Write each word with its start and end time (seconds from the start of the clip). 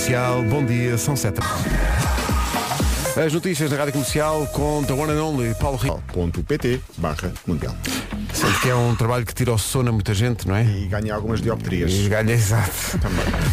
Comercial, 0.00 0.42
bom 0.44 0.64
dia, 0.64 0.96
são 0.96 1.14
sete. 1.14 1.40
As 3.22 3.32
notícias 3.34 3.68
da 3.68 3.76
Rádio 3.76 3.92
Comercial 3.92 4.46
com 4.46 4.82
The 4.82 4.94
One 4.94 5.12
and 5.12 5.22
Only, 5.22 5.54
Paulo 5.56 5.76
Rico. 5.76 6.02
.pt 6.42 6.80
barra 6.96 7.30
mundial. 7.46 7.76
Sendo 8.32 8.60
que 8.60 8.70
é 8.70 8.74
um 8.74 8.96
trabalho 8.96 9.26
que 9.26 9.34
tira 9.34 9.52
o 9.52 9.58
sono 9.58 9.90
a 9.90 9.92
muita 9.92 10.14
gente, 10.14 10.48
não 10.48 10.56
é? 10.56 10.64
E 10.64 10.86
ganha 10.86 11.14
algumas 11.14 11.42
dioptrias. 11.42 11.92
E 11.92 12.08
ganha, 12.08 12.32
exato. 12.32 12.98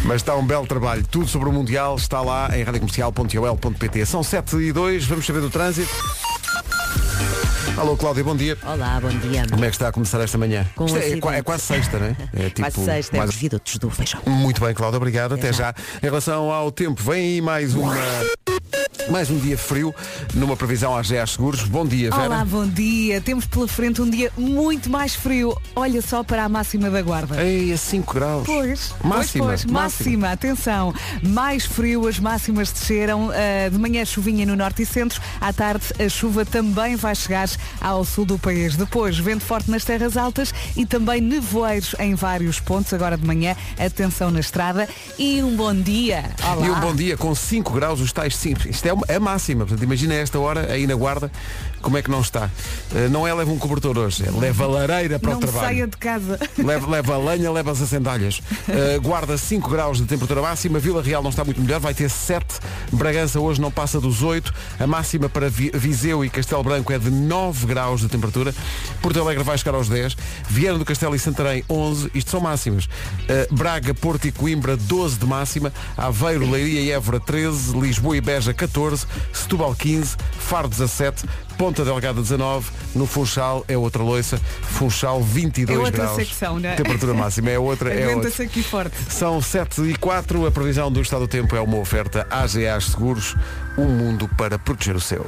Mas 0.06 0.22
está 0.22 0.34
um 0.36 0.46
belo 0.46 0.66
trabalho. 0.66 1.04
Tudo 1.06 1.28
sobre 1.28 1.50
o 1.50 1.52
Mundial 1.52 1.96
está 1.96 2.22
lá 2.22 2.48
em 2.56 2.62
radiocomercial.ol.pt. 2.62 4.06
São 4.06 4.22
7 4.22 4.56
e 4.56 4.72
2, 4.72 5.04
vamos 5.04 5.26
saber 5.26 5.42
do 5.42 5.50
trânsito. 5.50 5.92
Alô, 7.78 7.96
Cláudia, 7.96 8.24
bom 8.24 8.34
dia. 8.34 8.58
Olá, 8.64 8.98
bom 9.00 9.08
dia. 9.08 9.46
Como 9.48 9.64
é 9.64 9.68
que 9.68 9.74
está 9.76 9.88
a 9.88 9.92
começar 9.92 10.20
esta 10.20 10.36
manhã? 10.36 10.66
Com 10.74 10.86
Isto 10.86 10.98
é, 10.98 11.10
é, 11.10 11.38
é 11.38 11.42
quase 11.42 11.62
sexta, 11.62 11.98
não 11.98 12.06
é? 12.06 12.16
É 12.34 12.50
Quase 12.50 12.84
sexta, 12.84 13.16
é 13.16 13.18
mais- 13.18 13.30
os 13.30 13.36
viadutos 13.36 13.76
do 13.78 13.88
feijão. 13.90 14.20
Muito 14.26 14.60
bem, 14.60 14.74
Cláudia, 14.74 14.96
obrigado. 14.96 15.34
Até, 15.34 15.48
Até 15.48 15.52
já. 15.52 15.64
já. 15.66 15.74
Em 16.02 16.06
relação 16.06 16.50
ao 16.50 16.72
tempo, 16.72 17.00
vem 17.02 17.34
aí 17.34 17.40
mais 17.40 17.74
uma. 17.74 17.94
Mais 19.10 19.30
um 19.30 19.38
dia 19.38 19.56
frio, 19.56 19.94
numa 20.34 20.54
previsão 20.54 20.94
à 20.94 21.00
GA 21.00 21.26
Seguros. 21.26 21.62
Bom 21.62 21.86
dia, 21.86 22.10
Vera. 22.10 22.24
Olá, 22.24 22.44
bom 22.44 22.66
dia. 22.66 23.22
Temos 23.22 23.46
pela 23.46 23.66
frente 23.66 24.02
um 24.02 24.08
dia 24.08 24.30
muito 24.36 24.90
mais 24.90 25.14
frio. 25.14 25.56
Olha 25.74 26.02
só 26.02 26.22
para 26.22 26.44
a 26.44 26.48
máxima 26.48 26.90
da 26.90 27.00
guarda. 27.00 27.42
Ei, 27.42 27.72
a 27.72 27.78
5 27.78 28.14
graus. 28.14 28.44
Pois, 28.44 28.94
Máxima, 29.02 29.46
pois, 29.46 29.62
pois, 29.62 29.64
máxima, 29.64 30.30
atenção. 30.30 30.92
Mais 31.22 31.64
frio, 31.64 32.06
as 32.06 32.18
máximas 32.18 32.70
desceram. 32.70 33.30
Ah, 33.30 33.70
de 33.70 33.78
manhã 33.78 34.04
chuvinha 34.04 34.44
no 34.44 34.54
norte 34.54 34.82
e 34.82 34.86
centro. 34.86 35.22
À 35.40 35.54
tarde 35.54 35.86
a 35.98 36.08
chuva 36.08 36.44
também 36.44 36.94
vai 36.94 37.14
chegar 37.14 37.48
ao 37.80 38.04
sul 38.04 38.26
do 38.26 38.38
país. 38.38 38.76
Depois, 38.76 39.18
vento 39.18 39.44
forte 39.44 39.70
nas 39.70 39.84
terras 39.84 40.18
altas 40.18 40.52
e 40.76 40.84
também 40.84 41.22
nevoeiros 41.22 41.94
em 41.98 42.14
vários 42.14 42.60
pontos. 42.60 42.92
Agora 42.92 43.16
de 43.16 43.26
manhã, 43.26 43.56
atenção 43.78 44.30
na 44.30 44.40
estrada. 44.40 44.86
E 45.18 45.42
um 45.42 45.56
bom 45.56 45.74
dia. 45.74 46.24
Olá. 46.44 46.66
E 46.66 46.70
um 46.70 46.78
bom 46.78 46.94
dia 46.94 47.16
com 47.16 47.34
5 47.34 47.72
graus, 47.72 48.00
os 48.00 48.12
tais 48.12 48.36
5. 48.36 48.68
Isto 48.68 48.86
é 48.86 48.97
a 49.08 49.20
máxima. 49.20 49.64
Portanto, 49.64 49.82
imagina 49.84 50.14
esta 50.14 50.38
hora 50.38 50.72
aí 50.72 50.86
na 50.86 50.94
guarda, 50.94 51.30
como 51.82 51.96
é 51.96 52.02
que 52.02 52.10
não 52.10 52.20
está. 52.20 52.50
Eh, 52.94 53.08
não 53.08 53.26
é 53.26 53.32
leva 53.34 53.50
um 53.50 53.58
cobertor 53.58 53.96
hoje, 53.98 54.24
é 54.26 54.30
leva 54.30 54.64
a 54.64 54.66
lareira 54.66 55.18
para 55.18 55.30
Não 55.30 55.38
o 55.38 55.40
trabalho. 55.40 55.66
saia 55.66 55.86
de 55.86 55.96
casa. 55.96 56.38
Leva, 56.58 56.90
leva 56.90 57.14
a 57.14 57.18
lenha, 57.18 57.50
leva 57.50 57.70
as 57.72 57.78
sandálias. 57.78 58.38
Uh, 58.68 59.00
guarda 59.00 59.38
5 59.38 59.68
graus 59.70 59.98
de 59.98 60.04
temperatura 60.04 60.42
máxima. 60.42 60.78
Vila 60.78 61.02
Real 61.02 61.22
não 61.22 61.30
está 61.30 61.44
muito 61.44 61.60
melhor, 61.60 61.80
vai 61.80 61.94
ter 61.94 62.08
7. 62.10 62.44
Bragança 62.92 63.38
hoje 63.40 63.60
não 63.60 63.70
passa 63.70 64.00
dos 64.00 64.22
8. 64.22 64.52
A 64.80 64.86
máxima 64.86 65.28
para 65.28 65.48
Vi- 65.48 65.70
Viseu 65.74 66.24
e 66.24 66.28
Castelo 66.30 66.62
Branco 66.62 66.92
é 66.92 66.98
de 66.98 67.10
9 67.10 67.66
graus 67.66 68.00
de 68.00 68.08
temperatura. 68.08 68.54
Porto 69.00 69.20
Alegre 69.20 69.44
vai 69.44 69.56
chegar 69.56 69.74
aos 69.74 69.88
10. 69.88 70.16
Viana 70.48 70.78
do 70.78 70.84
Castelo 70.84 71.14
e 71.14 71.18
Santarém 71.18 71.64
11. 71.70 72.10
Isto 72.14 72.30
são 72.32 72.40
máximas. 72.40 72.84
Uh, 72.86 73.54
Braga, 73.54 73.94
Porto 73.94 74.26
e 74.26 74.32
Coimbra 74.32 74.76
12 74.76 75.18
de 75.18 75.26
máxima. 75.26 75.72
Aveiro, 75.96 76.50
Leiria 76.50 76.80
e 76.80 76.90
Évora 76.90 77.20
13. 77.20 77.78
Lisboa 77.78 78.16
e 78.16 78.20
Beja 78.20 78.52
14. 78.52 79.06
Setúbal 79.32 79.74
15. 79.74 80.16
Faro 80.38 80.68
17. 80.68 81.24
Ponta 81.58 81.84
Delgada 81.84 82.22
19. 82.22 82.70
No 82.94 83.04
Funchal 83.04 83.64
é 83.66 83.76
outra 83.76 84.02
loiça. 84.02 84.38
Funchal 84.62 85.20
22 85.20 85.76
É 85.76 85.82
outra 85.82 86.02
graus. 86.04 86.16
secção, 86.16 86.58
não 86.60 86.70
é? 86.70 86.76
Temperatura 86.76 87.12
máxima 87.14 87.50
é 87.50 87.58
outra. 87.58 87.92
é 87.92 88.14
outra. 88.14 88.44
Aqui 88.44 88.62
forte. 88.62 88.96
São 89.10 89.42
7 89.42 89.82
e 89.82 89.96
4, 89.96 90.46
a 90.46 90.50
previsão 90.52 90.90
do 90.90 91.00
estado 91.02 91.20
do 91.22 91.28
tempo 91.28 91.56
é 91.56 91.60
uma 91.60 91.76
oferta 91.78 92.24
AGA 92.30 92.80
Seguros, 92.80 93.34
um 93.76 93.86
mundo 93.86 94.28
para 94.38 94.56
proteger 94.58 94.94
o 94.94 95.00
seu. 95.00 95.26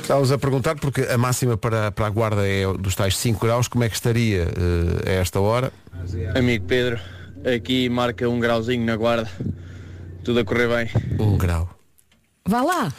Estávamos 0.00 0.30
a 0.30 0.38
perguntar, 0.38 0.74
porque 0.76 1.02
a 1.02 1.16
máxima 1.16 1.56
para, 1.56 1.90
para 1.90 2.06
a 2.06 2.10
guarda 2.10 2.46
é 2.46 2.64
dos 2.78 2.94
tais 2.94 3.16
5 3.16 3.44
graus, 3.44 3.68
como 3.68 3.84
é 3.84 3.88
que 3.88 3.94
estaria 3.94 4.42
eh, 4.42 5.10
a 5.10 5.12
esta 5.12 5.40
hora? 5.40 5.72
Amigo 6.36 6.66
Pedro, 6.66 7.00
aqui 7.44 7.88
marca 7.88 8.28
um 8.28 8.38
grauzinho 8.40 8.84
na 8.84 8.96
guarda. 8.96 9.30
Tudo 10.24 10.40
a 10.40 10.44
correr 10.44 10.68
bem. 10.68 10.90
Um 11.18 11.36
grau. 11.36 11.68
Vá 12.46 12.62
lá. 12.62 12.92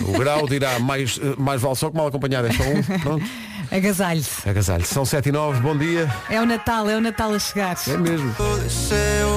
O 0.00 0.18
grau 0.18 0.46
dirá 0.48 0.78
mais, 0.78 1.18
mais 1.36 1.60
vale 1.60 1.74
só 1.76 1.90
que 1.90 1.96
mal 1.96 2.06
acompanhado, 2.06 2.46
é 2.48 2.52
só 2.52 2.62
um. 2.62 3.00
Pronto, 3.00 3.24
Agasalhe-se. 3.70 4.48
agasalho. 4.48 4.84
São 4.86 5.04
7 5.04 5.28
e 5.28 5.32
9, 5.32 5.60
bom 5.60 5.76
dia. 5.76 6.08
É 6.30 6.40
o 6.40 6.46
Natal, 6.46 6.88
é 6.88 6.96
o 6.96 7.00
Natal 7.00 7.32
a 7.34 7.38
chegar. 7.38 7.76
É 7.88 7.96
mesmo. 7.96 8.34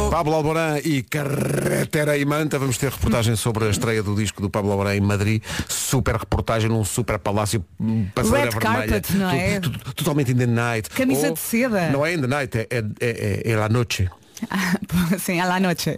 Pablo 0.10 0.34
Alborán 0.36 0.78
e 0.84 1.02
Carretera 1.04 2.18
e 2.18 2.24
Manta. 2.24 2.58
Vamos 2.60 2.78
ter 2.78 2.92
reportagem 2.92 3.36
sobre 3.36 3.66
a 3.66 3.70
estreia 3.70 4.02
do 4.04 4.16
disco 4.16 4.42
do 4.42 4.50
Pablo 4.50 4.72
Alborán 4.72 4.96
em 4.96 5.02
Madrid. 5.02 5.44
Super 5.68 6.16
reportagem 6.18 6.70
num 6.70 6.86
super 6.86 7.18
palácio 7.20 7.66
hum, 7.80 8.08
passadeira 8.14 8.52
Red 8.52 8.60
vermelha. 8.60 8.88
carpet, 8.88 9.14
não 9.18 9.30
é? 9.30 9.60
Totalmente 9.96 10.32
in 10.32 10.36
the 10.38 10.48
night. 10.48 10.90
Camisa 10.92 11.28
Ou- 11.28 11.34
de 11.34 11.40
seda. 11.40 11.90
Não 11.90 12.06
é 12.06 12.14
in 12.14 12.22
the 12.22 12.28
night, 12.28 12.58
é, 12.58 12.68
é, 12.70 12.84
é, 13.02 13.52
é 13.52 13.56
la 13.58 13.68
noche. 13.70 14.08
Sim, 15.20 15.40
à 15.40 15.46
la 15.46 15.60
noite. 15.60 15.96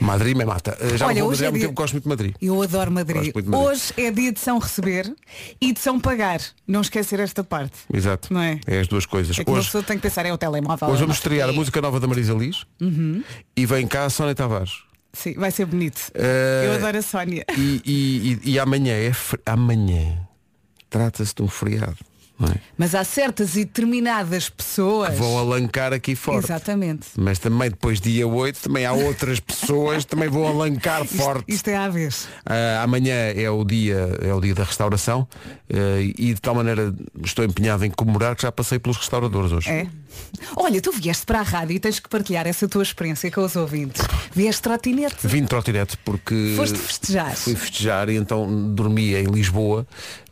Madrid 0.00 0.36
me 0.36 0.44
mata. 0.44 0.76
Eh, 0.80 0.96
Já 0.96 1.06
Olha, 1.06 1.24
hoje 1.24 1.42
Madrid 1.42 1.46
é 1.46 1.50
muito 1.50 1.58
dia- 1.60 1.68
tempo 1.68 1.80
gosto 1.80 1.92
muito 1.94 2.04
de 2.04 2.08
Madrid. 2.08 2.34
Eu 2.40 2.60
adoro 2.62 2.90
Madrid. 2.90 3.32
Madrid. 3.34 3.54
Hoje 3.54 3.92
é 3.96 4.10
dia 4.10 4.32
de 4.32 4.40
São 4.40 4.58
Receber 4.58 5.12
e 5.60 5.72
de 5.72 5.80
São 5.80 6.00
Pagar. 6.00 6.40
Não 6.66 6.80
esquecer 6.80 7.20
esta 7.20 7.44
parte. 7.44 7.76
Exato. 7.92 8.32
Não 8.32 8.40
é? 8.40 8.58
as 8.80 8.88
duas 8.88 9.06
coisas. 9.06 9.38
É 9.38 9.44
Hoje, 9.48 9.70
tem 9.84 9.96
que 9.96 10.02
pensar, 10.02 10.26
é 10.26 10.32
o 10.32 10.38
telemóvel. 10.38 10.88
hoje 10.88 10.98
é 10.98 11.00
vamos 11.00 11.16
estrear 11.16 11.48
a 11.48 11.52
música 11.52 11.80
nova 11.80 12.00
da 12.00 12.06
Marisa 12.06 12.32
Liz 12.34 12.64
Uhum. 12.80 13.22
e 13.56 13.66
vem 13.66 13.86
cá 13.86 14.04
a 14.04 14.10
Sónia 14.10 14.34
Tavares. 14.34 14.72
Sim, 15.12 15.34
vai 15.34 15.50
ser 15.50 15.66
bonito. 15.66 16.10
Eh, 16.14 16.64
Eu 16.66 16.72
adoro 16.74 16.98
a 16.98 17.02
Sónia. 17.02 17.44
E, 17.56 17.82
e- 17.84 18.40
e- 18.46 18.50
e 18.52 18.58
amanhã 18.58 18.94
é 18.94 19.12
fri- 19.12 19.40
amanhã 19.44 20.18
trata-se 20.88 21.34
de 21.34 21.42
um 21.42 21.48
feriado, 21.48 21.96
é? 22.40 22.54
Mas 22.76 22.94
há 22.94 23.04
certas 23.04 23.56
e 23.56 23.64
determinadas 23.64 24.48
pessoas. 24.48 25.16
Vão 25.16 25.38
alancar 25.38 25.92
aqui 25.92 26.16
fora. 26.16 26.38
Exatamente. 26.38 27.08
Mas 27.16 27.38
também 27.38 27.70
depois 27.70 28.00
dia 28.00 28.26
8 28.26 28.60
também 28.60 28.84
há 28.84 28.92
outras 28.92 29.38
pessoas 29.40 30.04
que 30.04 30.10
também 30.10 30.28
vão 30.28 30.46
alancar 30.46 31.04
Isto, 31.04 31.16
forte. 31.16 31.44
isto 31.48 31.68
é 31.68 31.76
à 31.76 31.88
vez. 31.88 32.28
Ah, 32.44 32.82
amanhã 32.82 33.14
é 33.14 33.50
o 33.50 33.64
dia 33.64 34.18
é 34.22 34.32
o 34.34 34.40
dia 34.40 34.54
da 34.54 34.64
restauração 34.64 35.28
ah, 35.72 36.00
e 36.00 36.34
de 36.34 36.40
tal 36.40 36.54
maneira 36.54 36.94
estou 37.24 37.44
empenhado 37.44 37.84
em 37.84 37.90
comemorar 37.90 38.34
que 38.34 38.42
já 38.42 38.50
passei 38.52 38.78
pelos 38.78 38.96
restauradores 38.96 39.52
hoje. 39.52 39.68
É? 39.70 39.86
Olha, 40.56 40.80
tu 40.80 40.92
vieste 40.92 41.24
para 41.24 41.40
a 41.40 41.42
rádio 41.42 41.76
e 41.76 41.80
tens 41.80 41.98
que 41.98 42.08
partilhar 42.08 42.46
essa 42.46 42.68
tua 42.68 42.82
experiência 42.82 43.30
com 43.30 43.44
os 43.44 43.56
ouvintes. 43.56 44.02
Vieste 44.34 44.62
trotinete. 44.62 45.26
Vim 45.26 45.44
trotinete 45.44 45.96
porque 45.98 46.54
Foste 46.56 46.78
festejar. 46.78 47.34
fui 47.36 47.54
festejar 47.54 48.08
e 48.08 48.16
então 48.16 48.72
dormi 48.74 49.14
em 49.14 49.24
Lisboa, 49.24 49.86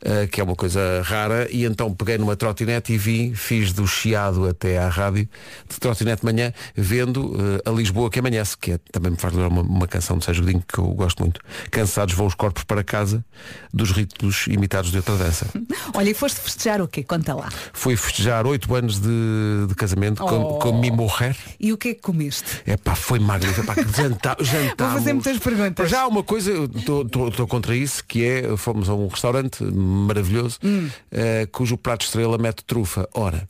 ah, 0.04 0.26
que 0.26 0.41
é 0.41 0.44
uma 0.44 0.56
coisa 0.56 1.02
rara, 1.04 1.48
e 1.50 1.64
então 1.64 1.92
peguei 1.94 2.18
numa 2.18 2.36
trotinete 2.36 2.92
e 2.92 2.98
vim, 2.98 3.34
fiz 3.34 3.72
do 3.72 3.86
Chiado 3.86 4.48
até 4.48 4.78
à 4.78 4.88
rádio, 4.88 5.28
de 5.68 5.78
trotinete 5.78 6.20
de 6.22 6.26
manhã, 6.26 6.52
vendo 6.74 7.36
ah, 7.64 7.70
a 7.70 7.72
Lisboa 7.72 8.10
que 8.10 8.18
amanhece, 8.18 8.56
que 8.56 8.72
é, 8.72 8.78
também 8.92 9.12
me 9.12 9.16
faz 9.16 9.32
lembrar 9.34 9.48
uma, 9.48 9.62
uma 9.62 9.86
canção 9.86 10.18
de 10.18 10.24
Sérgio 10.24 10.44
Godinho 10.44 10.64
que 10.66 10.78
eu 10.78 10.86
gosto 10.88 11.20
muito. 11.20 11.41
Cansados 11.70 12.14
vão 12.14 12.26
os 12.26 12.34
corpos 12.34 12.64
para 12.64 12.82
casa 12.82 13.24
dos 13.72 13.91
ritos 13.91 14.47
imitados 14.47 14.91
de 14.91 14.97
outra 14.98 15.16
dança. 15.16 15.47
Olha, 15.94 16.10
e 16.10 16.14
foste 16.14 16.41
festejar 16.41 16.80
o 16.80 16.88
quê? 16.88 17.02
Conta 17.02 17.34
lá. 17.34 17.48
Fui 17.72 17.97
festejar 17.97 18.47
oito 18.47 18.74
anos 18.74 18.98
de, 18.98 19.66
de 19.70 19.75
casamento 19.76 20.22
com, 20.22 20.41
Oh. 20.42 20.58
com 20.58 20.78
mi 20.78 20.91
mujer. 20.91 21.36
E 21.58 21.72
o 21.72 21.76
que 21.78 21.88
é 21.91 21.94
que 21.94 22.00
comeste? 22.03 22.62
É 22.66 22.76
pá, 22.76 22.94
foi 22.94 23.19
magnífico. 23.19 23.62
Epá, 23.62 23.75
janta. 23.97 24.36
Vou 24.78 24.88
fazer 24.91 25.12
muitas 25.12 25.38
perguntas. 25.38 25.88
Já 25.91 26.03
há 26.03 26.06
uma 26.06 26.22
coisa, 26.22 26.53
estou 26.75 27.47
contra 27.48 27.75
isso, 27.75 28.04
que 28.04 28.25
é, 28.25 28.56
fomos 28.56 28.88
a 28.88 28.94
um 28.94 29.06
restaurante 29.09 29.62
maravilhoso, 29.64 30.59
Hum. 30.62 30.88
eh, 31.10 31.47
cujo 31.50 31.76
prato 31.76 32.04
estrela 32.04 32.36
mete 32.38 32.64
trufa. 32.64 33.09
Ora, 33.14 33.47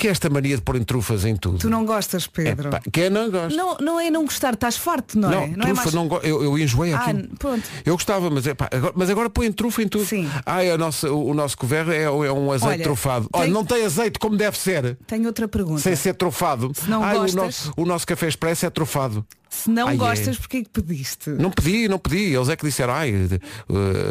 que 0.00 0.08
é 0.08 0.10
esta 0.10 0.30
mania 0.30 0.56
de 0.56 0.62
pôr 0.62 0.76
em 0.76 0.82
trufas 0.82 1.24
em 1.24 1.36
tudo? 1.36 1.58
Tu 1.58 1.68
não 1.68 1.84
gostas, 1.84 2.26
Pedro? 2.26 2.68
Epá, 2.68 2.80
quem 2.90 3.10
não 3.10 3.30
gosta? 3.30 3.54
Não, 3.56 3.76
não 3.78 4.00
é 4.00 4.10
não 4.10 4.24
gostar, 4.24 4.54
estás 4.54 4.76
farto, 4.76 5.18
não, 5.18 5.30
Não, 5.30 5.42
é? 5.42 5.46
Não 5.48 5.54
trufa 5.54 5.68
é 5.68 5.72
mais... 5.74 5.94
não 5.94 6.08
go- 6.08 6.20
eu, 6.22 6.42
eu 6.42 6.58
enjoei 6.58 6.92
Ah, 6.94 6.98
aquilo. 7.04 7.28
pronto. 7.38 7.62
Eu 7.84 7.92
gostava, 7.94 8.30
mas, 8.30 8.46
epá, 8.46 8.68
agora, 8.72 8.92
mas 8.96 9.10
agora 9.10 9.28
põe 9.28 9.52
trufa 9.52 9.82
em 9.82 9.88
tudo. 9.88 10.06
Sim. 10.06 10.28
Ah, 10.46 10.64
é 10.64 10.72
a 10.72 10.78
nossa, 10.78 11.10
o, 11.12 11.28
o 11.30 11.34
nosso 11.34 11.56
couvert 11.58 11.88
é, 11.90 12.04
é 12.04 12.10
um 12.10 12.50
azeite 12.50 12.74
Olha, 12.74 12.82
trufado. 12.82 13.28
tem- 13.30 13.40
Olha, 13.42 13.50
não 13.50 13.64
tem 13.64 13.84
azeite 13.84 14.18
como 14.18 14.36
deve 14.36 14.58
ser. 14.58 14.96
Tenho 15.06 15.26
outra 15.26 15.46
pergunta. 15.46 15.80
Sem 15.82 15.94
ser 15.94 16.14
trufado. 16.14 16.72
Se 16.74 16.88
não 16.88 17.00
o, 17.02 17.12
gostas- 17.12 17.34
nosso, 17.34 17.72
o 17.76 17.84
nosso 17.84 18.06
café 18.06 18.26
expresso 18.26 18.64
é 18.64 18.70
trufado. 18.70 19.24
Se 19.52 19.68
não 19.68 19.88
Ai, 19.88 19.94
é. 19.94 19.96
gostas, 19.98 20.38
porquê 20.38 20.58
é 20.58 20.62
que 20.62 20.70
pediste? 20.70 21.28
Não 21.30 21.50
pedi, 21.50 21.88
não 21.88 21.98
pedi. 21.98 22.32
Eles 22.34 22.48
é 22.48 22.54
que 22.56 22.64
disseram, 22.64 22.94
ai, 22.94 23.12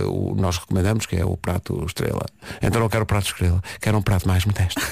o- 0.06 0.36
nós 0.36 0.58
recomendamos 0.58 1.06
que 1.06 1.16
é 1.16 1.24
o 1.26 1.38
prato 1.38 1.82
estrela. 1.88 2.26
Então 2.62 2.82
não 2.82 2.90
quero 2.90 3.04
o 3.04 3.06
prato 3.08 3.28
estrela, 3.28 3.62
quero 3.80 3.98
um 3.98 4.02
prato 4.02 4.28
mais 4.28 4.44
modesto. 4.46 4.80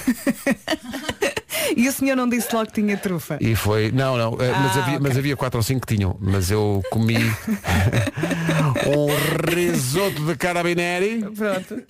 E 1.76 1.86
o 1.86 1.92
senhor 1.92 2.16
não 2.16 2.26
disse 2.28 2.52
logo 2.54 2.66
que 2.68 2.80
tinha 2.80 2.96
trufa? 2.96 3.36
E 3.40 3.54
foi, 3.54 3.92
não, 3.92 4.16
não, 4.16 4.32
mas, 4.38 4.48
Ah, 4.48 4.80
havia, 4.80 4.94
ok. 4.94 4.98
mas 5.00 5.18
havia 5.18 5.36
quatro 5.36 5.58
ou 5.58 5.62
cinco 5.62 5.86
que 5.86 5.94
tinham. 5.96 6.16
Mas 6.18 6.50
eu 6.50 6.82
comi 6.90 7.16
um 8.86 9.52
risoto 9.54 10.24
de 10.24 10.34
carabineri. 10.36 11.20
Pronto. 11.36 11.82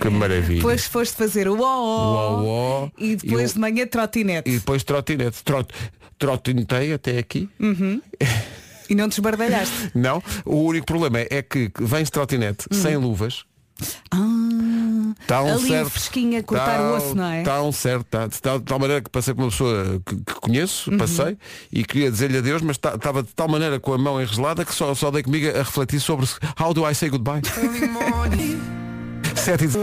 Que 0.00 0.08
maravilha. 0.10 0.56
Depois 0.56 0.86
foste 0.86 1.14
fazer 1.16 1.46
o 1.48 1.56
O 1.58 1.62
ó 1.62 2.42
ó-ó. 2.42 2.88
e 2.98 3.16
depois 3.16 3.42
E 3.42 3.52
o- 3.52 3.54
de 3.54 3.60
manhã 3.60 3.86
trotinete. 3.86 4.50
E 4.50 4.54
depois 4.54 4.82
trotinete. 4.82 5.42
Trot, 5.44 5.72
trotinetei 6.18 6.92
até 6.92 7.18
aqui. 7.18 7.48
E 8.90 8.94
não 8.94 9.08
te 9.08 9.12
esbardalhaste. 9.12 9.90
Não, 9.94 10.22
o 10.46 10.56
único 10.62 10.86
problema 10.86 11.18
é 11.30 11.42
que 11.42 11.70
vens 11.78 12.08
trotinete 12.10 12.66
Hum. 12.72 12.74
sem 12.82 12.96
luvas. 12.96 13.44
Ah, 14.10 14.16
Está 15.20 15.42
um 15.42 15.52
ali 15.54 15.68
certo. 15.68 15.90
fresquinha, 15.90 16.42
cortar 16.42 16.78
Tá- 16.78 16.82
o 16.92 16.96
osso, 16.96 17.14
não 17.14 17.26
é? 17.26 17.40
Está 17.40 17.62
um 17.62 17.70
certo. 17.70 18.06
Está 18.06 18.26
está 18.26 18.56
de 18.58 18.64
tal 18.64 18.78
maneira 18.78 19.02
que 19.02 19.10
passei 19.10 19.32
por 19.34 19.42
uma 19.42 19.50
pessoa 19.50 20.02
que, 20.04 20.16
que 20.16 20.34
conheço, 20.40 20.90
Uhum. 20.90 20.96
passei, 20.98 21.36
e 21.70 21.84
queria 21.84 22.10
dizer-lhe 22.10 22.38
adeus, 22.38 22.60
mas 22.62 22.76
ta- 22.78 22.94
estava 22.94 23.22
de 23.22 23.28
tal 23.34 23.46
maneira 23.46 23.78
com 23.78 23.92
a 23.92 23.98
mão 23.98 24.20
enregelada 24.20 24.64
que 24.64 24.74
só, 24.74 24.94
só 24.94 25.10
dei 25.10 25.22
comigo 25.22 25.48
a 25.50 25.58
refletir 25.62 26.00
sobre 26.00 26.26
how 26.58 26.72
do 26.74 26.88
I 26.88 26.94
say 26.94 27.08
goodbye. 27.10 27.42
Sete 29.44 29.64
e 29.64 29.66
deze- 29.68 29.78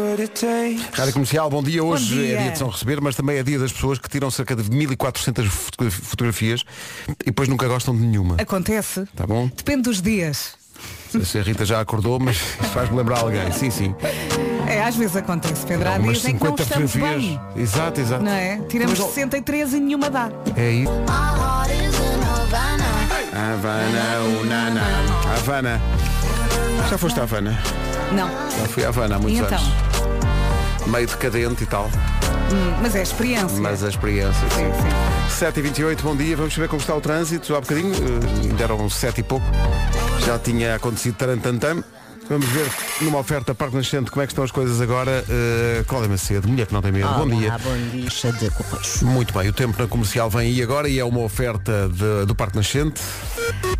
Rádio 0.93 1.13
Comercial, 1.13 1.49
bom 1.49 1.63
dia. 1.63 1.83
Hoje 1.83 2.15
dia. 2.15 2.37
é 2.37 2.41
dia 2.43 2.51
de 2.51 2.57
São 2.57 2.69
Receber, 2.69 3.01
mas 3.01 3.15
também 3.15 3.37
é 3.37 3.43
dia 3.43 3.57
das 3.57 3.71
pessoas 3.71 3.97
que 3.97 4.09
tiram 4.09 4.29
cerca 4.29 4.55
de 4.55 4.69
1400 4.69 5.45
fotogra- 5.47 5.91
fotografias 5.91 6.63
e 7.21 7.25
depois 7.25 7.49
nunca 7.49 7.67
gostam 7.67 7.95
de 7.95 8.01
nenhuma. 8.01 8.35
Acontece. 8.39 9.05
Tá 9.15 9.25
bom? 9.25 9.47
Depende 9.55 9.83
dos 9.83 10.01
dias. 10.01 10.53
Não 11.13 11.21
sei 11.21 11.25
se 11.25 11.37
a 11.39 11.41
Rita 11.43 11.65
já 11.65 11.79
acordou, 11.79 12.19
mas 12.19 12.37
faz-me 12.73 12.97
lembrar 12.97 13.19
alguém. 13.19 13.51
Sim, 13.53 13.71
sim. 13.71 13.95
É, 14.67 14.83
às 14.83 14.95
vezes 14.95 15.15
acontece, 15.15 15.65
Pedro. 15.65 15.89
Há 15.89 15.97
dias 15.97 16.25
em 16.25 16.37
que 16.37 16.43
não 16.43 16.57
50 16.57 16.63
estamos 16.63 16.91
fotografias. 16.91 17.39
bem. 17.55 17.63
Exato, 17.63 18.01
exato. 18.01 18.23
Não 18.23 18.31
é? 18.31 18.59
Tiramos 18.69 18.99
Mas, 18.99 19.07
ó, 19.07 19.11
63 19.11 19.73
e 19.73 19.79
nenhuma 19.79 20.09
dá. 20.09 20.29
É 20.55 20.71
isso. 20.71 20.91
Havana, 23.33 24.39
Unana. 24.41 24.81
Havana. 25.37 25.81
Já 26.89 26.97
foste 26.97 27.19
à 27.19 27.23
Havana? 27.23 27.57
Não. 28.13 28.27
Já 28.59 28.67
fui 28.67 28.85
à 28.85 28.89
Havana 28.89 29.15
há 29.15 29.19
muitos 29.19 29.39
então? 29.41 29.57
anos. 29.57 30.87
Meio 30.87 31.07
decadente 31.07 31.63
e 31.63 31.65
tal. 31.65 31.85
Hum, 31.85 32.77
Mas 32.81 32.95
é 32.95 33.01
experiência. 33.01 33.59
Mas 33.59 33.83
a 33.83 33.89
experiência. 33.89 34.47
Sim, 34.51 34.71
sim. 35.39 35.45
7h28, 35.45 36.01
bom 36.01 36.15
dia. 36.15 36.37
Vamos 36.37 36.53
saber 36.53 36.67
como 36.67 36.79
está 36.79 36.93
o 36.95 37.01
trânsito. 37.01 37.55
Há 37.55 37.61
bocadinho, 37.61 37.93
eh, 37.93 38.43
ainda 38.43 38.63
eram 38.63 38.87
7 38.89 39.19
e 39.21 39.23
pouco. 39.23 39.45
Já 40.25 40.37
tinha 40.37 40.75
acontecido 40.75 41.15
tarantantam. 41.15 41.83
Vamos 42.27 42.47
ver 42.47 42.71
numa 43.01 43.19
oferta 43.19 43.53
Parque 43.53 43.75
Nascente 43.75 44.09
como 44.09 44.23
é 44.23 44.25
que 44.25 44.31
estão 44.33 44.43
as 44.43 44.49
coisas 44.51 44.81
agora. 44.81 45.23
Uh, 45.29 45.83
Cláudia 45.85 46.09
Macedo, 46.09 46.47
mulher 46.47 46.65
que 46.65 46.73
não 46.73 46.81
tem 46.81 46.91
medo. 46.91 47.07
bom 47.09 47.27
dia. 47.27 47.55
bom 47.63 47.77
dia, 47.91 48.09
cheio 48.09 48.33
de 48.33 48.49
correios. 48.49 49.01
Muito 49.03 49.31
bem, 49.37 49.47
o 49.47 49.53
tempo 49.53 49.79
na 49.79 49.87
comercial 49.87 50.27
vem 50.29 50.47
aí 50.47 50.61
agora 50.63 50.89
e 50.89 50.97
é 50.97 51.05
uma 51.05 51.19
oferta 51.19 51.87
de- 51.87 52.25
do 52.25 52.33
Parque 52.33 52.57
Nascente. 52.57 52.99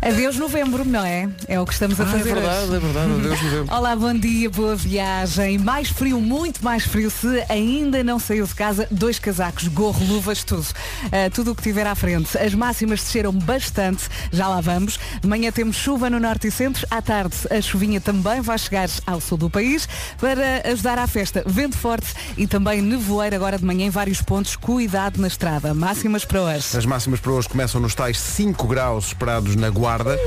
Adeus 0.00 0.36
novembro, 0.36 0.84
não 0.84 1.04
é? 1.04 1.28
É 1.48 1.58
o 1.60 1.66
que 1.66 1.72
estamos 1.72 2.00
a 2.00 2.04
Ah, 2.04 2.06
é 2.06 2.10
fazer 2.12 2.34
verdade, 2.34 2.64
hoje. 2.66 2.76
é 2.76 2.78
verdade. 2.78 3.12
Adeus, 3.12 3.42
novembro. 3.42 3.74
Olá, 3.74 3.96
bom 3.96 4.14
dia, 4.14 4.48
boa 4.50 4.76
viagem. 4.76 5.58
Mais 5.58 5.88
frio, 5.88 6.20
muito 6.20 6.62
mais 6.64 6.84
frio. 6.84 7.10
Se 7.10 7.42
ainda 7.48 8.04
não 8.04 8.18
saiu 8.20 8.46
de 8.46 8.54
casa, 8.54 8.86
dois 8.92 9.18
casacos, 9.18 9.66
gorro, 9.66 10.04
luvas, 10.06 10.44
tudo. 10.44 10.66
Ah, 11.10 11.28
tudo 11.34 11.50
o 11.50 11.54
que 11.54 11.62
tiver 11.62 11.86
à 11.86 11.96
frente. 11.96 12.38
As 12.38 12.54
máximas 12.54 13.00
desceram 13.00 13.32
bastante, 13.32 14.04
já 14.30 14.46
lá 14.46 14.60
vamos. 14.60 15.00
De 15.20 15.26
manhã 15.28 15.50
temos 15.50 15.74
chuva 15.76 16.08
no 16.08 16.20
norte 16.20 16.46
e 16.46 16.50
centro. 16.52 16.86
À 16.90 17.02
tarde, 17.02 17.34
a 17.50 17.60
chuvinha 17.60 18.00
também 18.00 18.35
vai 18.40 18.58
chegar 18.58 18.88
ao 19.06 19.20
sul 19.20 19.38
do 19.38 19.50
país 19.50 19.88
para 20.18 20.62
ajudar 20.70 20.98
à 20.98 21.06
festa. 21.06 21.42
Vento 21.46 21.76
forte 21.76 22.08
e 22.36 22.46
também 22.46 22.80
nevoeiro 22.82 23.36
agora 23.36 23.58
de 23.58 23.64
manhã 23.64 23.86
em 23.86 23.90
vários 23.90 24.22
pontos. 24.22 24.56
Cuidado 24.56 25.20
na 25.20 25.28
estrada. 25.28 25.74
Máximas 25.74 26.24
para 26.24 26.42
hoje. 26.42 26.76
As 26.76 26.86
máximas 26.86 27.20
para 27.20 27.32
hoje 27.32 27.48
começam 27.48 27.80
nos 27.80 27.94
tais 27.94 28.18
5 28.18 28.66
graus 28.66 29.08
esperados 29.08 29.56
na 29.56 29.70
Guarda, 29.70 30.18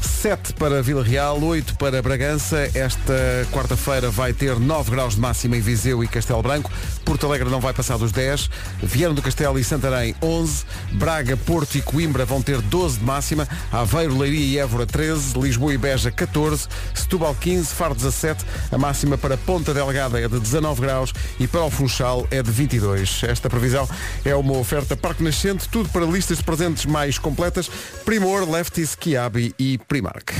7 0.00 0.52
para 0.54 0.82
Vila 0.82 1.02
Real, 1.02 1.42
8 1.42 1.76
para 1.76 2.00
Bragança. 2.02 2.70
Esta 2.74 3.46
quarta-feira 3.52 4.10
vai 4.10 4.32
ter 4.32 4.58
9 4.58 4.90
graus 4.90 5.14
de 5.14 5.20
máxima 5.20 5.56
em 5.56 5.60
Viseu 5.60 6.02
e 6.02 6.08
Castelo 6.08 6.42
Branco. 6.42 6.70
Porto 7.04 7.26
Alegre 7.26 7.48
não 7.50 7.60
vai 7.60 7.72
passar 7.72 7.98
dos 7.98 8.12
10. 8.12 8.50
Viana 8.82 9.14
do 9.14 9.22
Castelo 9.22 9.58
e 9.58 9.64
Santarém 9.64 10.14
11. 10.22 10.64
Braga, 10.92 11.36
Porto 11.36 11.76
e 11.76 11.82
Coimbra 11.82 12.24
vão 12.24 12.40
ter 12.40 12.60
12 12.60 12.98
de 12.98 13.04
máxima. 13.04 13.48
Aveiro, 13.70 14.16
Leiria 14.16 14.46
e 14.46 14.58
Évora 14.58 14.86
13. 14.86 15.38
Lisboa 15.38 15.74
e 15.74 15.78
Beja 15.78 16.10
14. 16.10 16.68
Setúbal 16.94 17.34
15. 17.42 17.74
Faro 17.74 17.94
17. 17.94 18.44
A 18.70 18.78
máxima 18.78 19.18
para 19.18 19.36
Ponta 19.36 19.74
Delgada 19.74 20.20
é 20.20 20.28
de 20.28 20.38
19 20.38 20.80
graus 20.80 21.12
e 21.40 21.48
para 21.48 21.64
o 21.64 21.70
Funchal 21.70 22.26
é 22.30 22.42
de 22.42 22.50
22. 22.50 23.24
Esta 23.24 23.50
previsão 23.50 23.88
é 24.24 24.34
uma 24.34 24.56
oferta 24.56 24.96
Parque 24.96 25.22
Nascente, 25.22 25.68
tudo 25.68 25.88
para 25.88 26.06
listas 26.06 26.38
de 26.38 26.44
presentes 26.44 26.86
mais 26.86 27.18
completas. 27.18 27.68
Primor, 28.04 28.48
Lefties, 28.48 28.94
Kiabi 28.94 29.54
e 29.58 29.76
Primark. 29.76 30.32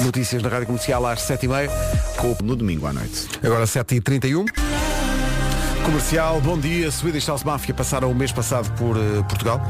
Notícias 0.00 0.42
na 0.42 0.48
Rádio 0.48 0.66
Comercial 0.66 1.06
às 1.06 1.20
7h30 1.20 1.70
com 2.16 2.32
o 2.32 2.36
No 2.42 2.56
domingo 2.56 2.86
à 2.86 2.92
noite. 2.92 3.28
Agora 3.42 3.64
7h31. 3.64 4.46
Comercial, 5.84 6.40
bom 6.40 6.58
dia. 6.58 6.90
Swedish 6.90 7.26
House 7.28 7.44
Mafia 7.44 7.74
passaram 7.74 8.10
o 8.10 8.14
mês 8.14 8.32
passado 8.32 8.70
por 8.76 8.96
eh, 8.96 9.22
Portugal 9.28 9.60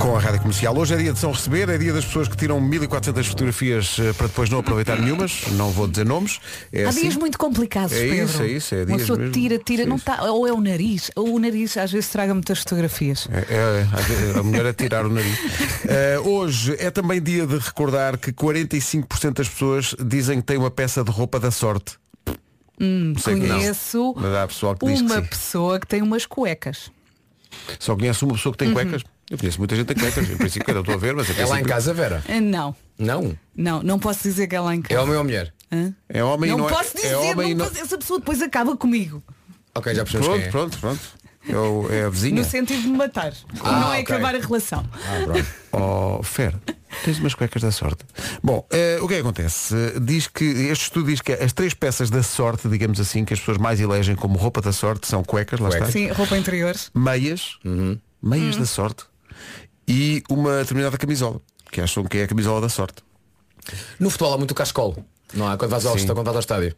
com 0.00 0.16
a 0.16 0.18
Rádio 0.18 0.40
Comercial. 0.40 0.76
Hoje 0.78 0.94
é 0.94 0.96
dia 0.96 1.12
de 1.12 1.18
São 1.18 1.30
Receber, 1.30 1.68
é 1.68 1.76
dia 1.76 1.92
das 1.92 2.04
pessoas 2.06 2.26
que 2.26 2.36
tiram 2.36 2.58
1400 2.60 3.26
fotografias 3.26 3.98
eh, 3.98 4.12
para 4.14 4.28
depois 4.28 4.48
não 4.48 4.58
aproveitar 4.60 4.96
nenhumas. 5.00 5.42
Não 5.52 5.70
vou 5.70 5.86
dizer 5.86 6.06
nomes. 6.06 6.40
É 6.72 6.84
Há 6.84 6.88
assim. 6.88 7.02
dias 7.02 7.16
muito 7.16 7.36
complicados, 7.38 7.92
É 7.92 8.00
Pedro. 8.08 8.24
isso, 8.24 8.42
é 8.42 8.46
isso, 8.48 8.74
é 8.74 8.78
Uma 8.78 8.86
dias 8.86 9.00
pessoa 9.02 9.18
mesmo. 9.18 9.32
tira, 9.34 9.58
tira, 9.58 9.82
Sim, 9.84 9.88
não 9.90 9.98
sim. 9.98 10.04
tá, 10.04 10.22
ou 10.32 10.46
é 10.48 10.52
o 10.52 10.60
nariz, 10.60 11.10
ou 11.14 11.34
o 11.34 11.38
nariz 11.38 11.76
às 11.76 11.92
vezes 11.92 12.08
traga 12.08 12.32
muitas 12.32 12.60
fotografias. 12.60 13.28
É, 13.30 13.54
é, 13.54 13.86
às 13.92 14.04
vezes 14.06 14.36
a 14.36 14.42
mulher 14.42 14.66
a 14.66 14.72
tirar 14.72 15.04
o 15.06 15.10
nariz. 15.10 15.38
Eh, 15.92 16.18
hoje 16.20 16.76
é 16.78 16.88
também 16.90 17.20
dia 17.20 17.44
de 17.46 17.58
recordar 17.58 18.16
que 18.16 18.32
45% 18.32 19.32
das 19.34 19.48
pessoas 19.48 19.94
dizem 19.98 20.38
que 20.40 20.46
têm 20.46 20.56
uma 20.56 20.70
peça 20.70 21.02
de 21.02 21.10
roupa 21.10 21.40
da 21.40 21.50
sorte. 21.50 21.94
Hum, 22.80 23.12
Sei 23.18 23.34
que 23.34 23.40
não. 23.46 23.56
conheço 23.56 24.14
Mas 24.16 24.34
há 24.34 24.46
pessoal 24.46 24.76
que 24.76 24.86
diz 24.86 25.00
que 25.00 25.06
uma 25.06 25.16
sim. 25.16 25.26
pessoa 25.26 25.80
que 25.80 25.86
tem 25.86 26.00
umas 26.00 26.24
cuecas. 26.26 26.90
Só 27.80 27.96
conheço 27.96 28.24
uma 28.24 28.34
pessoa 28.34 28.52
que 28.52 28.58
tem 28.58 28.68
Uhum. 28.68 28.74
cuecas. 28.74 29.02
Eu 29.30 29.38
conheço 29.38 29.58
muita 29.58 29.76
gente 29.76 29.86
que 29.86 29.94
tem 29.94 30.02
cuecas. 30.02 30.28
Em 30.28 30.36
princípio, 30.36 30.64
que 30.64 30.70
eu 30.72 30.80
estou 30.80 30.94
a 30.94 30.98
ver, 30.98 31.14
mas 31.14 31.30
em 31.30 31.40
É 31.40 31.46
lá 31.46 31.60
em 31.60 31.64
casa, 31.64 31.94
Vera? 31.94 32.22
Ah, 32.28 32.40
Não, 32.40 32.74
Não. 32.98 33.36
não, 33.56 33.82
não 33.82 33.98
posso 33.98 34.22
dizer 34.24 34.48
que 34.48 34.56
é 34.56 34.60
lá 34.60 34.74
em 34.74 34.80
É 34.80 34.82
casa. 34.82 35.02
homem 35.02 35.16
ou 35.16 35.22
mulher? 35.24 35.54
Hã? 35.72 35.94
É 36.08 36.24
homem 36.24 36.48
e 36.48 36.52
não, 36.52 36.58
não 36.58 36.68
é- 36.68 36.72
posso 36.72 36.96
dizer, 36.96 37.12
é 37.12 37.16
homem 37.16 37.54
não 37.54 37.64
não- 37.64 37.70
posso- 37.70 37.80
essa 37.80 37.96
pessoa 37.96 38.18
depois 38.18 38.42
acaba 38.42 38.76
comigo. 38.76 39.22
Ok, 39.72 39.94
já 39.94 40.02
percebemos 40.02 40.26
Pronto, 40.26 40.38
quem 40.40 40.48
é. 40.48 40.50
pronto, 40.50 40.78
pronto. 40.78 41.00
É, 41.48 41.56
o- 41.56 41.88
é 41.92 42.04
a 42.04 42.10
vizinha. 42.10 42.34
No 42.34 42.44
sentido 42.44 42.82
de 42.82 42.88
me 42.88 42.96
matar. 42.98 43.32
Ah, 43.62 43.80
não 43.80 43.92
é 43.94 44.00
acabar 44.00 44.34
a 44.34 44.38
relação. 44.38 44.84
Ah, 44.92 45.22
pronto. 45.24 45.46
Oh, 45.72 46.20
Fer, 46.24 46.52
tens 47.04 47.20
umas 47.20 47.32
cuecas 47.34 47.62
da 47.62 47.70
sorte. 47.70 48.04
Bom, 48.42 48.66
eh, 48.72 48.98
o 49.00 49.06
que 49.06 49.14
é 49.14 49.16
que 49.18 49.20
acontece? 49.22 49.72
Eh, 49.74 50.00
diz 50.00 50.26
que, 50.26 50.44
este 50.44 50.82
estudo 50.86 51.06
diz 51.08 51.20
que 51.20 51.32
as 51.32 51.52
três 51.52 51.72
peças 51.72 52.10
da 52.10 52.24
sorte, 52.24 52.68
digamos 52.68 52.98
assim, 52.98 53.24
que 53.24 53.32
as 53.32 53.38
pessoas 53.38 53.56
mais 53.56 53.80
elegem 53.80 54.16
como 54.16 54.36
roupa 54.36 54.60
da 54.60 54.72
sorte 54.72 55.06
são 55.06 55.22
cuecas, 55.22 55.60
lá 55.60 55.68
Cuecas. 55.68 55.88
está, 55.90 55.98
Sim, 56.00 56.08
roupa 56.10 56.36
interior. 56.36 56.74
meias, 56.92 57.56
meias 58.20 58.54
Uhum. 58.56 58.60
da 58.60 58.66
sorte 58.66 59.04
e 59.90 60.22
uma 60.30 60.58
determinada 60.58 60.96
camisola, 60.96 61.40
que 61.70 61.80
acham 61.80 62.04
que 62.04 62.18
é 62.18 62.24
a 62.24 62.28
camisola 62.28 62.60
da 62.60 62.68
sorte. 62.68 63.02
No 63.98 64.08
futebol 64.08 64.34
há 64.34 64.38
muito 64.38 64.54
cascolo. 64.54 65.04
Não 65.32 65.48
há? 65.48 65.56
Quando 65.56 65.70
vais 65.70 65.86
ao, 65.86 65.96
Sim. 65.96 66.06
quando 66.06 66.24
vais 66.24 66.34
ao 66.34 66.40
estádio. 66.40 66.74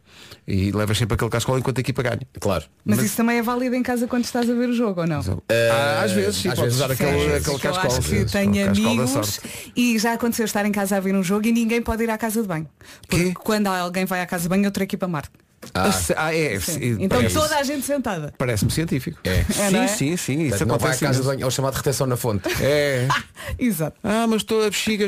E 0.47 0.71
levas 0.71 0.95
sempre 0.95 1.15
aquele 1.15 1.29
cascola 1.31 1.57
enquanto 1.57 1.79
a 1.79 1.81
equipa 1.81 2.03
ganha. 2.03 2.19
Claro. 2.39 2.65
Mas, 2.85 2.99
isso 3.01 3.17
também 3.17 3.39
é 3.39 3.41
válido 3.41 3.75
em 3.75 3.81
casa 3.81 4.05
quando 4.07 4.25
estás 4.25 4.47
a 4.47 4.53
ver 4.53 4.69
o 4.69 4.73
jogo, 4.73 5.01
ou 5.01 5.07
não? 5.07 5.19
Ah, 5.49 6.03
às 6.03 6.11
vezes, 6.11 6.35
sim, 6.35 6.49
às 6.49 6.55
podes 6.59 6.75
vezes. 6.75 6.75
usar 6.75 6.91
aquele, 6.91 7.11
Sim, 7.19 7.25
aquele 7.35 7.41
que 7.59 7.67
eu 7.67 7.73
cascola. 7.73 7.97
acho 7.97 8.01
que 8.01 8.25
tenho 8.25 8.51
o 8.51 8.65
cascola 8.65 8.65
da 8.65 8.69
amigos 8.69 9.09
sorte. 9.11 9.71
e 9.75 9.97
já 9.97 10.13
aconteceu 10.13 10.45
estar 10.45 10.65
em 10.67 10.71
casa 10.71 10.97
a 10.97 10.99
ver 10.99 11.15
um 11.15 11.23
jogo 11.23 11.47
e 11.47 11.51
ninguém 11.51 11.81
pode 11.81 12.03
ir 12.03 12.09
à 12.11 12.17
casa 12.17 12.43
de 12.43 12.47
banho. 12.47 12.69
Porque 13.07 13.25
Quê? 13.29 13.33
quando 13.43 13.67
alguém 13.67 14.05
vai 14.05 14.21
à 14.21 14.25
casa 14.27 14.43
de 14.43 14.49
banho, 14.49 14.65
outra 14.65 14.83
equipa 14.83 15.07
marca. 15.07 15.31
Ah, 15.73 15.91
se- 15.91 16.13
ah, 16.17 16.35
é, 16.35 16.59
Sim. 16.59 16.71
sim, 16.73 16.97
Então 16.99 17.17
parece- 17.19 17.35
toda 17.35 17.55
a 17.57 17.63
gente 17.63 17.85
sentada. 17.85 18.33
Parece-me 18.37 18.71
científico. 18.71 19.19
É. 19.23 19.45
É, 19.59 19.71
não 19.71 19.81
é? 19.83 19.87
sim, 19.87 20.15
sim, 20.15 20.17
sim. 20.17 20.39
Isso 20.41 20.49
Portanto, 20.49 20.67
não 20.69 20.77
vai 20.79 20.91
à 20.91 20.93
casa 20.93 20.99
de 20.99 21.05
imenso. 21.15 21.23
banho, 21.29 21.43
é 21.43 21.45
o 21.47 21.51
chamado 21.51 21.75
retenção 21.75 22.07
na 22.07 22.15
fonte. 22.17 22.47
É. 22.61 23.07
Exato. 23.59 23.97
Ah, 24.03 24.25
mas 24.27 24.37
estou 24.41 24.61
a 24.63 24.69
bexiga. 24.69 25.07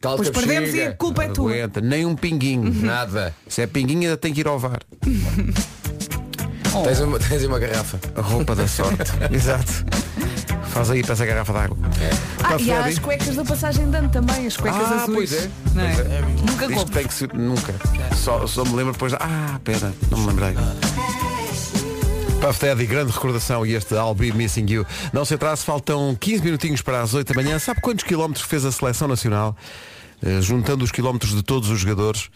Cala 0.00 0.16
Pois 0.16 0.30
perdemos 0.30 0.74
e 0.74 0.82
a 0.82 0.92
culpa 0.94 1.22
é 1.22 1.26
não 1.28 1.34
tua. 1.34 1.52
aguenta, 1.52 1.80
nem 1.80 2.04
um 2.04 2.16
pinguinho. 2.16 2.72
Nada. 2.84 3.32
Se 3.48 3.62
é 3.62 3.66
pinguinho 3.68 4.02
ainda 4.02 4.16
tem 4.16 4.34
que 4.34 4.40
ir 4.40 4.48
ao 4.48 4.58
VAR. 4.58 4.80
Tens, 6.84 7.00
uma, 7.00 7.18
tens 7.18 7.40
aí 7.42 7.46
uma 7.46 7.58
garrafa. 7.58 7.98
A 8.14 8.20
roupa 8.20 8.54
da 8.54 8.66
sorte. 8.68 9.10
Exato. 9.32 9.84
Faz 10.72 10.90
aí 10.90 11.02
para 11.02 11.12
essa 11.14 11.26
garrafa 11.26 11.52
d'água. 11.52 11.76
Ah, 12.44 12.56
e 12.60 12.70
há 12.72 12.84
as 12.86 12.98
cuecas 12.98 13.34
do 13.34 13.44
passagem 13.44 13.90
de 13.90 13.96
ano 13.96 14.08
também, 14.08 14.46
as 14.46 14.56
cuecas 14.56 14.80
Ah, 14.80 15.02
azuis. 15.02 15.30
pois 15.30 15.32
é. 15.32 15.50
Não 15.74 15.82
é? 15.84 15.94
Pois 15.94 16.06
é. 16.06 16.20
Nunca 16.20 16.44
Diz 16.46 16.66
que 16.68 16.74
compro. 16.74 16.94
tem 16.94 17.06
que 17.06 17.14
ser. 17.14 17.32
Nunca. 17.34 17.74
Só, 18.16 18.46
só 18.46 18.64
me 18.64 18.74
lembro 18.76 18.92
depois. 18.92 19.12
Ah, 19.14 19.58
pera, 19.64 19.92
não 20.10 20.18
me 20.18 20.26
lembrei. 20.28 20.54
Puff 22.40 22.58
Daddy, 22.58 22.86
grande 22.86 23.12
recordação 23.12 23.66
e 23.66 23.74
este 23.74 23.94
I'll 23.94 24.14
Be 24.14 24.32
Missing 24.32 24.66
You. 24.70 24.86
Não 25.12 25.24
se 25.26 25.34
atrase, 25.34 25.62
faltam 25.62 26.16
15 26.18 26.42
minutinhos 26.42 26.80
para 26.80 27.02
as 27.02 27.12
8 27.12 27.34
da 27.34 27.42
manhã. 27.42 27.58
Sabe 27.58 27.80
quantos 27.82 28.04
quilómetros 28.04 28.46
fez 28.46 28.64
a 28.64 28.72
seleção 28.72 29.06
nacional? 29.08 29.54
Eh, 30.22 30.40
juntando 30.40 30.82
os 30.84 30.90
quilómetros 30.90 31.34
de 31.34 31.42
todos 31.42 31.68
os 31.68 31.80
jogadores, 31.80 32.30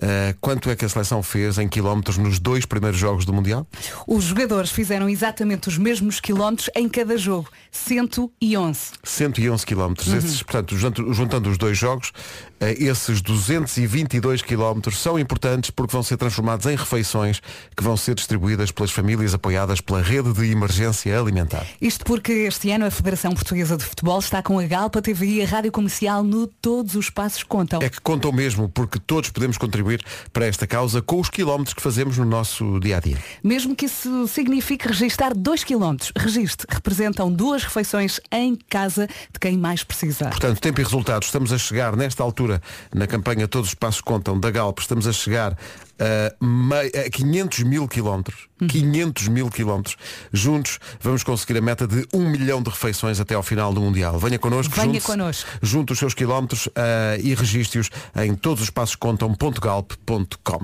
eh, 0.00 0.34
quanto 0.40 0.70
é 0.70 0.76
que 0.76 0.84
a 0.84 0.88
seleção 0.88 1.22
fez 1.22 1.58
em 1.58 1.68
quilómetros 1.68 2.16
nos 2.16 2.38
dois 2.38 2.64
primeiros 2.64 2.98
jogos 2.98 3.24
do 3.24 3.32
Mundial? 3.32 3.66
Os 4.06 4.24
jogadores 4.24 4.70
fizeram 4.70 5.08
exatamente 5.08 5.68
os 5.68 5.76
mesmos 5.76 6.20
quilómetros 6.20 6.70
em 6.74 6.88
cada 6.88 7.16
jogo. 7.16 7.48
111. 7.70 8.78
111 9.02 9.66
quilómetros. 9.66 10.12
Esses, 10.12 10.42
portanto, 10.42 10.76
juntando 10.76 11.50
os 11.50 11.58
dois 11.58 11.76
jogos, 11.76 12.12
Esses 12.60 13.22
222 13.22 14.42
quilómetros 14.42 14.98
são 14.98 15.18
importantes 15.18 15.70
porque 15.70 15.92
vão 15.92 16.02
ser 16.02 16.18
transformados 16.18 16.66
em 16.66 16.76
refeições 16.76 17.40
que 17.74 17.82
vão 17.82 17.96
ser 17.96 18.14
distribuídas 18.14 18.70
pelas 18.70 18.90
famílias 18.90 19.32
apoiadas 19.32 19.80
pela 19.80 20.02
rede 20.02 20.32
de 20.34 20.50
emergência 20.50 21.18
alimentar. 21.18 21.66
Isto 21.80 22.04
porque 22.04 22.32
este 22.32 22.70
ano 22.70 22.84
a 22.84 22.90
Federação 22.90 23.32
Portuguesa 23.32 23.78
de 23.78 23.84
Futebol 23.84 24.18
está 24.18 24.42
com 24.42 24.58
a 24.58 24.66
Galpa 24.66 25.00
TV 25.00 25.26
e 25.26 25.42
a 25.42 25.46
Rádio 25.46 25.72
Comercial 25.72 26.22
no 26.22 26.46
Todos 26.46 26.96
os 26.96 27.08
Passos 27.08 27.42
Contam. 27.44 27.80
É 27.80 27.88
que 27.88 28.00
contam 28.00 28.30
mesmo 28.30 28.68
porque 28.68 28.98
todos 28.98 29.30
podemos 29.30 29.56
contribuir 29.56 30.04
para 30.32 30.44
esta 30.46 30.66
causa 30.66 31.00
com 31.00 31.18
os 31.18 31.30
quilómetros 31.30 31.72
que 31.72 31.80
fazemos 31.80 32.18
no 32.18 32.26
nosso 32.26 32.78
dia 32.80 32.98
a 32.98 33.00
dia. 33.00 33.16
Mesmo 33.42 33.74
que 33.74 33.86
isso 33.86 34.28
signifique 34.28 34.86
registar 34.86 35.32
2 35.34 35.64
km, 35.64 35.96
registre. 36.16 36.66
Representam 36.68 37.32
duas 37.32 37.64
refeições 37.64 38.20
em 38.30 38.56
casa 38.68 39.06
de 39.06 39.38
quem 39.40 39.56
mais 39.56 39.82
precisa. 39.82 40.26
Portanto, 40.26 40.60
tempo 40.60 40.80
e 40.80 40.84
resultados. 40.84 41.28
Estamos 41.28 41.52
a 41.52 41.58
chegar, 41.58 41.96
nesta 41.96 42.22
altura, 42.22 42.49
na 42.94 43.06
campanha 43.06 43.46
Todos 43.46 43.68
os 43.68 43.74
Passos 43.74 44.00
Contam 44.00 44.40
da 44.40 44.50
Galp, 44.50 44.78
estamos 44.78 45.06
a 45.06 45.12
chegar 45.12 45.56
a, 45.98 46.34
mei- 46.44 46.90
a 47.06 47.10
500 47.10 47.58
mil 47.60 47.86
quilómetros. 47.86 48.48
Uhum. 48.60 48.68
500 48.68 49.28
mil 49.28 49.50
quilómetros. 49.50 49.96
Juntos 50.32 50.78
vamos 51.00 51.22
conseguir 51.22 51.58
a 51.58 51.62
meta 51.62 51.86
de 51.86 52.06
um 52.14 52.28
milhão 52.28 52.62
de 52.62 52.70
refeições 52.70 53.20
até 53.20 53.34
ao 53.34 53.42
final 53.42 53.72
do 53.72 53.80
Mundial. 53.80 54.18
Venha 54.18 54.38
connosco. 54.38 54.74
Venha 54.74 54.86
junte-se, 54.86 55.06
connosco. 55.06 55.48
Junte 55.62 55.92
os 55.92 55.98
seus 55.98 56.14
quilómetros 56.14 56.68
ah, 56.74 57.16
e 57.22 57.34
registre-os 57.34 57.90
em 58.16 58.34
todosospassos.contam.galp.com 58.34 60.58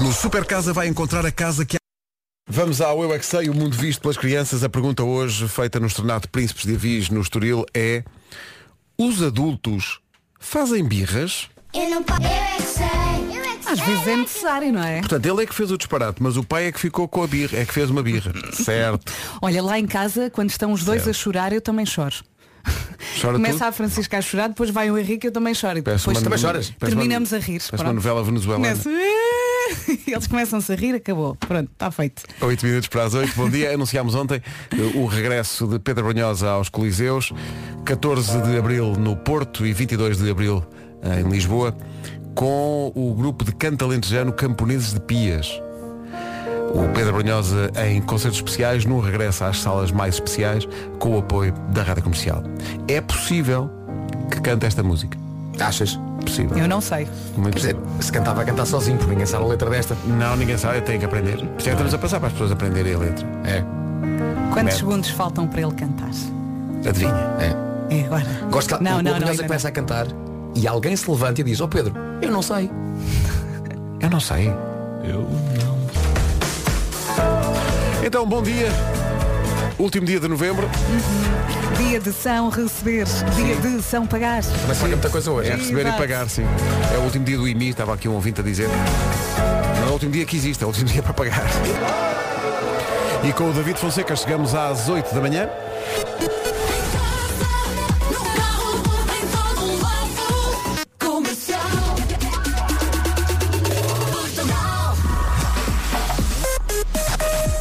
No 0.00 0.12
Super 0.12 0.44
Casa 0.44 0.72
vai 0.72 0.86
encontrar 0.88 1.26
a 1.26 1.32
casa 1.32 1.64
que 1.66 1.76
Vamos 2.48 2.80
ao 2.80 3.02
Eu 3.02 3.12
é 3.14 3.18
que 3.18 3.26
Sei, 3.26 3.48
o 3.48 3.54
mundo 3.54 3.76
visto 3.76 4.00
pelas 4.00 4.16
crianças. 4.16 4.64
A 4.64 4.68
pergunta 4.68 5.02
hoje, 5.04 5.46
feita 5.48 5.78
no 5.78 5.86
Estrenado 5.86 6.28
Príncipes 6.28 6.64
de 6.64 6.74
Avis, 6.74 7.10
no 7.10 7.20
Estoril, 7.20 7.64
é 7.74 8.02
Os 8.98 9.22
adultos 9.22 10.00
fazem 10.40 10.84
birras? 10.84 11.48
Eu 11.74 11.90
não 11.90 12.02
posso. 12.02 12.22
Eu 12.22 12.26
é 12.28 12.56
que 12.56 12.62
sei. 12.62 12.86
Eu 13.38 13.44
é 13.44 13.56
que 13.56 13.64
sei. 13.64 13.72
Às 13.72 13.80
vezes 13.80 14.06
é 14.06 14.16
necessário, 14.16 14.72
não 14.72 14.82
é? 14.82 15.00
Portanto, 15.00 15.26
ele 15.26 15.42
é 15.42 15.46
que 15.46 15.54
fez 15.54 15.70
o 15.70 15.76
disparate, 15.76 16.22
mas 16.22 16.36
o 16.38 16.42
pai 16.44 16.66
é 16.66 16.72
que 16.72 16.80
ficou 16.80 17.06
com 17.06 17.22
a 17.22 17.26
birra, 17.26 17.58
é 17.58 17.66
que 17.66 17.74
fez 17.74 17.90
uma 17.90 18.02
birra. 18.02 18.32
certo. 18.54 19.12
Olha, 19.42 19.62
lá 19.62 19.78
em 19.78 19.86
casa, 19.86 20.30
quando 20.30 20.48
estão 20.50 20.72
os 20.72 20.84
dois 20.84 21.06
a 21.06 21.12
chorar, 21.12 21.52
eu 21.52 21.60
também 21.60 21.84
choro. 21.84 22.16
Chora 23.20 23.34
Começa 23.34 23.54
tudo. 23.58 23.66
a 23.68 23.72
Francisca 23.72 24.18
a 24.18 24.22
chorar, 24.22 24.48
depois 24.48 24.70
vai 24.70 24.90
o 24.90 24.98
Henrique, 24.98 25.26
eu 25.26 25.32
também 25.32 25.54
choro. 25.54 25.78
E 25.78 25.82
Parece 25.82 26.02
depois 26.02 26.16
uma- 26.18 26.24
também 26.24 26.38
choras? 26.38 26.70
parece 26.78 26.94
uma- 26.96 27.00
terminamos 27.02 27.32
a 27.32 27.38
rir. 27.38 27.44
Parece 27.58 27.72
uma 27.72 27.78
Pronto. 27.78 27.94
novela 27.94 28.24
venezuelana. 28.24 28.68
Começa... 28.76 28.90
Eles 30.06 30.26
começam-se 30.26 30.72
a 30.72 30.76
rir, 30.76 30.94
acabou. 30.94 31.34
Pronto, 31.36 31.70
está 31.72 31.90
feito. 31.90 32.22
8 32.40 32.66
minutos 32.66 32.88
para 32.88 33.04
as 33.04 33.14
8. 33.14 33.32
Bom 33.36 33.48
dia. 33.48 33.74
Anunciámos 33.74 34.14
ontem 34.14 34.42
eh, 34.72 34.98
o 34.98 35.06
regresso 35.06 35.66
de 35.66 35.78
Pedro 35.78 36.04
Brunhosa 36.04 36.50
aos 36.50 36.68
Coliseus. 36.68 37.32
14 37.84 38.42
de 38.42 38.58
Abril 38.58 38.92
no 38.92 39.16
Porto 39.16 39.66
e 39.66 39.72
22 39.72 40.18
de 40.18 40.30
Abril 40.30 40.64
em 41.02 41.28
Lisboa. 41.28 41.76
Com 42.34 42.92
o 42.94 43.14
grupo 43.14 43.44
de 43.44 43.52
canto 43.52 43.84
alentejano 43.84 44.32
Camponeses 44.32 44.92
de 44.92 45.00
Pias. 45.00 45.60
O 46.74 46.86
Pedro 46.94 47.14
Brunhosa 47.14 47.70
em 47.86 48.00
concertos 48.02 48.38
especiais, 48.38 48.84
no 48.84 49.00
regresso 49.00 49.42
às 49.42 49.58
salas 49.58 49.90
mais 49.90 50.16
especiais, 50.16 50.68
com 50.98 51.16
o 51.16 51.18
apoio 51.18 51.52
da 51.70 51.82
Rádio 51.82 52.02
Comercial. 52.02 52.42
É 52.86 53.00
possível 53.00 53.70
que 54.30 54.38
cante 54.40 54.66
esta 54.66 54.82
música. 54.82 55.18
Achas? 55.58 55.98
Possível. 56.28 56.56
Eu 56.58 56.68
não 56.68 56.80
sei. 56.80 57.08
Muito 57.36 57.54
Quer 57.54 57.58
dizer, 57.58 57.76
se 58.00 58.12
cantava 58.12 58.42
a 58.42 58.44
cantar 58.44 58.66
sozinho, 58.66 58.96
porque 58.98 59.10
ninguém 59.12 59.26
sabe 59.26 59.44
a 59.44 59.46
letra 59.48 59.70
desta. 59.70 59.96
Não, 60.06 60.36
ninguém 60.36 60.56
sabe, 60.58 60.78
eu 60.78 60.82
tenho 60.82 60.98
que 60.98 61.04
aprender. 61.06 61.36
Por 61.36 61.42
isso 61.42 61.48
é 61.60 61.62
que 61.62 61.70
estamos 61.70 61.94
a 61.94 61.98
passar 61.98 62.18
para 62.20 62.26
as 62.28 62.32
pessoas 62.32 62.52
aprenderem 62.52 62.94
a 62.94 62.98
letra. 62.98 63.26
É. 63.44 63.62
Quantos 64.52 64.64
Mete. 64.64 64.76
segundos 64.76 65.10
faltam 65.10 65.46
para 65.46 65.60
ele 65.62 65.72
cantar? 65.72 66.10
Adivinha. 66.86 67.12
É. 67.40 67.68
É 67.90 68.04
agora. 68.04 68.26
Gosto 68.50 68.76
que 68.76 68.84
Não, 68.84 68.90
o, 68.90 68.94
não, 68.94 69.00
o 69.00 69.02
não, 69.02 69.12
Brunhosa 69.12 69.30
ainda 69.30 69.42
começa 69.44 69.68
a 69.68 69.70
cantar 69.70 70.06
e 70.54 70.68
alguém 70.68 70.94
se 70.96 71.10
levanta 71.10 71.40
e 71.40 71.44
diz, 71.44 71.60
ó 71.60 71.66
Pedro, 71.66 71.94
eu 72.20 72.30
não 72.30 72.42
sei. 72.42 72.70
Eu 74.00 74.10
não 74.10 74.20
sei. 74.20 74.48
Eu 75.04 75.22
não. 75.22 75.78
Então, 78.04 78.26
bom 78.26 78.42
dia. 78.42 78.68
Último 79.78 80.04
dia 80.04 80.18
de 80.18 80.26
novembro. 80.26 80.68
Dia 81.76 82.00
de 82.00 82.12
São 82.12 82.48
receber, 82.48 83.06
dia 83.36 83.54
de 83.56 83.80
São 83.80 84.04
pagar. 84.06 84.42
Mas 84.66 84.76
paga 84.78 84.88
muita 84.96 85.08
coisa 85.08 85.30
hoje. 85.30 85.50
É 85.50 85.54
receber 85.54 85.82
Exato. 85.82 85.94
e 85.94 85.98
pagar, 85.98 86.28
sim. 86.28 86.42
É 86.92 86.98
o 86.98 87.02
último 87.02 87.24
dia 87.24 87.38
do 87.38 87.46
IMI, 87.46 87.68
estava 87.68 87.94
aqui 87.94 88.08
um 88.08 88.14
ouvinte 88.14 88.40
a 88.40 88.44
dizer. 88.44 88.68
Não 89.80 89.86
é 89.86 89.90
o 89.90 89.92
último 89.92 90.10
dia 90.10 90.24
que 90.24 90.36
existe, 90.36 90.64
é 90.64 90.66
o 90.66 90.68
último 90.70 90.86
dia 90.90 91.00
para 91.00 91.14
pagar. 91.14 91.44
E 93.22 93.32
com 93.32 93.50
o 93.50 93.52
David 93.52 93.78
Fonseca 93.78 94.16
chegamos 94.16 94.52
às 94.52 94.88
8 94.88 95.14
da 95.14 95.20
manhã. 95.20 95.48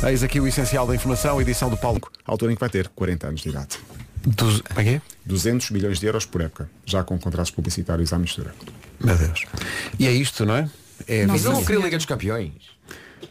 Eis 0.09 0.23
aqui 0.23 0.39
o 0.39 0.47
essencial 0.47 0.87
da 0.87 0.95
informação, 0.95 1.41
edição 1.41 1.69
do 1.69 1.77
Paulo. 1.77 1.99
Altura 2.25 2.51
em 2.51 2.55
que 2.55 2.59
vai 2.59 2.69
ter 2.69 2.87
40 2.89 3.27
anos 3.27 3.41
de 3.41 3.49
idade. 3.49 3.77
Dos... 4.25 4.61
Como 4.61 4.79
é 4.79 4.83
que 4.83 4.89
é? 4.91 5.01
200 5.25 5.71
milhões 5.71 5.99
de 5.99 6.05
euros 6.05 6.25
por 6.25 6.41
época, 6.41 6.69
já 6.85 7.03
com 7.03 7.17
contratos 7.19 7.51
publicitários 7.51 8.13
à 8.13 8.17
mistura. 8.19 8.53
Meu 8.99 9.15
Deus. 9.17 9.43
E 9.99 10.07
é 10.07 10.11
isto, 10.11 10.45
não 10.45 10.55
é? 10.55 10.69
É 11.07 11.25
Mas 11.25 11.43
eu 11.45 11.51
não 11.51 11.63
queria 11.63 11.81
Liga 11.81 11.97
dos 11.97 12.05
Campeões. 12.05 12.53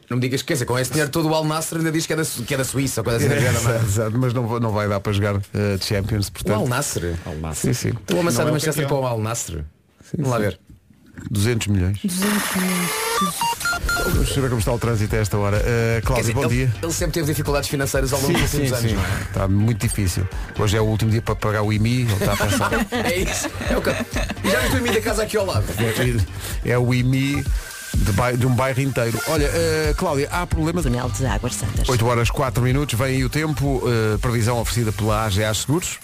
Não 0.09 0.17
me 0.17 0.21
digas 0.21 0.43
que 0.43 0.49
quer 0.49 0.53
dizer, 0.55 0.67
com 0.67 0.79
esse 0.79 0.91
dinheiro 0.91 1.11
todo 1.11 1.29
o 1.29 1.35
Al 1.35 1.45
Nassr 1.45 1.77
ainda 1.79 1.91
diz 1.91 2.07
que 2.07 2.13
é 2.13 2.17
da, 2.17 2.25
Su- 2.25 2.45
que 2.45 2.55
é 2.55 2.57
da 2.57 2.65
Suíça 2.65 3.01
ou 3.01 3.05
coisa 3.05 3.27
assim. 3.27 3.35
é? 3.71 3.83
Exato, 3.83 4.19
mas 4.19 4.33
não, 4.33 4.47
vai- 4.47 4.61
não 4.61 4.71
vai 4.71 4.89
dar 4.89 5.01
para 5.01 5.13
jogar 5.13 5.37
eh, 5.55 5.79
Champions, 5.81 6.29
O 6.29 6.53
Al 6.53 6.61
portanto. 6.61 6.69
Nassr. 6.69 7.01
Sim, 7.55 7.73
sim. 7.73 7.93
Tu 8.07 8.13
a 8.19 8.23
Não 8.23 8.49
é 8.49 8.51
Manchester 8.53 8.87
para 8.87 8.97
o 8.97 9.07
Al 9.07 9.19
Nassr. 9.21 9.65
Vamos 10.15 10.31
lá 10.31 10.39
ver. 10.39 10.61
200 11.31 11.67
milhões. 11.69 11.99
200 12.05 12.57
milhões. 12.57 13.56
Vamos 14.05 14.29
saber 14.35 14.49
como 14.49 14.59
está 14.59 14.73
o 14.73 14.79
trânsito 14.79 15.15
a 15.15 15.19
esta 15.19 15.37
hora. 15.39 15.59
Quer 15.61 16.03
Cláudio, 16.03 16.23
dizer, 16.23 16.35
bom 16.35 16.45
ele, 16.45 16.55
dia. 16.67 16.75
ele 16.83 16.93
sempre 16.93 17.15
teve 17.15 17.27
dificuldades 17.27 17.69
financeiras 17.69 18.13
ao 18.13 18.21
longo 18.21 18.35
Sim, 18.35 18.41
dos 18.43 18.51
sim, 18.51 18.57
últimos 18.63 18.79
anos, 18.79 18.91
sim. 18.93 18.99
é? 18.99 19.23
Está 19.23 19.49
muito 19.49 19.81
difícil. 19.81 20.29
Hoje 20.59 20.77
é 20.77 20.81
o 20.81 20.85
último 20.85 21.11
dia 21.11 21.23
para 21.23 21.35
pagar 21.35 21.63
o 21.63 21.73
IMI, 21.73 22.03
ele 22.03 22.13
está 22.13 22.33
a 22.33 22.37
pensar. 22.37 22.71
É 22.93 23.17
isso. 23.19 23.49
É 23.71 23.77
o 23.77 23.83
que... 23.83 23.91
E 23.91 24.51
já 24.51 24.61
não 24.63 24.77
estou 24.77 24.95
da 24.95 25.01
casa 25.01 25.23
aqui 25.23 25.37
ao 25.37 25.47
lado. 25.47 25.65
é, 26.65 26.71
é 26.71 26.79
o 26.79 26.93
IMI 26.95 27.45
de, 27.95 28.13
bai- 28.13 28.37
de 28.37 28.47
um 28.47 28.55
bairro 28.55 28.81
inteiro. 28.81 29.19
Olha, 29.29 29.45
eh, 29.53 29.95
Cláudia, 29.97 30.29
há 30.31 30.47
problemas. 30.47 30.85
Túnel 30.85 31.09
de 31.11 31.27
Águas 31.27 31.55
Santas. 31.55 31.89
8 31.89 32.07
horas 32.07 32.31
4 32.31 32.63
minutos, 32.63 32.99
vem 32.99 33.09
aí 33.17 33.25
o 33.25 33.29
tempo, 33.31 33.83
eh, 33.87 34.19
previsão 34.19 34.59
oferecida 34.61 34.93
pela 34.93 35.25
AGA 35.25 35.53
Seguros. 35.55 35.99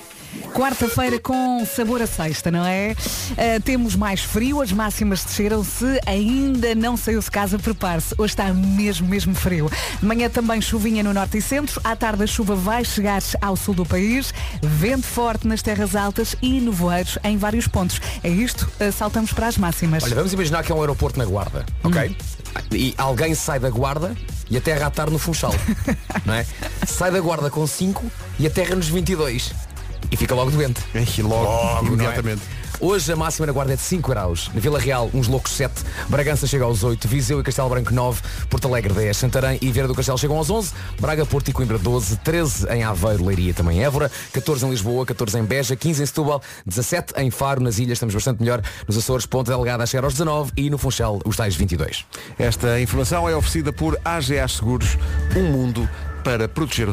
Quarta-feira 0.54 1.18
com 1.18 1.64
sabor 1.64 2.02
a 2.02 2.06
sexta, 2.06 2.50
não 2.50 2.64
é? 2.64 2.94
Ah, 3.32 3.60
temos 3.64 3.96
mais 3.96 4.20
frio, 4.20 4.60
as 4.60 4.72
máximas 4.72 5.24
desceram. 5.24 5.64
Se 5.64 6.00
ainda 6.06 6.74
não 6.74 6.96
saiu 6.96 7.20
de 7.20 7.30
casa, 7.30 7.58
prepare-se. 7.58 8.14
Hoje 8.18 8.32
está 8.32 8.52
mesmo, 8.52 9.08
mesmo 9.08 9.34
frio. 9.34 9.70
Manhã 10.00 10.28
também 10.28 10.60
chuvinha 10.60 11.02
no 11.02 11.12
norte 11.12 11.38
e 11.38 11.42
centro. 11.42 11.80
À 11.84 11.96
tarde 11.96 12.24
a 12.24 12.26
chuva 12.26 12.54
vai 12.54 12.84
chegar 12.84 13.22
ao 13.40 13.56
sul 13.56 13.74
do 13.74 13.84
país. 13.86 14.32
Vento 14.62 15.06
forte 15.06 15.46
nas 15.46 15.62
terras 15.62 15.94
altas 15.96 16.36
e 16.42 16.60
nevoeiros 16.60 17.18
em 17.24 17.36
vários 17.36 17.66
pontos. 17.66 18.00
É 18.22 18.28
isto, 18.28 18.70
ah, 18.80 18.92
saltamos 18.92 19.32
para 19.32 19.46
as 19.46 19.56
máximas. 19.56 20.02
Olha, 20.02 20.14
vamos 20.14 20.32
imaginar 20.32 20.62
que 20.62 20.72
é 20.72 20.74
um 20.74 20.80
aeroporto 20.80 21.18
na 21.18 21.24
Guarda, 21.24 21.64
ok? 21.82 22.16
E 22.72 22.94
alguém 22.98 23.34
sai 23.34 23.58
da 23.58 23.70
Guarda 23.70 24.14
e 24.50 24.56
aterra 24.56 24.84
a 24.84 24.88
atar 24.88 25.10
no 25.10 25.18
Funchal, 25.18 25.54
não 26.24 26.34
é? 26.34 26.46
Sai 26.86 27.10
da 27.10 27.20
Guarda 27.20 27.50
com 27.50 27.66
5 27.66 28.04
e 28.38 28.46
aterra 28.46 28.74
nos 28.74 28.88
22. 28.88 29.71
E 30.12 30.16
fica 30.16 30.34
logo 30.34 30.50
doente. 30.50 30.78
E 30.94 31.22
logo, 31.22 31.42
Logo, 31.42 31.86
imediatamente. 31.86 32.42
é? 32.58 32.62
Hoje 32.84 33.10
a 33.12 33.16
máxima 33.16 33.46
na 33.46 33.52
Guarda 33.52 33.72
é 33.72 33.76
de 33.76 33.82
5 33.82 34.10
graus. 34.10 34.50
Na 34.52 34.60
Vila 34.60 34.78
Real, 34.78 35.08
uns 35.14 35.26
loucos 35.26 35.52
7. 35.52 35.72
Bragança 36.08 36.46
chega 36.46 36.64
aos 36.64 36.84
8. 36.84 37.08
Viseu 37.08 37.40
e 37.40 37.42
Castelo 37.42 37.68
Branco 37.70 37.94
9. 37.94 38.20
Porto 38.50 38.68
Alegre 38.68 38.92
10. 38.92 39.16
Santarém 39.16 39.58
e 39.62 39.70
Vieira 39.70 39.88
do 39.88 39.94
Castelo 39.94 40.18
chegam 40.18 40.36
aos 40.36 40.50
11. 40.50 40.72
Braga, 41.00 41.24
Porto 41.24 41.48
e 41.48 41.52
Coimbra 41.52 41.78
12. 41.78 42.16
13 42.18 42.66
em 42.70 42.82
Aveiro, 42.82 43.24
Leiria 43.24 43.54
também 43.54 43.82
Évora. 43.82 44.10
14 44.34 44.66
em 44.66 44.70
Lisboa. 44.70 45.06
14 45.06 45.38
em 45.38 45.44
Beja. 45.44 45.74
15 45.76 46.02
em 46.02 46.06
Setúbal. 46.06 46.42
17 46.66 47.14
em 47.18 47.30
Faro. 47.30 47.62
Nas 47.62 47.78
ilhas 47.78 47.92
estamos 47.92 48.14
bastante 48.14 48.40
melhor. 48.42 48.60
Nos 48.86 48.98
Açores, 48.98 49.24
Ponta 49.24 49.50
Delgada 49.52 49.84
a 49.84 49.86
chegar 49.86 50.04
aos 50.04 50.12
19. 50.12 50.52
E 50.56 50.68
no 50.68 50.76
Funchal, 50.76 51.20
os 51.24 51.36
tais 51.36 51.54
22. 51.56 52.04
Esta 52.38 52.78
informação 52.80 53.26
é 53.28 53.34
oferecida 53.34 53.72
por 53.72 53.98
AGA 54.04 54.46
Seguros, 54.48 54.98
um 55.36 55.44
mundo 55.44 55.88
para 56.22 56.48
proteger 56.48 56.88
o... 56.90 56.92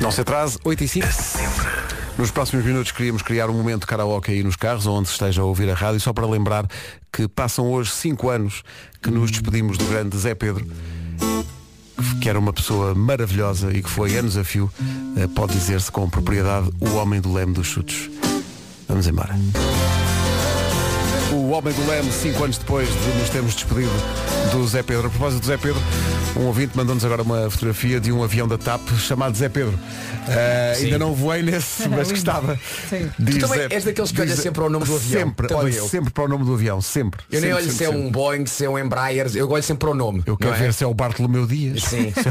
Não 0.00 0.10
se 0.10 0.20
atrase, 0.20 0.58
8 0.64 0.84
e 0.84 0.88
5. 0.88 1.06
Nos 2.18 2.32
próximos 2.32 2.64
minutos 2.64 2.90
queríamos 2.90 3.22
criar 3.22 3.48
um 3.48 3.52
momento 3.52 3.86
karaoke 3.86 4.32
aí 4.32 4.42
nos 4.42 4.56
carros, 4.56 4.88
onde 4.88 5.06
se 5.06 5.14
esteja 5.14 5.40
a 5.40 5.44
ouvir 5.44 5.70
a 5.70 5.74
rádio, 5.74 6.00
só 6.00 6.12
para 6.12 6.26
lembrar 6.26 6.66
que 7.12 7.28
passam 7.28 7.70
hoje 7.70 7.92
5 7.92 8.28
anos 8.28 8.64
que 9.00 9.08
nos 9.08 9.30
despedimos 9.30 9.78
do 9.78 9.84
grande 9.84 10.18
Zé 10.18 10.34
Pedro, 10.34 10.66
que 12.20 12.28
era 12.28 12.36
uma 12.36 12.52
pessoa 12.52 12.92
maravilhosa 12.92 13.72
e 13.72 13.84
que 13.84 13.88
foi 13.88 14.16
anos 14.16 14.36
a 14.36 14.42
fio, 14.42 14.68
eh, 15.16 15.28
pode 15.28 15.52
dizer-se 15.52 15.92
com 15.92 16.10
propriedade, 16.10 16.68
o 16.80 16.96
homem 16.96 17.20
do 17.20 17.32
leme 17.32 17.52
dos 17.52 17.68
chutes. 17.68 18.10
Vamos 18.88 19.06
embora. 19.06 19.36
O 21.30 21.50
Homem 21.50 21.74
do 21.74 21.86
Leme, 21.86 22.10
cinco 22.10 22.42
anos 22.42 22.56
depois 22.56 22.88
de 22.88 23.18
nos 23.18 23.28
termos 23.28 23.54
despedido 23.54 23.92
do 24.50 24.66
Zé 24.66 24.82
Pedro. 24.82 25.08
A 25.08 25.10
propósito 25.10 25.42
do 25.42 25.46
Zé 25.46 25.58
Pedro, 25.58 25.80
um 26.36 26.42
ouvinte 26.46 26.76
mandou-nos 26.76 27.04
agora 27.04 27.22
uma 27.22 27.50
fotografia 27.50 27.98
de 28.00 28.12
um 28.12 28.22
avião 28.22 28.46
da 28.46 28.56
TAP 28.56 28.80
chamado 28.98 29.36
Zé 29.36 29.48
Pedro. 29.48 29.76
Sim. 30.76 30.84
ainda 30.84 30.98
não 30.98 31.14
voei 31.14 31.42
nesse, 31.42 31.88
mas 31.88 32.10
gostava. 32.12 32.58
Sim. 32.88 33.10
Diz 33.18 33.36
Tu 33.36 33.40
também 33.48 33.58
Zé- 33.68 33.74
és 33.74 33.82
daqueles 33.84 34.12
que 34.12 34.20
olha 34.20 34.30
diz- 34.30 34.38
sempre 34.42 34.62
ao 34.62 34.68
nome 34.70 34.84
do 34.84 34.94
avião. 34.94 35.20
Sempre, 35.26 35.48
Também 35.48 35.64
olho 35.64 35.74
eu. 35.74 35.88
sempre 35.88 36.10
para 36.10 36.24
o 36.24 36.28
nome 36.28 36.44
do 36.44 36.52
avião, 36.54 36.80
sempre. 36.82 37.20
Eu 37.32 37.40
nem 37.40 37.50
Sempre, 37.50 37.54
olho 37.64 37.72
se 37.72 37.78
sempre, 37.78 37.84
é 37.86 37.88
um 37.88 37.92
sempre. 38.04 38.10
Boeing, 38.12 38.46
se 38.46 38.64
é 38.64 38.70
um 38.70 38.78
Embraer, 38.78 39.30
eu 39.34 39.50
olho 39.50 39.62
sempre 39.62 39.80
para 39.86 39.90
o 39.90 39.94
nome. 39.94 40.22
Eu 40.26 40.36
quero 40.36 40.54
é? 40.54 40.58
ver 40.58 40.74
se 40.74 40.84
é 40.84 40.86
o 40.86 40.92
Bartolomeu 40.94 41.46
Dias. 41.46 41.82
Sim. 41.82 42.12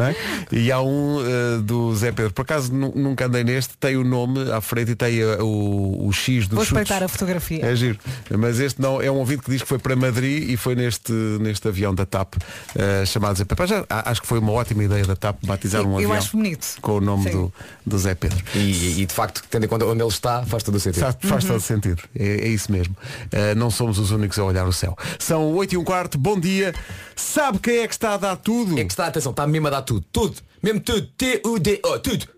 É? 0.00 0.14
E 0.56 0.70
há 0.70 0.80
um 0.80 1.16
uh, 1.18 1.60
do 1.62 1.94
Zé 1.96 2.12
Pedro. 2.12 2.32
Por 2.32 2.42
acaso 2.42 2.72
nu- 2.72 2.92
nunca 2.94 3.26
andei 3.26 3.42
neste, 3.42 3.76
tem 3.78 3.96
o 3.96 4.04
nome 4.04 4.50
à 4.52 4.60
frente 4.60 4.92
e 4.92 4.94
tem 4.94 5.22
uh, 5.24 5.42
o, 5.44 6.06
o 6.08 6.12
X 6.12 6.46
do 6.46 6.56
Vou 6.56 6.64
chutes. 6.64 6.80
espreitar 6.82 7.02
a 7.02 7.08
fotografia. 7.08 7.64
É 7.64 7.74
giro. 7.74 7.98
Mas 8.38 8.60
este 8.60 8.80
não 8.80 9.00
é 9.02 9.10
um 9.10 9.16
ouvinte 9.16 9.42
que 9.42 9.50
diz 9.50 9.62
que 9.62 9.68
foi 9.68 9.78
para 9.78 9.96
Madrid 9.96 10.48
e 10.50 10.56
foi 10.56 10.74
neste, 10.74 11.12
neste 11.12 11.66
avião 11.68 11.94
da 11.94 12.04
TAP 12.06 12.34
uh, 12.36 13.06
chamado 13.06 13.39
Pá, 13.44 13.66
já, 13.66 13.84
acho 13.88 14.20
que 14.20 14.26
foi 14.26 14.38
uma 14.38 14.52
ótima 14.52 14.84
ideia 14.84 15.04
da 15.04 15.16
TAP 15.16 15.36
batizar 15.44 15.82
um 15.82 15.92
Eu 15.92 15.96
avião 15.96 16.12
acho 16.12 16.36
bonito. 16.36 16.76
com 16.80 16.92
o 16.92 17.00
nome 17.00 17.30
do, 17.30 17.52
do 17.86 17.98
Zé 17.98 18.14
Pedro. 18.14 18.42
E, 18.54 19.00
e, 19.00 19.06
de 19.06 19.14
facto, 19.14 19.42
tendo 19.50 19.64
em 19.64 19.68
conta 19.68 19.84
onde 19.86 20.02
ele 20.02 20.08
está, 20.08 20.44
faz 20.44 20.62
todo 20.62 20.74
o 20.74 20.80
sentido. 20.80 21.02
Faz, 21.02 21.16
faz 21.20 21.44
todo 21.44 21.60
sentido. 21.60 22.02
É, 22.14 22.24
é 22.24 22.48
isso 22.48 22.70
mesmo. 22.70 22.96
Uh, 23.26 23.54
não 23.56 23.70
somos 23.70 23.98
os 23.98 24.10
únicos 24.10 24.38
a 24.38 24.44
olhar 24.44 24.66
o 24.66 24.72
céu. 24.72 24.96
São 25.18 25.52
8 25.54 25.74
e 25.74 25.76
um 25.76 25.84
quarto, 25.84 26.18
bom 26.18 26.38
dia. 26.38 26.74
Sabe 27.16 27.58
quem 27.58 27.78
é 27.78 27.88
que 27.88 27.94
está 27.94 28.14
a 28.14 28.16
dar 28.16 28.36
tudo? 28.36 28.78
É 28.78 28.84
que 28.84 28.92
está, 28.92 29.06
atenção, 29.06 29.30
está 29.30 29.46
mesmo 29.46 29.66
a 29.66 29.70
dar 29.70 29.82
tudo. 29.82 30.04
Tudo. 30.12 30.36
Mesmo 30.62 30.80
tudo. 30.80 31.06
T-U-D-O. 31.16 31.98
Tudo. 31.98 32.28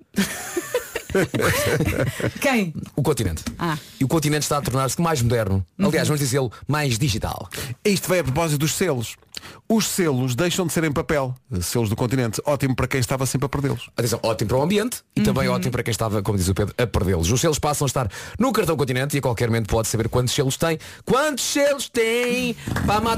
Quem? 2.41 2.75
O 2.97 3.03
continente. 3.03 3.45
Ah. 3.59 3.77
E 4.01 4.05
o 4.05 4.09
continente 4.09 4.43
está 4.43 4.59
a 4.59 4.63
tornar-se 4.63 5.01
mais 5.01 5.21
moderno. 5.23 5.65
Aliás, 5.79 6.09
vamos 6.09 6.21
dizê-lo, 6.21 6.51
mais 6.67 6.99
digital. 6.99 7.49
Isto 7.85 8.09
veio 8.09 8.23
a 8.23 8.25
propósito 8.25 8.59
dos 8.59 8.75
selos. 8.75 9.17
Os 9.69 9.87
selos 9.87 10.35
deixam 10.35 10.67
de 10.67 10.73
ser 10.73 10.85
em 10.85 10.93
papel. 10.93 11.35
Selos 11.61 11.89
do 11.89 11.97
continente. 11.97 12.41
Ótimo 12.45 12.75
para 12.75 12.87
quem 12.87 13.01
estava 13.01 13.27
sempre 13.27 13.47
a 13.47 13.49
perdê-los. 13.49 13.91
Atenção, 13.97 14.19
ótimo 14.23 14.49
para 14.49 14.59
o 14.59 14.63
ambiente 14.63 15.03
e 15.15 15.21
também 15.21 15.49
ótimo 15.49 15.73
para 15.73 15.83
quem 15.83 15.93
estava, 15.93 16.23
como 16.23 16.39
diz 16.39 16.49
o 16.49 16.55
Pedro, 16.55 16.75
a 16.79 16.87
perdê-los. 16.87 17.31
Os 17.31 17.41
selos 17.41 17.59
passam 17.59 17.85
a 17.85 17.89
estar 17.89 18.09
no 18.39 18.53
cartão 18.53 18.77
continente 18.77 19.17
e 19.17 19.19
a 19.19 19.23
qualquer 19.23 19.49
momento 19.49 19.69
pode 19.69 19.89
saber 19.89 20.09
quantos 20.09 20.35
selos 20.35 20.57
tem. 20.57 20.79
Quantos 21.05 21.45
selos 21.45 21.89
tem? 21.89 22.57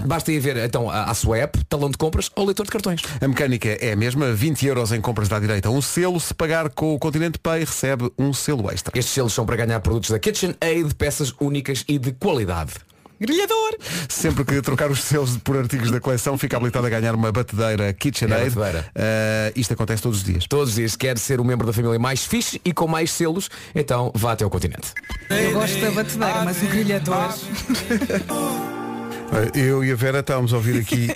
Basta 0.07 0.33
ir 0.33 0.41
ver 0.41 0.57
então 0.57 0.91
à 0.91 1.05
à 1.05 1.15
sua 1.15 1.39
app, 1.39 1.65
talão 1.67 1.91
de 1.91 1.97
compras 1.97 2.31
ou 2.35 2.45
leitor 2.45 2.67
de 2.67 2.73
cartões. 2.73 3.03
A 3.21 3.29
mecânica 3.29 3.69
é 3.69 3.93
a 3.93 3.97
mesma, 3.97 4.33
20 4.33 4.67
euros 4.67 4.93
em 4.93 5.01
compras 5.01 5.29
da 5.29 5.39
direita. 5.39 5.71
Um 5.71 5.81
selo, 5.81 6.19
se 6.19 6.35
pagar 6.35 6.69
com 6.71 6.95
o 6.95 6.99
Continente 6.99 7.39
Pay, 7.39 7.61
recebe 7.61 8.11
um 8.19 8.33
selo 8.33 8.71
extra. 8.71 8.99
Estes 8.99 9.15
selos 9.15 9.33
são 9.33 9.47
para 9.47 9.57
ganhar 9.57 9.79
produtos 9.81 10.11
da 10.11 10.19
KitchenAid, 10.19 10.95
peças 10.97 11.33
únicas 11.41 11.85
e 11.87 11.99
de 11.99 12.13
qualidade. 12.13 12.73
Grelhador. 13.27 13.77
Sempre 14.09 14.45
que 14.45 14.61
trocar 14.63 14.91
os 14.91 15.01
selos 15.03 15.37
por 15.39 15.57
artigos 15.57 15.91
da 15.91 16.01
coleção, 16.01 16.37
fica 16.39 16.57
habilitado 16.57 16.87
a 16.87 16.91
ganhar 16.91 17.15
uma 17.15 17.31
batedeira 17.33 17.93
KitchenAid. 17.93 18.47
É 18.47 18.51
batedeira. 18.51 18.87
Uh, 18.95 19.59
isto 19.61 19.73
acontece 19.75 20.03
todos 20.03 20.19
os 20.19 20.25
dias. 20.25 20.47
Todos 20.47 20.71
os 20.71 20.75
dias 20.77 20.97
quer 20.97 21.19
ser 21.19 21.41
o 21.41 21.45
membro 21.45 21.67
da 21.67 21.73
família 21.73 21.99
mais 21.99 22.25
fixe 22.25 22.61
e 22.65 22.73
com 22.73 22.87
mais 22.87 23.11
selos, 23.11 23.49
então 23.75 24.11
vá 24.15 24.33
até 24.33 24.45
ao 24.45 24.51
continente. 24.51 24.89
Eu 25.31 25.53
gosto 25.53 25.79
da 25.81 25.91
batedeira, 25.91 26.45
mas 26.45 26.63
o 26.63 26.67
grelhador. 26.67 27.35
Eu 29.55 29.85
e 29.85 29.91
a 29.91 29.97
Vera 29.97 30.21
estávamos 30.21 30.53
a 30.53 30.57
ouvir 30.57 30.81
aqui 30.81 31.11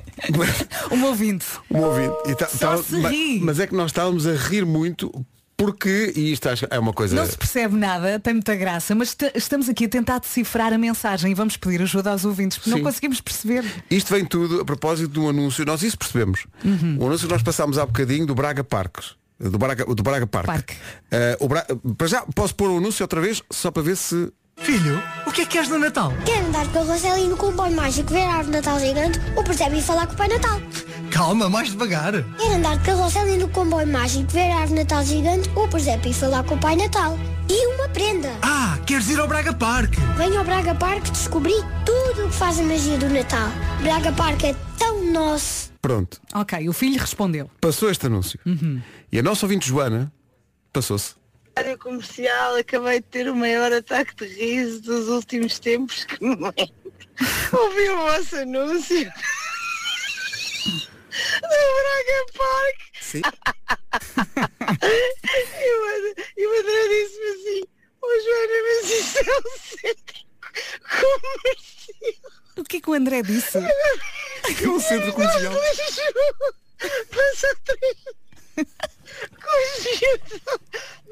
Um 0.90 1.04
ouvinte. 1.04 1.46
um 1.70 1.78
ouvinte. 1.80 2.14
E 2.26 2.34
tá- 2.34 2.48
Só 2.48 2.76
tá- 2.76 2.82
se 2.82 2.96
ma- 2.96 3.08
ri. 3.08 3.40
Mas 3.42 3.60
é 3.60 3.66
que 3.66 3.74
nós 3.74 3.90
estávamos 3.90 4.26
a 4.26 4.34
rir 4.34 4.64
muito 4.64 5.12
porque, 5.58 6.12
e 6.14 6.32
isto 6.32 6.48
é 6.70 6.78
uma 6.78 6.92
coisa. 6.92 7.16
Não 7.16 7.26
se 7.26 7.36
percebe 7.36 7.76
nada, 7.76 8.20
tem 8.20 8.32
muita 8.34 8.54
graça, 8.54 8.94
mas 8.94 9.08
esta- 9.08 9.32
estamos 9.34 9.68
aqui 9.68 9.86
a 9.86 9.88
tentar 9.88 10.20
decifrar 10.20 10.72
a 10.72 10.78
mensagem 10.78 11.32
e 11.32 11.34
vamos 11.34 11.56
pedir 11.56 11.82
ajuda 11.82 12.12
aos 12.12 12.24
ouvintes, 12.24 12.56
porque 12.56 12.70
não 12.70 12.78
Sim. 12.78 12.84
conseguimos 12.84 13.20
perceber. 13.20 13.64
Isto 13.90 14.14
vem 14.14 14.24
tudo 14.24 14.60
a 14.60 14.64
propósito 14.64 15.08
de 15.12 15.18
um 15.18 15.28
anúncio, 15.28 15.64
nós 15.66 15.82
isso 15.82 15.98
percebemos. 15.98 16.46
Uhum. 16.64 16.96
O 17.00 17.06
anúncio 17.06 17.26
que 17.26 17.34
nós 17.34 17.42
passámos 17.42 17.76
há 17.76 17.84
bocadinho 17.84 18.24
do 18.24 18.34
Braga 18.36 18.62
Parques. 18.62 19.16
Do 19.40 19.58
Braga, 19.58 19.84
do 19.84 20.02
Braga 20.02 20.26
Park. 20.26 20.46
Parque. 20.46 20.76
Eh, 21.10 21.36
o 21.40 21.48
Bra... 21.48 21.66
Para 21.96 22.06
já, 22.06 22.22
posso 22.34 22.54
pôr 22.54 22.70
o 22.70 22.78
anúncio 22.78 23.02
outra 23.04 23.20
vez, 23.20 23.42
só 23.50 23.70
para 23.72 23.82
ver 23.82 23.96
se. 23.96 24.32
Filho, 24.56 25.00
o 25.26 25.30
que 25.30 25.42
é 25.42 25.44
que 25.44 25.52
queres 25.52 25.68
no 25.68 25.78
Natal? 25.78 26.12
Quero 26.26 26.46
andar 26.46 26.66
com 26.72 26.80
a 26.80 26.82
Roseli 26.82 27.28
no 27.28 27.36
comboio 27.36 27.74
mágico, 27.76 28.12
ver 28.12 28.22
a 28.22 28.34
árvore 28.34 28.46
de 28.46 28.52
Natal 28.56 28.80
gigante, 28.80 29.20
ou 29.36 29.44
percebe 29.44 29.78
e 29.78 29.82
falar 29.82 30.06
com 30.08 30.14
o 30.14 30.16
Pai 30.16 30.26
Natal. 30.28 30.60
Calma, 31.18 31.50
mais 31.50 31.70
devagar. 31.70 32.12
Quero 32.12 32.54
andar 32.54 32.78
de 32.78 32.84
carrossel 32.84 33.26
e 33.26 33.38
no 33.38 33.48
comboio 33.48 33.88
mágico, 33.88 34.30
ver 34.30 34.52
a 34.52 34.58
árvore 34.60 34.78
Natal 34.82 35.04
gigante, 35.04 35.50
ou 35.56 35.66
percebe 35.66 36.10
e 36.10 36.14
falar 36.14 36.44
com 36.44 36.54
o 36.54 36.60
Pai 36.60 36.76
Natal. 36.76 37.18
E 37.50 37.66
uma 37.74 37.88
prenda. 37.88 38.30
Ah, 38.40 38.78
queres 38.86 39.08
ir 39.08 39.18
ao 39.18 39.26
Braga 39.26 39.52
Park? 39.52 39.94
Venho 40.16 40.38
ao 40.38 40.44
Braga 40.44 40.76
Parque 40.76 41.10
descobrir 41.10 41.60
tudo 41.84 42.26
o 42.26 42.28
que 42.30 42.36
faz 42.36 42.60
a 42.60 42.62
magia 42.62 42.96
do 42.98 43.08
Natal. 43.08 43.48
Braga 43.82 44.12
Parque 44.12 44.46
é 44.46 44.54
tão 44.78 45.10
nosso. 45.12 45.72
Pronto, 45.82 46.20
Ok, 46.32 46.68
o 46.68 46.72
filho 46.72 47.00
respondeu. 47.00 47.50
passou 47.60 47.90
este 47.90 48.06
anúncio. 48.06 48.38
Uhum. 48.46 48.80
E 49.10 49.18
a 49.18 49.22
nossa 49.22 49.44
ouvinte 49.44 49.66
Joana 49.66 50.12
passou-se. 50.72 51.16
Rádio 51.56 51.78
comercial, 51.78 52.54
acabei 52.58 53.00
de 53.00 53.06
ter 53.06 53.28
o 53.28 53.34
maior 53.34 53.72
ataque 53.72 54.14
de 54.14 54.26
riso 54.26 54.82
dos 54.82 55.08
últimos 55.08 55.58
tempos 55.58 56.04
que 56.04 56.22
me 56.24 56.36
lembro. 56.36 56.54
Ouvi 57.52 57.88
o 57.90 57.96
vosso 57.96 58.36
anúncio 58.36 59.10
do 61.42 61.48
Braga 61.48 62.18
Park 62.36 62.78
Sim. 63.00 63.22
e 65.60 65.70
o 65.74 65.84
André- 65.96 66.16
e 66.36 66.46
o 66.46 66.50
André 66.60 66.80
disse-me 66.88 67.28
assim, 67.30 67.62
oh 68.02 68.14
Joana, 68.20 68.58
mas 68.64 68.90
isso 68.90 69.18
é 69.18 69.20
um 69.38 69.58
centro 69.78 70.20
comercial. 71.00 72.32
O 72.56 72.64
que 72.64 72.76
é 72.76 72.80
que 72.80 72.90
o 72.90 72.94
André 72.94 73.22
disse? 73.22 73.58
É 73.58 74.68
um 74.68 74.80
centro 74.80 75.12
comercial. 75.12 75.52
Passou 77.10 77.54
três 77.64 77.98
conjunto 79.40 80.34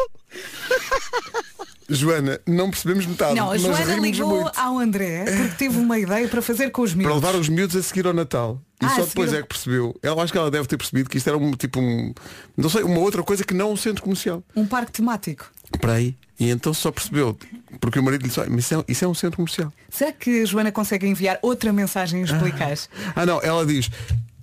Joana, 2.02 2.40
não 2.48 2.70
percebemos 2.70 3.06
metade. 3.06 3.36
Não, 3.36 3.52
a 3.52 3.58
Joana 3.58 3.96
ligou 3.96 4.28
muito. 4.42 4.60
ao 4.60 4.78
André 4.80 5.24
porque 5.26 5.56
teve 5.58 5.78
uma 5.78 5.98
ideia 6.00 6.28
para 6.28 6.42
fazer 6.42 6.70
com 6.72 6.82
os 6.82 6.92
Para 6.92 6.98
miúdos. 7.00 7.16
levar 7.22 7.36
os 7.40 7.48
miúdos 7.50 7.76
a 7.76 7.84
seguir 7.84 8.06
ao 8.08 8.14
Natal. 8.14 8.60
E 8.82 8.86
Ah, 8.86 8.90
só 8.90 9.06
depois 9.06 9.30
seguir- 9.30 9.40
é 9.40 9.42
que 9.44 9.48
percebeu. 9.50 9.96
Ela 10.02 10.24
acho 10.24 10.32
que 10.34 10.38
ela 10.40 10.50
deve 10.50 10.68
ter 10.68 10.76
percebido 10.78 11.10
que 11.10 11.18
isto 11.18 11.28
era 11.28 11.38
um 11.38 11.52
tipo 11.52 11.80
um. 11.80 12.14
Não 12.58 12.70
sei, 12.70 12.82
uma 12.84 13.00
outra 13.00 13.22
coisa 13.24 13.44
que 13.44 13.54
não 13.54 13.72
um 13.72 13.78
centro 13.78 14.02
comercial. 14.04 14.44
Um 14.56 14.66
parque 14.66 14.92
temático. 14.92 15.50
Para 15.80 15.94
aí. 15.94 16.16
E 16.40 16.50
então 16.50 16.74
só 16.74 16.92
percebeu. 16.92 17.38
Porque 17.80 18.00
o 18.00 18.04
marido 18.04 18.22
lhe 18.24 18.28
disse, 18.28 18.40
"Olha, 18.40 18.50
mas 18.50 18.66
isso 18.66 18.76
é, 18.76 18.84
isso 18.88 19.06
é 19.06 19.08
um 19.08 19.14
centro 19.14 19.38
comercial. 19.38 19.72
Será 19.90 20.12
que 20.12 20.42
a 20.42 20.46
Joana 20.46 20.72
consegue 20.72 21.06
enviar 21.08 21.38
outra 21.44 21.72
mensagem 21.72 22.24
explicar? 22.24 22.76
Ah 23.16 23.26
não, 23.26 23.40
ela 23.44 23.64
diz, 23.66 23.90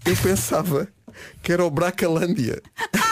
eu 0.04 0.16
pensava 0.16 0.86
que 1.42 1.52
era 1.52 1.64
o 1.64 1.70
Bracalândia. 1.70 2.62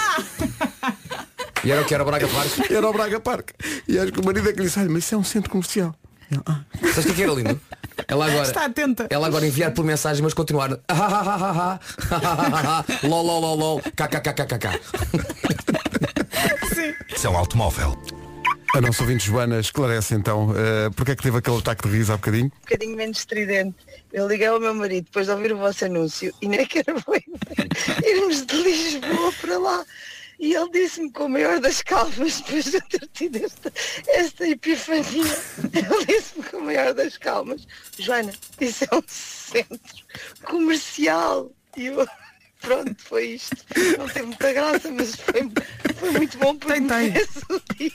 E 1.66 1.70
era 1.72 1.82
o 1.82 1.84
que 1.84 1.94
era 1.94 2.02
o 2.02 2.06
Braga 2.06 2.28
Park. 2.28 2.70
Era 2.70 2.88
o 2.88 2.92
Braga 2.92 3.20
Park. 3.20 3.50
E 3.88 3.98
acho 3.98 4.12
que 4.12 4.20
o 4.20 4.24
marido 4.24 4.48
é 4.48 4.52
que 4.52 4.58
lhe 4.60 4.66
disse, 4.66 4.78
olha, 4.78 4.88
mas 4.88 5.04
isso 5.04 5.14
é 5.14 5.18
um 5.18 5.24
centro 5.24 5.50
comercial. 5.50 5.94
E 6.30 6.34
ela, 6.34 6.42
"Ah." 6.46 6.60
Sabes 6.94 6.98
o 6.98 7.02
que 7.02 7.10
é 7.10 7.14
que 7.14 7.22
era 7.22 7.32
lindo? 7.32 7.60
Ela 8.08 8.26
agora, 8.26 8.42
Está 8.46 8.64
atenta. 8.66 9.06
ela 9.10 9.26
agora 9.26 9.46
enviar 9.46 9.72
por 9.72 9.84
mensagem, 9.84 10.22
mas 10.22 10.32
continuar. 10.34 10.72
Ah, 10.72 10.78
ah, 10.88 10.96
ah, 10.96 11.22
ah, 11.26 11.80
ah, 12.10 12.18
ah, 12.22 12.84
ah, 13.02 13.06
Lol, 13.06 13.24
lol, 13.26 13.40
lol, 13.40 13.56
lol. 13.56 13.80
KKKKK. 13.80 14.80
São 17.16 17.36
automóvel. 17.36 17.96
A 18.74 18.80
nossa 18.80 19.02
ouvinte 19.02 19.24
Joana 19.26 19.58
esclarece 19.60 20.14
então 20.14 20.52
eh, 20.54 20.90
porque 20.94 21.12
é 21.12 21.16
que 21.16 21.22
teve 21.22 21.38
aquele 21.38 21.56
ataque 21.58 21.88
de 21.88 21.96
riso 21.96 22.12
há 22.12 22.16
bocadinho. 22.16 22.46
um 22.46 22.60
bocadinho 22.60 22.96
menos 22.96 23.18
estridente. 23.18 23.74
Eu 24.12 24.28
liguei 24.28 24.46
ao 24.48 24.60
meu 24.60 24.74
marido 24.74 25.04
depois 25.06 25.26
de 25.26 25.32
ouvir 25.32 25.52
o 25.52 25.56
vosso 25.56 25.84
anúncio 25.86 26.32
e 26.42 26.48
nem 26.48 26.66
que 26.66 26.80
era 26.80 26.92
bem 26.92 27.24
irmos 28.04 28.44
de 28.44 28.54
Lisboa 28.62 29.32
para 29.40 29.58
lá. 29.58 29.84
E 30.38 30.54
ele 30.54 30.70
disse-me 30.70 31.10
com 31.12 31.24
o 31.24 31.28
maior 31.28 31.60
das 31.60 31.82
calmas, 31.82 32.40
depois 32.42 32.64
de 32.66 32.76
eu 32.76 32.82
ter 32.82 33.08
tido 33.12 33.36
esta, 33.44 33.72
esta 34.08 34.48
epifania, 34.48 35.24
ele 35.72 36.06
disse-me 36.06 36.44
com 36.44 36.58
o 36.58 36.64
maior 36.64 36.92
das 36.92 37.16
calmas, 37.16 37.66
Joana, 37.98 38.32
isso 38.60 38.84
é 38.84 38.94
um 38.94 39.02
centro 39.06 39.80
comercial. 40.44 41.50
E 41.76 41.86
eu, 41.86 42.06
pronto, 42.60 42.94
foi 42.98 43.26
isto. 43.30 43.56
Não 43.98 44.08
teve 44.08 44.26
muita 44.26 44.52
graça, 44.52 44.90
mas 44.90 45.16
foi, 45.16 45.50
foi 45.94 46.10
muito 46.12 46.38
bom 46.38 46.56
fez 46.58 47.26
o 47.48 47.74
dia. 47.74 47.92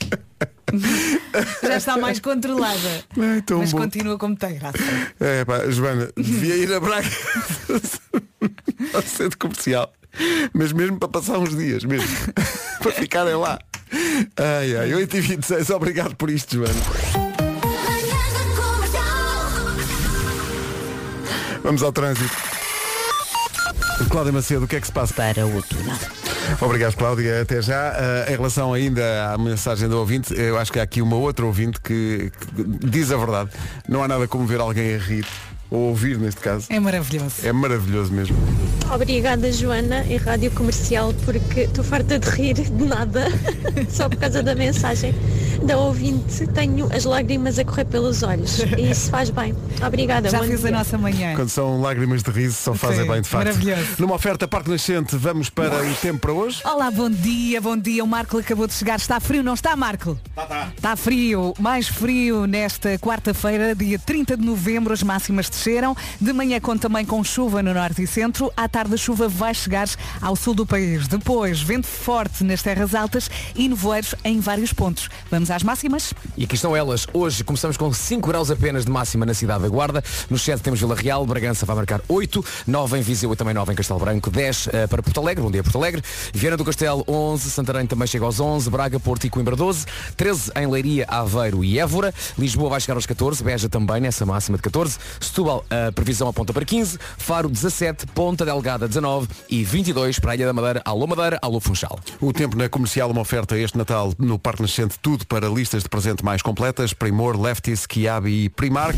Já 1.63 1.77
está 1.77 1.97
mais 1.97 2.19
controlada. 2.19 3.05
Ai, 3.19 3.41
tão 3.41 3.59
mas 3.59 3.71
bom. 3.71 3.79
continua 3.79 4.17
como 4.17 4.35
tem 4.35 4.57
graça. 4.57 4.77
É 5.19 5.43
pá, 5.43 5.69
Joana, 5.69 6.11
devia 6.15 6.55
ir 6.55 6.73
a 6.73 6.79
Braga 6.79 7.09
ao 8.93 9.01
centro 9.01 9.37
comercial. 9.37 9.91
Mas 10.53 10.71
mesmo 10.71 10.97
para 10.97 11.09
passar 11.09 11.37
uns 11.37 11.55
dias, 11.55 11.83
mesmo. 11.83 12.07
para 12.81 12.91
ficarem 12.91 13.35
lá. 13.35 13.59
Ai, 14.37 14.75
ai, 14.75 14.93
8 14.93 15.17
e 15.17 15.21
26 15.21 15.69
obrigado 15.71 16.15
por 16.15 16.29
isto, 16.29 16.55
Joana. 16.55 16.81
Vamos 21.63 21.83
ao 21.83 21.91
trânsito. 21.91 22.51
Cláudia 24.09 24.33
Macedo, 24.33 24.65
o 24.65 24.67
que 24.67 24.75
é 24.75 24.81
que 24.81 24.87
se 24.87 24.91
passa? 24.91 25.13
Para 25.13 25.45
o 25.45 25.61
túnel. 25.61 25.95
Obrigado, 26.59 26.95
Cláudia. 26.95 27.41
Até 27.41 27.61
já. 27.61 27.91
Uh, 27.91 28.31
em 28.31 28.35
relação 28.35 28.73
ainda 28.73 29.33
à 29.33 29.37
mensagem 29.37 29.87
do 29.87 29.97
ouvinte, 29.99 30.33
eu 30.37 30.57
acho 30.57 30.71
que 30.71 30.79
há 30.79 30.83
aqui 30.83 31.01
uma 31.01 31.15
outra 31.15 31.45
ouvinte 31.45 31.79
que, 31.79 32.31
que 32.31 32.63
diz 32.87 33.11
a 33.11 33.17
verdade. 33.17 33.51
Não 33.87 34.03
há 34.03 34.07
nada 34.07 34.27
como 34.27 34.45
ver 34.45 34.59
alguém 34.59 34.95
a 34.95 34.97
rir, 34.97 35.25
ou 35.71 35.79
ouvir 35.87 36.17
neste 36.17 36.41
caso. 36.41 36.65
É 36.69 36.79
maravilhoso. 36.79 37.35
É 37.43 37.51
maravilhoso 37.53 38.11
mesmo. 38.11 38.35
Obrigada, 38.93 39.51
Joana, 39.53 40.03
e 40.03 40.17
Rádio 40.17 40.51
Comercial, 40.51 41.13
porque 41.23 41.61
estou 41.61 41.83
farta 41.83 42.19
de 42.19 42.29
rir 42.29 42.55
de 42.55 42.85
nada, 42.85 43.25
só 43.89 44.09
por 44.09 44.17
causa 44.17 44.43
da 44.43 44.53
mensagem 44.53 45.15
da 45.65 45.77
ouvinte. 45.77 46.45
Tenho 46.47 46.89
as 46.93 47.05
lágrimas 47.05 47.57
a 47.57 47.63
correr 47.63 47.85
pelos 47.85 48.21
olhos 48.23 48.59
e 48.77 48.91
isso 48.91 49.09
faz 49.09 49.29
bem. 49.29 49.55
Obrigada. 49.85 50.29
Já 50.29 50.43
fiz 50.43 50.65
a 50.65 50.71
nossa 50.71 50.97
manhã. 50.97 51.35
Quando 51.35 51.49
são 51.49 51.79
lágrimas 51.79 52.21
de 52.21 52.31
riso, 52.31 52.55
só 52.55 52.73
fazem 52.73 53.05
Sim, 53.05 53.11
bem 53.11 53.21
de 53.21 53.29
facto. 53.29 53.45
maravilhoso. 53.45 53.87
Numa 53.99 54.15
oferta 54.15 54.47
Parque 54.47 54.69
Nascente, 54.69 55.15
vamos 55.15 55.49
para 55.49 55.83
o 55.83 55.93
tempo 55.95 56.19
para 56.19 56.33
hoje. 56.33 56.61
Olá, 56.65 56.91
bom 56.91 57.09
dia, 57.09 57.61
bom 57.61 57.77
dia. 57.77 58.03
O 58.03 58.07
Marco 58.07 58.37
acabou 58.39 58.67
de 58.67 58.73
chegar. 58.73 58.97
Está 58.97 59.19
frio, 59.19 59.41
não 59.41 59.53
está, 59.53 59.75
Marco? 59.75 60.17
Está, 60.29 60.43
está. 60.43 60.71
Está 60.75 60.95
frio. 60.95 61.53
Mais 61.59 61.87
frio 61.87 62.45
nesta 62.45 62.97
quarta-feira, 62.99 63.73
dia 63.73 63.97
30 63.97 64.35
de 64.35 64.43
novembro. 64.43 64.93
As 64.93 65.03
máximas 65.03 65.49
desceram. 65.61 65.95
De 66.19 66.33
manhã 66.33 66.59
conta 66.59 66.81
também 66.81 67.05
com 67.05 67.23
chuva 67.23 67.61
no 67.61 67.73
norte 67.73 68.01
e 68.01 68.07
centro. 68.07 68.51
À 68.57 68.67
tarde 68.67 68.95
a 68.95 68.97
chuva 68.97 69.27
vai 69.27 69.53
chegar 69.53 69.87
ao 70.19 70.35
sul 70.35 70.55
do 70.55 70.65
país. 70.65 71.07
Depois, 71.07 71.61
vento 71.61 71.85
forte 71.85 72.43
nas 72.43 72.63
terras 72.63 72.95
altas 72.95 73.29
e 73.55 73.69
nevoeiros 73.69 74.15
em 74.25 74.39
vários 74.39 74.73
pontos. 74.73 75.09
Vamos 75.29 75.51
às 75.51 75.61
máximas? 75.61 76.11
E 76.35 76.43
aqui 76.43 76.55
estão 76.55 76.75
elas. 76.75 77.05
Hoje 77.13 77.43
começamos 77.43 77.77
com 77.77 77.93
5 77.93 78.27
graus 78.27 78.49
apenas 78.49 78.83
de 78.83 78.91
máxima 78.91 79.25
na 79.25 79.33
cidade 79.35 79.61
da 79.61 79.69
Guarda. 79.69 80.03
No 80.29 80.39
7 80.39 80.61
temos 80.63 80.79
Vila 80.79 80.95
Real, 80.95 81.25
Bragança 81.25 81.65
vai 81.65 81.75
marcar 81.75 82.01
8, 82.09 82.43
9 82.65 82.97
em 82.97 83.01
Viseu 83.01 83.31
e 83.31 83.35
também 83.35 83.53
9 83.53 83.73
em 83.73 83.75
Castelo 83.75 83.99
Branco, 83.99 84.31
10 84.31 84.69
eh, 84.73 84.87
para 84.87 85.03
Porto 85.03 85.19
Alegre, 85.19 85.43
bom 85.43 85.51
dia 85.51 85.61
Porto 85.61 85.77
Alegre, 85.77 86.01
Viana 86.33 86.57
do 86.57 86.65
Castelo 86.65 87.03
11, 87.07 87.51
Santarém 87.51 87.85
também 87.85 88.07
chega 88.07 88.25
aos 88.25 88.39
11, 88.39 88.69
Braga, 88.69 88.99
Porto 88.99 89.25
e 89.25 89.29
Coimbra 89.29 89.55
12, 89.55 89.85
13 90.17 90.51
em 90.55 90.67
Leiria, 90.67 91.05
Aveiro 91.07 91.63
e 91.63 91.77
Évora, 91.77 92.13
Lisboa 92.37 92.71
vai 92.71 92.81
chegar 92.81 92.95
aos 92.95 93.05
14, 93.05 93.43
Beja 93.43 93.69
também 93.69 94.01
nessa 94.01 94.25
máxima 94.25 94.57
de 94.57 94.63
14, 94.63 94.97
Setúbal 95.19 95.50
a 95.69 95.91
previsão 95.91 96.27
aponta 96.27 96.53
para 96.53 96.63
15, 96.65 96.97
Faro 97.17 97.49
17, 97.49 98.07
Ponta 98.07 98.45
Delgada 98.45 98.87
19 98.87 99.27
e 99.49 99.63
22 99.63 100.19
para 100.19 100.31
a 100.31 100.35
Ilha 100.35 100.45
da 100.45 100.53
Madeira, 100.53 100.81
Alô 100.85 101.05
Madeira, 101.05 101.37
Alô 101.41 101.59
Funchal. 101.59 101.99
O 102.19 102.31
tempo 102.31 102.55
na 102.57 102.69
comercial, 102.69 103.09
uma 103.11 103.21
oferta 103.21 103.57
este 103.57 103.77
Natal 103.77 104.13
no 104.17 104.39
Parque 104.39 104.61
Nascente, 104.61 104.97
tudo 105.01 105.25
para 105.25 105.47
listas 105.49 105.83
de 105.83 105.89
presente 105.89 106.23
mais 106.23 106.41
completas. 106.41 106.93
Primor, 106.93 107.39
Lefties, 107.39 107.85
Kiabi 107.85 108.45
e 108.45 108.49
Primark. 108.49 108.97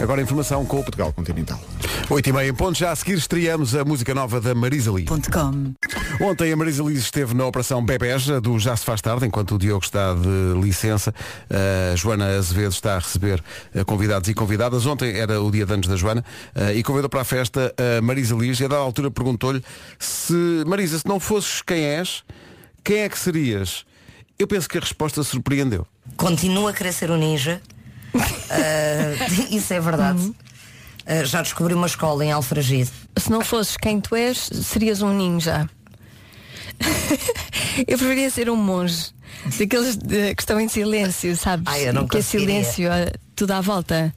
Agora 0.00 0.20
a 0.20 0.24
informação 0.24 0.64
com 0.64 0.80
o 0.80 0.82
Portugal 0.82 1.12
Continental. 1.12 1.60
8 2.08 2.28
e 2.28 2.32
meia 2.32 2.48
em 2.48 2.54
ponto. 2.54 2.78
Já 2.78 2.90
a 2.90 2.96
seguir 2.96 3.14
estreamos 3.14 3.74
a 3.74 3.84
música 3.84 4.14
nova 4.14 4.40
da 4.40 4.54
Marisa 4.54 4.90
Lee. 4.90 5.06
.com. 5.06 5.74
Ontem 6.20 6.52
a 6.52 6.56
Marisa 6.56 6.82
Lee 6.82 6.96
esteve 6.96 7.34
na 7.34 7.46
operação 7.46 7.84
Bebeja 7.84 8.40
do 8.40 8.58
Já 8.58 8.76
se 8.76 8.84
faz 8.84 9.00
tarde, 9.00 9.26
enquanto 9.26 9.54
o 9.54 9.58
Diogo 9.58 9.84
está 9.84 10.14
de 10.14 10.60
licença. 10.60 11.14
A 11.50 11.96
Joana 11.96 12.36
Azevedo 12.36 12.72
está 12.72 12.96
a 12.96 12.98
receber 12.98 13.42
eh, 13.74 13.84
convidados 13.84 14.28
e 14.28 14.34
convidadas. 14.34 14.86
Ontem 14.86 15.16
era 15.16 15.40
o 15.40 15.50
dia 15.50 15.66
de 15.66 15.72
anos 15.72 15.86
da 15.86 15.96
Joana 15.96 16.24
eh, 16.54 16.74
e 16.74 16.82
convidou 16.82 17.08
para 17.08 17.20
a 17.20 17.24
festa 17.24 17.74
a 17.78 18.00
Marisa 18.02 18.34
Liz 18.34 18.60
e 18.60 18.64
a 18.64 18.68
dada 18.68 18.82
altura 18.82 19.10
perguntou-lhe 19.10 19.62
se, 19.98 20.34
Marisa, 20.66 20.98
se 20.98 21.06
não 21.06 21.20
fosses 21.20 21.62
quem 21.62 21.84
és, 21.84 22.24
quem 22.82 22.98
é 22.98 23.08
que 23.08 23.18
serias? 23.18 23.84
Eu 24.38 24.46
penso 24.46 24.68
que 24.68 24.76
a 24.76 24.80
resposta 24.80 25.22
surpreendeu. 25.22 25.86
Continua 26.16 26.70
a 26.70 26.72
querer 26.72 26.92
ser 26.92 27.10
um 27.10 27.16
ninja. 27.16 27.60
Ah, 28.14 29.26
isso 29.50 29.72
é 29.72 29.80
verdade. 29.80 30.32
Ah, 31.06 31.24
já 31.24 31.42
descobri 31.42 31.74
uma 31.74 31.86
escola 31.86 32.24
em 32.24 32.32
Alfragide. 32.32 32.90
Se 33.16 33.30
não 33.30 33.42
fosses 33.42 33.76
quem 33.76 34.00
tu 34.00 34.14
és, 34.14 34.38
serias 34.38 35.02
um 35.02 35.12
ninja. 35.12 35.68
eu 37.86 37.98
preferia 37.98 38.30
ser 38.30 38.50
um 38.50 38.56
monge. 38.56 39.10
Daqueles 39.58 39.96
de- 39.96 40.34
que 40.34 40.42
estão 40.42 40.60
em 40.60 40.68
silêncio, 40.68 41.36
sabes? 41.36 41.64
Ai, 41.66 41.88
eu 41.88 41.92
não 41.92 42.06
que 42.06 42.18
é 42.18 42.22
silêncio, 42.22 42.90
ah, 42.92 43.10
tudo 43.34 43.52
à 43.52 43.60
volta. 43.60 44.14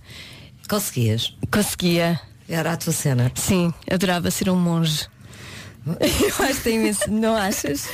Conseguias? 0.70 1.36
Conseguia. 1.52 2.20
Era 2.48 2.74
a 2.74 2.78
tua 2.78 2.94
cena. 2.94 3.32
Sim, 3.34 3.74
adorava 3.92 4.30
ser 4.30 4.50
um 4.50 4.56
monge. 4.56 5.08
Eu 5.86 6.46
acho 6.46 6.56
que 6.58 6.64
tem 6.64 6.76
imenso, 6.78 7.10
não 7.12 7.36
achas? 7.36 7.88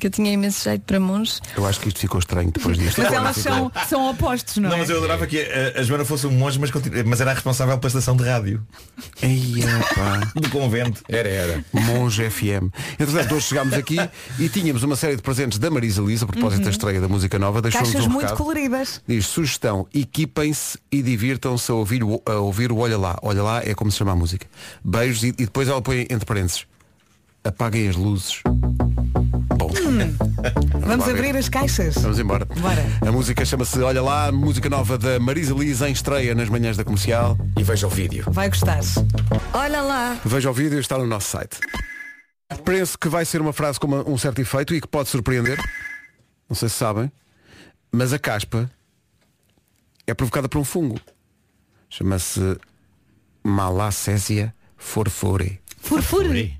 Que 0.00 0.06
eu 0.06 0.10
tinha 0.10 0.32
imenso 0.32 0.64
jeito 0.64 0.82
para 0.82 0.98
monge. 0.98 1.34
Eu 1.54 1.66
acho 1.66 1.78
que 1.78 1.88
isto 1.88 2.00
ficou 2.00 2.18
estranho 2.18 2.50
depois 2.50 2.78
disto. 2.78 3.02
Mas 3.02 3.12
elas 3.12 3.36
são, 3.36 3.70
são 3.86 4.10
opostos, 4.10 4.56
não, 4.56 4.70
Não, 4.70 4.76
é? 4.76 4.80
mas 4.80 4.88
eu 4.90 4.96
adorava 4.96 5.26
que 5.26 5.38
a, 5.38 5.78
a 5.78 5.82
Joana 5.82 6.06
fosse 6.06 6.26
um 6.26 6.30
monge, 6.30 6.58
mas, 6.58 6.70
continu- 6.70 7.04
mas 7.06 7.20
era 7.20 7.32
a 7.32 7.34
responsável 7.34 7.76
pela 7.78 7.88
estação 7.88 8.16
de 8.16 8.24
rádio. 8.24 8.66
Eia, 9.22 9.66
pá. 9.94 10.32
Do 10.34 10.48
convento. 10.48 11.02
Era, 11.06 11.28
era. 11.28 11.64
Monge 11.72 12.28
FM. 12.30 12.72
Entretanto, 12.98 13.34
hoje 13.34 13.46
chegámos 13.48 13.74
aqui 13.74 13.98
e 14.38 14.48
tínhamos 14.48 14.82
uma 14.82 14.96
série 14.96 15.16
de 15.16 15.22
presentes 15.22 15.58
da 15.58 15.70
Marisa 15.70 16.00
Liz 16.00 16.22
a 16.22 16.26
propósito 16.26 16.64
da 16.64 16.70
estreia 16.70 17.00
da 17.00 17.06
música 17.08 17.38
nova. 17.38 17.60
Caixas 17.60 17.94
um 18.06 18.08
muito 18.08 18.22
recado. 18.22 18.38
coloridas. 18.38 19.02
Diz, 19.06 19.26
sugestão, 19.26 19.86
equipem-se 19.92 20.78
e 20.90 21.02
divirtam-se 21.02 21.70
a 21.70 21.74
ouvir, 21.74 22.02
o- 22.02 22.22
a 22.24 22.36
ouvir 22.36 22.72
o 22.72 22.78
Olha 22.78 22.96
Lá. 22.96 23.18
Olha 23.22 23.42
Lá 23.42 23.62
é 23.62 23.74
como 23.74 23.90
se 23.92 23.98
chama 23.98 24.12
a 24.12 24.16
música. 24.16 24.46
Beijos 24.82 25.22
e, 25.24 25.28
e 25.28 25.32
depois 25.32 25.68
ela 25.68 25.82
põe 25.82 26.00
entre 26.08 26.24
parênteses. 26.24 26.64
Apaguem 27.44 27.88
as 27.88 27.96
luzes. 27.96 28.42
Bom. 29.60 29.68
Vamos 30.80 31.06
lá 31.06 31.12
ver. 31.12 31.18
abrir 31.18 31.36
as 31.36 31.48
caixas. 31.50 31.94
Vamos 31.96 32.18
embora. 32.18 32.46
Bora. 32.46 32.82
A 33.06 33.12
música 33.12 33.44
chama-se 33.44 33.78
Olha 33.80 34.02
Lá, 34.02 34.32
música 34.32 34.70
nova 34.70 34.96
da 34.96 35.20
Marisa 35.20 35.52
Liz 35.54 35.82
em 35.82 35.92
estreia 35.92 36.34
nas 36.34 36.48
manhãs 36.48 36.76
da 36.78 36.84
comercial. 36.84 37.36
E 37.58 37.62
veja 37.62 37.86
o 37.86 37.90
vídeo. 37.90 38.24
Vai 38.30 38.48
gostar. 38.48 38.80
Olha 39.52 39.82
lá. 39.82 40.18
Veja 40.24 40.50
o 40.50 40.52
vídeo, 40.54 40.78
está 40.80 40.96
no 40.96 41.06
nosso 41.06 41.28
site. 41.28 41.58
Penso 42.64 42.98
que 42.98 43.08
vai 43.08 43.24
ser 43.26 43.40
uma 43.42 43.52
frase 43.52 43.78
com 43.78 43.86
uma- 43.86 44.08
um 44.08 44.16
certo 44.16 44.40
efeito 44.40 44.74
e 44.74 44.80
que 44.80 44.88
pode 44.88 45.08
surpreender. 45.10 45.58
Não 46.48 46.56
sei 46.56 46.68
se 46.70 46.76
sabem, 46.76 47.12
mas 47.92 48.12
a 48.14 48.18
caspa 48.18 48.68
é 50.06 50.14
provocada 50.14 50.48
por 50.48 50.58
um 50.58 50.64
fungo. 50.64 50.98
Chama-se 51.90 52.56
Malacésia 53.44 54.54
forfore. 54.76 55.60
Furfure. 55.78 56.58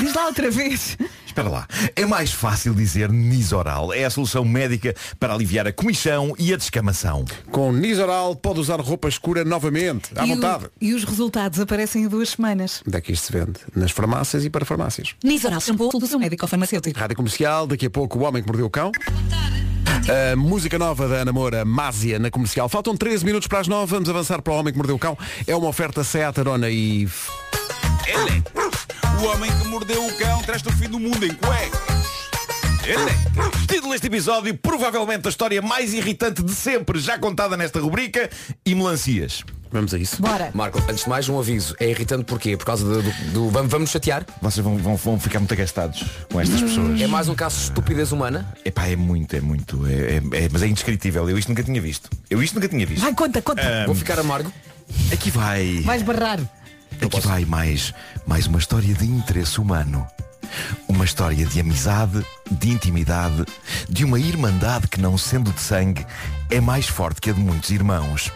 Diz 0.00 0.14
lá 0.14 0.26
outra 0.26 0.50
vez. 0.50 0.96
Espera 1.26 1.48
lá. 1.48 1.66
É 1.94 2.04
mais 2.06 2.32
fácil 2.32 2.74
dizer 2.74 3.10
Nisoral. 3.10 3.92
É 3.92 4.04
a 4.04 4.10
solução 4.10 4.44
médica 4.44 4.94
para 5.18 5.32
aliviar 5.34 5.66
a 5.66 5.72
comichão 5.72 6.34
e 6.38 6.52
a 6.52 6.56
descamação. 6.56 7.24
Com 7.50 7.72
Nisoral 7.72 8.34
pode 8.36 8.60
usar 8.60 8.80
roupa 8.80 9.08
escura 9.08 9.44
novamente, 9.44 10.10
à 10.16 10.26
e, 10.26 10.32
o- 10.32 10.34
vontade. 10.34 10.66
e 10.80 10.94
os 10.94 11.04
resultados 11.04 11.60
aparecem 11.60 12.04
em 12.04 12.08
duas 12.08 12.30
semanas. 12.30 12.82
Onde 12.86 12.96
é 12.96 13.00
que 13.00 13.12
isto 13.12 13.26
se 13.26 13.32
vende? 13.32 13.60
Nas 13.74 13.90
farmácias 13.90 14.44
e 14.44 14.50
para 14.50 14.64
farmácias. 14.64 15.14
Nisoral, 15.22 15.60
shampoo, 15.60 15.90
solução 15.90 16.18
médico-farmacêutico. 16.18 16.98
Rádio 16.98 17.16
Comercial, 17.16 17.66
daqui 17.66 17.86
a 17.86 17.90
pouco 17.90 18.18
o 18.18 18.22
Homem 18.22 18.42
que 18.42 18.48
Mordeu 18.48 18.66
o 18.66 18.70
Cão. 18.70 18.90
A 20.32 20.36
música 20.36 20.78
nova 20.78 21.06
da 21.06 21.16
Ana 21.16 21.32
Moura, 21.32 21.64
Másia, 21.64 22.18
na 22.18 22.30
comercial. 22.30 22.68
Faltam 22.68 22.96
13 22.96 23.24
minutos 23.24 23.46
para 23.46 23.60
as 23.60 23.68
9, 23.68 23.90
vamos 23.90 24.08
avançar 24.08 24.40
para 24.40 24.52
o 24.52 24.56
Homem 24.56 24.72
que 24.72 24.78
Mordeu 24.78 24.96
o 24.96 24.98
Cão. 24.98 25.16
É 25.46 25.54
uma 25.54 25.68
oferta 25.68 26.02
Seat 26.02 26.40
Arona 26.40 26.70
e... 26.70 27.06
Ele, 28.06 28.42
o 29.20 29.24
homem 29.26 29.50
que 29.50 29.68
mordeu 29.68 30.04
o 30.06 30.12
cão, 30.16 30.42
traz-te 30.42 30.68
o 30.68 30.72
fim 30.72 30.88
do 30.88 30.98
mundo 30.98 31.24
em 31.24 31.34
cuecas. 31.34 31.78
Ele. 32.84 33.66
Título 33.66 33.92
deste 33.92 34.06
episódio, 34.06 34.56
provavelmente 34.56 35.26
a 35.26 35.30
história 35.30 35.60
mais 35.60 35.92
irritante 35.92 36.42
de 36.42 36.54
sempre, 36.54 36.98
já 36.98 37.18
contada 37.18 37.54
nesta 37.56 37.78
rubrica, 37.80 38.30
e 38.64 38.74
melancias. 38.74 39.44
Vamos 39.70 39.92
a 39.92 39.98
isso. 39.98 40.22
Bora. 40.22 40.50
Marco, 40.54 40.82
antes 40.88 41.04
de 41.04 41.10
mais 41.10 41.28
um 41.28 41.38
aviso. 41.38 41.74
É 41.78 41.90
irritante 41.90 42.24
porquê? 42.24 42.56
Por 42.56 42.64
causa 42.64 42.82
do, 42.86 43.02
do, 43.02 43.10
do- 43.32 43.50
vamos, 43.50 43.70
vamos 43.70 43.90
chatear? 43.90 44.24
Vocês 44.40 44.64
vão, 44.64 44.78
vão, 44.78 44.96
vão 44.96 45.20
ficar 45.20 45.38
muito 45.40 45.52
agastados 45.52 46.02
com 46.32 46.40
estas 46.40 46.62
pessoas. 46.62 46.98
É 46.98 47.06
mais 47.06 47.28
um 47.28 47.34
caso 47.34 47.56
de 47.58 47.62
estupidez 47.64 48.10
humana? 48.10 48.50
Epá, 48.64 48.86
é 48.86 48.96
muito, 48.96 49.36
é 49.36 49.40
muito. 49.42 49.86
É, 49.86 49.92
é- 49.92 50.44
é- 50.44 50.48
mas 50.50 50.62
é 50.62 50.66
indescritível. 50.68 51.28
Eu 51.28 51.36
isto 51.36 51.50
nunca 51.50 51.62
tinha 51.62 51.82
visto. 51.82 52.08
Eu 52.30 52.42
isto 52.42 52.54
nunca 52.54 52.68
tinha 52.68 52.86
visto. 52.86 53.02
Vai, 53.02 53.12
conta, 53.14 53.42
conta. 53.42 53.60
Ah, 53.62 53.84
Vou 53.84 53.94
ficar 53.94 54.18
amargo? 54.18 54.50
Aqui 55.12 55.30
vai. 55.30 55.82
Vais 55.82 56.00
barrar. 56.02 56.40
Aqui 57.00 57.20
vai 57.20 57.44
mais, 57.44 57.94
mais 58.26 58.46
uma 58.46 58.58
história 58.58 58.92
de 58.92 59.04
interesse 59.04 59.60
humano. 59.60 60.06
Uma 60.88 61.04
história 61.04 61.46
de 61.46 61.60
amizade, 61.60 62.24
de 62.50 62.70
intimidade, 62.70 63.44
de 63.88 64.04
uma 64.04 64.18
irmandade 64.18 64.88
que, 64.88 65.00
não 65.00 65.16
sendo 65.16 65.52
de 65.52 65.60
sangue, 65.60 66.04
é 66.50 66.60
mais 66.60 66.88
forte 66.88 67.20
que 67.20 67.30
a 67.30 67.32
de 67.32 67.40
muitos 67.40 67.70
irmãos. 67.70 68.32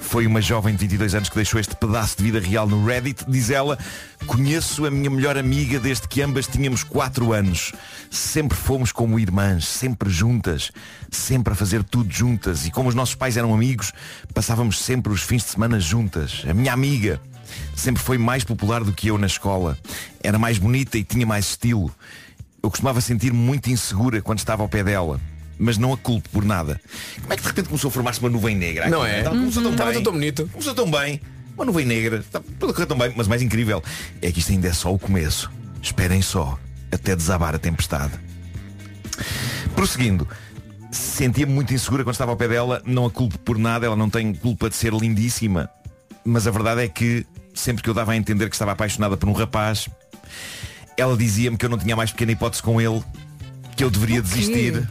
Foi 0.00 0.26
uma 0.26 0.42
jovem 0.42 0.74
de 0.74 0.80
22 0.80 1.14
anos 1.14 1.28
que 1.30 1.36
deixou 1.36 1.58
este 1.58 1.74
pedaço 1.74 2.18
de 2.18 2.24
vida 2.24 2.38
real 2.38 2.68
no 2.68 2.84
Reddit. 2.84 3.24
Diz 3.26 3.48
ela, 3.48 3.78
conheço 4.26 4.84
a 4.84 4.90
minha 4.90 5.08
melhor 5.08 5.38
amiga 5.38 5.80
desde 5.80 6.06
que 6.06 6.20
ambas 6.20 6.46
tínhamos 6.46 6.84
4 6.84 7.32
anos. 7.32 7.72
Sempre 8.10 8.58
fomos 8.58 8.92
como 8.92 9.18
irmãs, 9.18 9.66
sempre 9.66 10.10
juntas, 10.10 10.70
sempre 11.10 11.54
a 11.54 11.56
fazer 11.56 11.82
tudo 11.82 12.12
juntas. 12.12 12.66
E 12.66 12.70
como 12.70 12.90
os 12.90 12.94
nossos 12.94 13.14
pais 13.14 13.38
eram 13.38 13.54
amigos, 13.54 13.90
passávamos 14.34 14.80
sempre 14.80 15.10
os 15.10 15.22
fins 15.22 15.44
de 15.44 15.50
semana 15.50 15.80
juntas. 15.80 16.44
A 16.46 16.52
minha 16.52 16.74
amiga 16.74 17.18
sempre 17.74 18.02
foi 18.02 18.18
mais 18.18 18.44
popular 18.44 18.84
do 18.84 18.92
que 18.92 19.08
eu 19.08 19.18
na 19.18 19.26
escola. 19.26 19.78
Era 20.22 20.38
mais 20.38 20.58
bonita 20.58 20.98
e 20.98 21.04
tinha 21.04 21.26
mais 21.26 21.50
estilo. 21.50 21.94
Eu 22.62 22.70
costumava 22.70 23.00
sentir-me 23.00 23.38
muito 23.38 23.70
insegura 23.70 24.22
quando 24.22 24.38
estava 24.38 24.62
ao 24.62 24.68
pé 24.68 24.84
dela. 24.84 25.20
Mas 25.58 25.78
não 25.78 25.92
a 25.92 25.96
culpo 25.96 26.28
por 26.30 26.44
nada. 26.44 26.80
Como 27.20 27.32
é 27.32 27.36
que 27.36 27.42
de 27.42 27.48
repente 27.48 27.68
começou 27.68 27.88
a 27.88 27.92
formar-se 27.92 28.20
uma 28.20 28.30
nuvem 28.30 28.56
negra? 28.56 28.88
Não 28.88 29.02
aqui, 29.02 29.12
é? 29.12 29.22
Começou 29.24 29.62
tão 29.62 29.72
Estava 29.72 29.92
bem. 29.92 30.02
tão 30.02 30.12
bonito. 30.12 30.48
Começou 30.52 30.74
tão 30.74 30.90
bem. 30.90 31.20
Uma 31.54 31.64
nuvem 31.64 31.86
negra. 31.86 32.24
Tudo 32.58 32.70
a 32.70 32.74
correr 32.74 32.86
tão 32.86 32.98
bem. 32.98 33.12
Mas 33.16 33.26
o 33.26 33.30
mais 33.30 33.42
incrível 33.42 33.82
é 34.20 34.32
que 34.32 34.40
isto 34.40 34.50
ainda 34.50 34.68
é 34.68 34.72
só 34.72 34.92
o 34.92 34.98
começo. 34.98 35.50
Esperem 35.80 36.22
só, 36.22 36.58
até 36.90 37.14
desabar 37.14 37.54
a 37.54 37.58
tempestade. 37.58 38.12
Prosseguindo, 39.74 40.26
sentia-me 40.90 41.52
muito 41.52 41.72
insegura 41.74 42.04
quando 42.04 42.14
estava 42.14 42.30
ao 42.30 42.36
pé 42.36 42.48
dela, 42.48 42.82
não 42.84 43.06
a 43.06 43.10
culpo 43.10 43.38
por 43.38 43.58
nada, 43.58 43.86
ela 43.86 43.96
não 43.96 44.08
tem 44.10 44.34
culpa 44.34 44.68
de 44.68 44.76
ser 44.76 44.92
lindíssima, 44.92 45.68
mas 46.24 46.46
a 46.46 46.50
verdade 46.50 46.82
é 46.82 46.88
que 46.88 47.26
sempre 47.54 47.82
que 47.82 47.88
eu 47.90 47.94
dava 47.94 48.12
a 48.12 48.16
entender 48.16 48.48
que 48.48 48.54
estava 48.54 48.72
apaixonada 48.72 49.16
por 49.16 49.28
um 49.28 49.32
rapaz, 49.32 49.88
ela 50.96 51.16
dizia-me 51.16 51.56
que 51.56 51.64
eu 51.64 51.70
não 51.70 51.78
tinha 51.78 51.96
mais 51.96 52.10
pequena 52.12 52.32
hipótese 52.32 52.62
com 52.62 52.80
ele, 52.80 53.02
que 53.76 53.84
eu 53.84 53.90
deveria 53.90 54.20
desistir. 54.22 54.88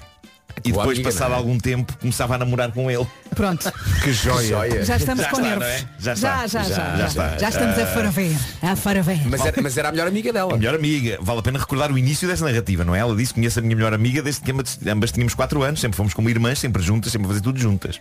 E 0.63 0.71
depois, 0.71 0.97
amiga, 0.97 1.09
passado 1.09 1.31
é? 1.33 1.37
algum 1.37 1.57
tempo, 1.57 1.97
começava 1.97 2.35
a 2.35 2.37
namorar 2.37 2.71
com 2.71 2.91
ele. 2.91 3.07
Pronto. 3.33 3.71
Que 4.03 4.11
joia. 4.11 4.83
Já 4.83 4.97
estamos 4.97 5.25
com 5.27 5.37
está, 5.37 5.49
nervos. 5.49 5.65
é? 5.65 5.85
Já 5.97 6.13
já, 6.13 6.45
já, 6.47 6.63
já, 6.63 6.69
Já 6.69 6.97
já, 6.97 7.07
está. 7.07 7.37
Já 7.37 7.49
estamos 7.49 7.79
a 7.79 7.83
Ah. 7.83 7.85
ferver. 7.87 8.35
A 8.61 8.75
ferver. 8.75 9.27
Mas 9.29 9.45
era, 9.45 9.61
mas 9.61 9.77
era 9.77 9.87
a 9.89 9.91
melhor 9.91 10.07
amiga 10.07 10.33
dela. 10.33 10.53
A 10.53 10.57
melhor 10.57 10.75
amiga. 10.75 11.17
Vale 11.21 11.39
a 11.39 11.41
pena 11.41 11.57
recordar 11.57 11.91
o 11.91 11.97
início 11.97 12.27
dessa 12.27 12.43
narrativa, 12.45 12.83
não 12.83 12.93
é? 12.93 12.99
Ela 12.99 13.15
disse 13.15 13.33
que 13.33 13.39
conhece 13.39 13.57
a 13.59 13.61
minha 13.61 13.75
melhor 13.75 13.93
amiga 13.93 14.21
desde 14.21 14.41
que 14.41 14.51
ambas, 14.51 14.77
ambas 14.85 15.11
tínhamos 15.11 15.33
4 15.33 15.63
anos, 15.63 15.79
sempre 15.79 15.95
fomos 15.95 16.13
como 16.13 16.29
irmãs, 16.29 16.59
sempre 16.59 16.83
juntas, 16.83 17.11
sempre 17.13 17.25
a 17.25 17.29
fazer 17.29 17.41
tudo 17.41 17.57
juntas. 17.57 17.99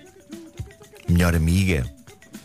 Melhor 1.08 1.34
amiga, 1.36 1.86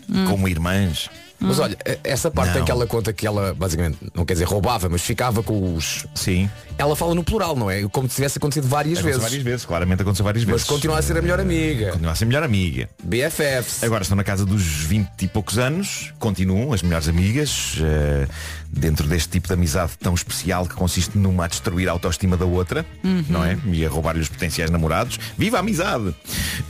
Hum. 0.08 0.26
como 0.28 0.48
irmãs. 0.48 1.10
Mas 1.40 1.60
olha, 1.60 1.78
essa 2.04 2.32
parte 2.32 2.54
Não. 2.56 2.62
em 2.62 2.66
que 2.66 2.72
ela 2.72 2.88
conta 2.88 3.12
que 3.14 3.28
ela 3.28 3.54
basicamente, 3.54 3.98
não 4.14 4.26
quer 4.26 4.34
dizer 4.34 4.46
roubava, 4.46 4.88
mas 4.90 5.02
ficava 5.02 5.44
com 5.44 5.76
os. 5.76 6.06
Sim. 6.16 6.50
Ela 6.78 6.96
fala 6.96 7.14
no 7.16 7.24
plural, 7.24 7.56
não 7.56 7.70
é? 7.70 7.84
Como 7.90 8.10
se 8.10 8.16
tivesse 8.16 8.38
acontecido 8.38 8.68
várias 8.68 9.00
Aconteceu 9.00 9.20
vezes. 9.20 9.22
várias 9.30 9.44
vezes, 9.44 9.66
claramente 9.66 10.02
aconteceu 10.02 10.24
várias 10.26 10.44
Mas 10.46 10.52
vezes. 10.54 10.68
continua 10.68 11.00
a 11.00 11.02
ser 11.02 11.18
a 11.18 11.22
melhor 11.22 11.40
amiga. 11.40 11.92
Continua 11.92 12.12
a 12.12 12.16
ser 12.16 12.24
a 12.26 12.28
melhor 12.28 12.44
amiga. 12.44 12.90
BFFs. 13.04 13.84
Agora 13.84 14.02
estão 14.04 14.16
na 14.16 14.24
casa 14.24 14.46
dos 14.46 14.64
20 14.64 15.24
e 15.24 15.28
poucos 15.28 15.58
anos, 15.58 16.14
continuam 16.20 16.74
as 16.74 16.82
melhores 16.82 17.08
amigas, 17.08 17.78
eh, 17.82 18.28
dentro 18.70 19.08
deste 19.08 19.30
tipo 19.30 19.48
de 19.48 19.54
amizade 19.54 19.94
tão 20.00 20.14
especial 20.14 20.66
que 20.66 20.76
consiste 20.76 21.18
numa 21.18 21.46
a 21.46 21.48
destruir 21.48 21.88
a 21.88 21.92
autoestima 21.94 22.36
da 22.36 22.46
outra, 22.46 22.86
Uhum. 23.04 23.24
não 23.30 23.44
é? 23.46 23.58
E 23.72 23.86
a 23.86 23.90
roubar-lhe 23.90 24.20
os 24.22 24.28
potenciais 24.30 24.70
namorados. 24.70 25.18
Viva 25.38 25.58
a 25.58 25.60
amizade! 25.62 26.14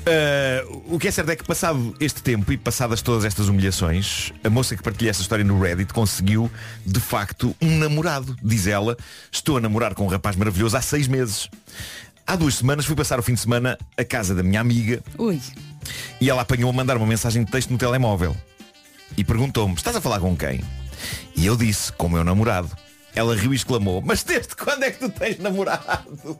Eh, 0.05 0.63
o 0.87 0.99
que 0.99 1.07
é 1.07 1.11
certo 1.11 1.29
é 1.31 1.35
que 1.35 1.43
passado 1.43 1.95
este 1.99 2.21
tempo 2.21 2.51
e 2.51 2.57
passadas 2.57 3.01
todas 3.01 3.25
estas 3.25 3.47
humilhações, 3.47 4.31
a 4.43 4.49
moça 4.55 4.73
que 4.73 4.81
partilha 4.81 5.09
essa 5.09 5.21
história 5.21 5.43
no 5.43 5.59
Reddit 5.59 5.93
conseguiu, 5.93 6.49
de 6.85 7.01
facto, 7.01 7.53
um 7.61 7.77
namorado. 7.77 8.37
Diz 8.41 8.67
ela, 8.67 8.95
estou 9.29 9.57
a 9.57 9.59
namorar 9.59 9.93
com 9.93 10.05
um 10.05 10.07
rapaz 10.07 10.37
maravilhoso 10.37 10.77
há 10.77 10.81
seis 10.81 11.09
meses. 11.09 11.49
Há 12.25 12.37
duas 12.37 12.55
semanas 12.55 12.85
fui 12.85 12.95
passar 12.95 13.19
o 13.19 13.21
fim 13.21 13.33
de 13.33 13.41
semana 13.41 13.77
à 13.97 14.05
casa 14.05 14.33
da 14.33 14.41
minha 14.41 14.61
amiga 14.61 15.03
Ui. 15.17 15.41
e 16.21 16.29
ela 16.29 16.41
apanhou 16.41 16.69
a 16.69 16.73
mandar 16.73 16.95
uma 16.95 17.05
mensagem 17.05 17.43
de 17.43 17.51
texto 17.51 17.69
no 17.69 17.77
telemóvel 17.77 18.35
e 19.17 19.25
perguntou-me, 19.25 19.75
estás 19.75 19.93
a 19.97 19.99
falar 19.99 20.21
com 20.21 20.37
quem? 20.37 20.63
E 21.35 21.45
eu 21.45 21.57
disse, 21.57 21.91
com 21.91 22.07
o 22.07 22.09
meu 22.09 22.23
namorado. 22.23 22.71
Ela 23.13 23.35
riu 23.35 23.51
e 23.51 23.57
exclamou, 23.57 24.01
mas 24.01 24.23
desde 24.23 24.55
quando 24.55 24.83
é 24.83 24.91
que 24.91 24.99
tu 24.99 25.09
tens 25.09 25.37
namorado? 25.37 26.39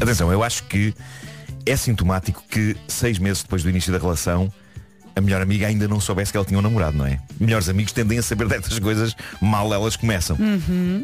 Atenção, 0.00 0.30
eu 0.30 0.44
acho 0.44 0.62
que 0.64 0.94
é 1.66 1.76
sintomático 1.76 2.44
que 2.48 2.76
seis 2.86 3.18
meses 3.18 3.42
depois 3.42 3.64
do 3.64 3.70
início 3.70 3.92
da 3.92 3.98
relação 3.98 4.52
a 5.16 5.20
melhor 5.22 5.40
amiga 5.40 5.66
ainda 5.66 5.88
não 5.88 5.98
soubesse 5.98 6.30
que 6.30 6.36
ela 6.36 6.44
tinha 6.44 6.58
um 6.58 6.62
namorado, 6.62 6.96
não 6.96 7.06
é? 7.06 7.18
Melhores 7.40 7.68
amigos 7.70 7.90
tendem 7.92 8.18
a 8.18 8.22
saber 8.22 8.46
destas 8.48 8.78
coisas 8.78 9.16
mal 9.40 9.72
elas 9.72 9.96
começam. 9.96 10.36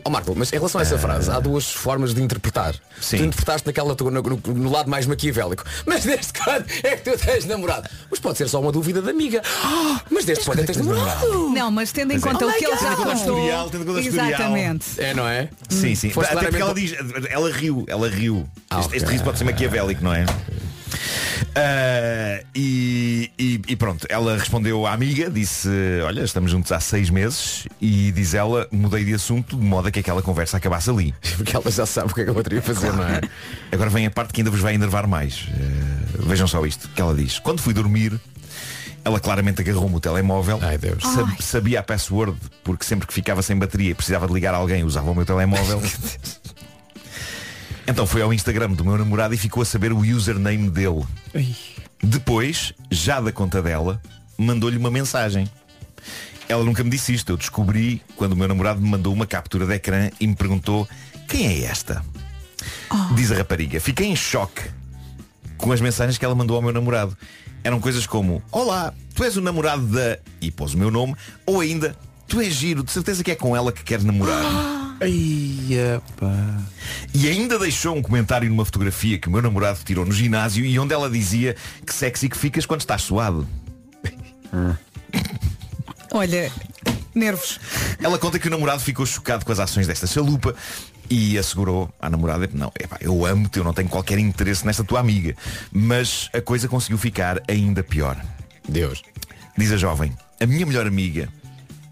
Ó 0.04 0.10
Marco, 0.10 0.34
mas 0.36 0.52
em 0.52 0.56
relação 0.56 0.78
a 0.78 0.82
essa 0.82 0.98
frase, 0.98 1.30
há 1.30 1.40
duas 1.40 1.70
formas 1.72 2.12
de 2.14 2.22
interpretar. 2.22 2.74
Sim. 3.00 3.16
Tu 3.16 3.24
interpretaste 3.24 3.66
naquela 3.66 3.96
no, 3.98 4.10
no- 4.22 4.40
no 4.54 4.70
lado 4.70 4.90
mais 4.90 5.06
maquiavélico. 5.06 5.64
Mas 5.86 6.04
desde 6.04 6.32
quando 6.32 6.64
é 6.84 6.96
que 6.96 7.10
tu 7.10 7.18
tens 7.18 7.44
namorado? 7.46 7.88
Mas 8.10 8.20
pode 8.20 8.36
ser 8.38 8.48
só 8.48 8.60
uma 8.60 8.70
dúvida 8.70 9.00
de 9.02 9.08
amiga. 9.10 9.42
Ah, 9.64 10.00
mas 10.10 10.24
desde 10.24 10.44
quando 10.44 10.58
é 10.60 10.62
que 10.66 10.72
tens 10.72 10.84
namorado? 10.86 11.48
Não, 11.50 11.70
mas 11.70 11.90
tendo 11.92 12.12
em 12.12 12.20
Pois 12.20 12.26
é. 12.34 12.38
conta 12.38 12.44
Oh 12.44 12.48
o 12.48 12.52
my 12.52 12.58
que 12.58 12.64
ele 12.66 12.76
já 12.76 12.76
God. 12.76 12.88
Tendo 12.88 12.92
em 12.92 12.96
conta 12.96 13.02
o 13.02 13.18
contou. 13.18 13.36
historial, 13.38 13.70
tendo 13.70 13.82
em 13.82 13.86
conta 13.86 13.98
o 13.98 14.02
historial. 14.02 14.28
Exatamente. 14.28 14.84
É, 14.98 15.14
não 15.14 15.26
é? 15.28 15.48
Sim, 15.68 15.94
sim. 15.94 16.10
Foste 16.10 16.32
Até 16.32 16.40
porque 16.44 16.56
claramente- 16.58 16.94
ela 16.96 17.12
diz, 17.14 17.30
ela 17.30 17.50
riu, 17.50 17.84
ela 17.88 18.08
riu. 18.08 18.46
Ah, 18.70 18.80
este, 18.80 18.86
ok. 18.88 18.96
este 18.98 19.10
riso 19.10 19.24
pode 19.24 19.38
ser 19.38 19.44
maquiavélico, 19.44 20.04
não 20.04 20.12
é? 20.14 20.24
Ah, 21.54 22.42
e, 22.54 23.30
e- 23.38 23.60
e 23.68 23.76
pronto, 23.76 24.06
ela 24.08 24.36
respondeu 24.38 24.86
à 24.86 24.92
amiga, 24.92 25.30
disse, 25.30 25.68
olha, 26.04 26.22
estamos 26.22 26.50
juntos 26.50 26.72
há 26.72 26.80
seis 26.80 27.10
meses 27.10 27.66
e 27.80 28.10
diz 28.12 28.32
ela, 28.32 28.66
mudei 28.72 29.04
de 29.04 29.12
assunto 29.12 29.56
de 29.56 29.62
modo 29.62 29.88
a 29.88 29.90
que 29.90 30.00
aquela 30.00 30.22
conversa 30.22 30.56
acabasse 30.56 30.88
ali. 30.88 31.14
Porque 31.36 31.54
ela 31.54 31.70
já 31.70 31.84
sabe 31.84 32.10
o 32.10 32.14
que 32.14 32.22
é 32.22 32.24
que 32.24 32.30
eu 32.30 32.34
poderia 32.34 32.62
fazer, 32.62 32.92
não 32.92 33.04
é? 33.04 33.20
Agora 33.70 33.90
vem 33.90 34.06
a 34.06 34.10
parte 34.10 34.32
que 34.32 34.40
ainda 34.40 34.50
vos 34.50 34.60
vai 34.60 34.74
enervar 34.74 35.06
mais. 35.06 35.46
Ah, 35.50 36.22
vejam 36.26 36.46
só 36.46 36.64
isto, 36.64 36.88
que 36.88 37.00
ela 37.02 37.14
diz. 37.14 37.38
Quando 37.38 37.60
fui 37.60 37.74
dormir, 37.74 38.18
ela 39.04 39.20
claramente 39.20 39.60
agarrou-me 39.60 39.96
o 39.96 40.00
telemóvel. 40.00 40.58
Ai, 40.62 40.78
Deus. 40.78 41.02
Sab- 41.02 41.28
Ai. 41.28 41.36
sabia 41.40 41.80
a 41.80 41.82
password, 41.82 42.34
porque 42.64 42.84
sempre 42.84 43.06
que 43.06 43.12
ficava 43.12 43.42
sem 43.42 43.56
bateria 43.58 43.90
e 43.90 43.94
precisava 43.94 44.26
de 44.26 44.32
ligar 44.32 44.54
a 44.54 44.56
alguém, 44.56 44.84
usava 44.84 45.10
o 45.10 45.14
meu 45.14 45.26
telemóvel. 45.26 45.82
Então 47.86 48.06
foi 48.06 48.22
ao 48.22 48.32
Instagram 48.32 48.70
do 48.70 48.84
meu 48.84 48.96
namorado 48.96 49.34
e 49.34 49.36
ficou 49.36 49.62
a 49.62 49.66
saber 49.66 49.92
o 49.92 49.98
username 49.98 50.70
dele. 50.70 51.04
Depois, 52.02 52.72
já 52.90 53.20
da 53.20 53.32
conta 53.32 53.60
dela, 53.60 54.00
mandou-lhe 54.38 54.76
uma 54.76 54.90
mensagem. 54.90 55.48
Ela 56.48 56.64
nunca 56.64 56.82
me 56.84 56.90
disse 56.90 57.14
isto. 57.14 57.32
Eu 57.32 57.36
descobri 57.36 58.02
quando 58.16 58.32
o 58.32 58.36
meu 58.36 58.48
namorado 58.48 58.80
me 58.80 58.88
mandou 58.88 59.12
uma 59.12 59.26
captura 59.26 59.66
de 59.66 59.74
ecrã 59.74 60.10
e 60.20 60.26
me 60.26 60.34
perguntou 60.34 60.88
quem 61.28 61.46
é 61.46 61.64
esta? 61.64 62.04
Diz 63.14 63.32
a 63.32 63.36
rapariga. 63.36 63.80
Fiquei 63.80 64.06
em 64.06 64.16
choque 64.16 64.62
com 65.56 65.72
as 65.72 65.80
mensagens 65.80 66.18
que 66.18 66.24
ela 66.24 66.34
mandou 66.34 66.56
ao 66.56 66.62
meu 66.62 66.72
namorado. 66.72 67.16
Eram 67.64 67.80
coisas 67.80 68.06
como 68.06 68.42
Olá, 68.50 68.92
tu 69.14 69.22
és 69.24 69.36
o 69.36 69.40
namorado 69.40 69.86
da... 69.86 70.18
E 70.40 70.50
pôs 70.50 70.74
o 70.74 70.78
meu 70.78 70.90
nome. 70.90 71.14
Ou 71.46 71.60
ainda, 71.60 71.96
tu 72.26 72.40
és 72.40 72.54
giro, 72.54 72.82
de 72.82 72.90
certeza 72.90 73.22
que 73.22 73.30
é 73.30 73.34
com 73.34 73.56
ela 73.56 73.72
que 73.72 73.82
queres 73.82 74.04
namorar. 74.04 74.42
E 75.06 77.28
ainda 77.28 77.58
deixou 77.58 77.96
um 77.96 78.02
comentário 78.02 78.48
numa 78.48 78.64
fotografia 78.64 79.18
que 79.18 79.28
o 79.28 79.30
meu 79.30 79.42
namorado 79.42 79.80
tirou 79.84 80.04
no 80.04 80.12
ginásio 80.12 80.64
e 80.64 80.78
onde 80.78 80.94
ela 80.94 81.10
dizia 81.10 81.56
que 81.84 81.94
sexy 81.94 82.28
que 82.28 82.36
ficas 82.36 82.66
quando 82.66 82.80
estás 82.80 83.02
suado. 83.02 83.46
Olha, 86.12 86.52
nervos. 87.14 87.58
Ela 88.02 88.18
conta 88.18 88.38
que 88.38 88.46
o 88.46 88.50
namorado 88.50 88.80
ficou 88.80 89.04
chocado 89.04 89.44
com 89.44 89.52
as 89.52 89.58
ações 89.58 89.86
desta 89.86 90.06
chalupa 90.06 90.54
e 91.10 91.36
assegurou 91.36 91.92
à 92.00 92.08
namorada 92.08 92.46
que 92.46 92.56
não, 92.56 92.72
epá, 92.78 92.96
eu 93.00 93.26
amo-te, 93.26 93.58
eu 93.58 93.64
não 93.64 93.74
tenho 93.74 93.88
qualquer 93.88 94.18
interesse 94.18 94.64
nesta 94.64 94.84
tua 94.84 95.00
amiga. 95.00 95.34
Mas 95.72 96.30
a 96.32 96.40
coisa 96.40 96.68
conseguiu 96.68 96.98
ficar 96.98 97.42
ainda 97.48 97.82
pior. 97.82 98.16
Deus. 98.68 99.02
Diz 99.58 99.72
a 99.72 99.76
jovem, 99.76 100.12
a 100.40 100.46
minha 100.46 100.64
melhor 100.64 100.86
amiga 100.86 101.28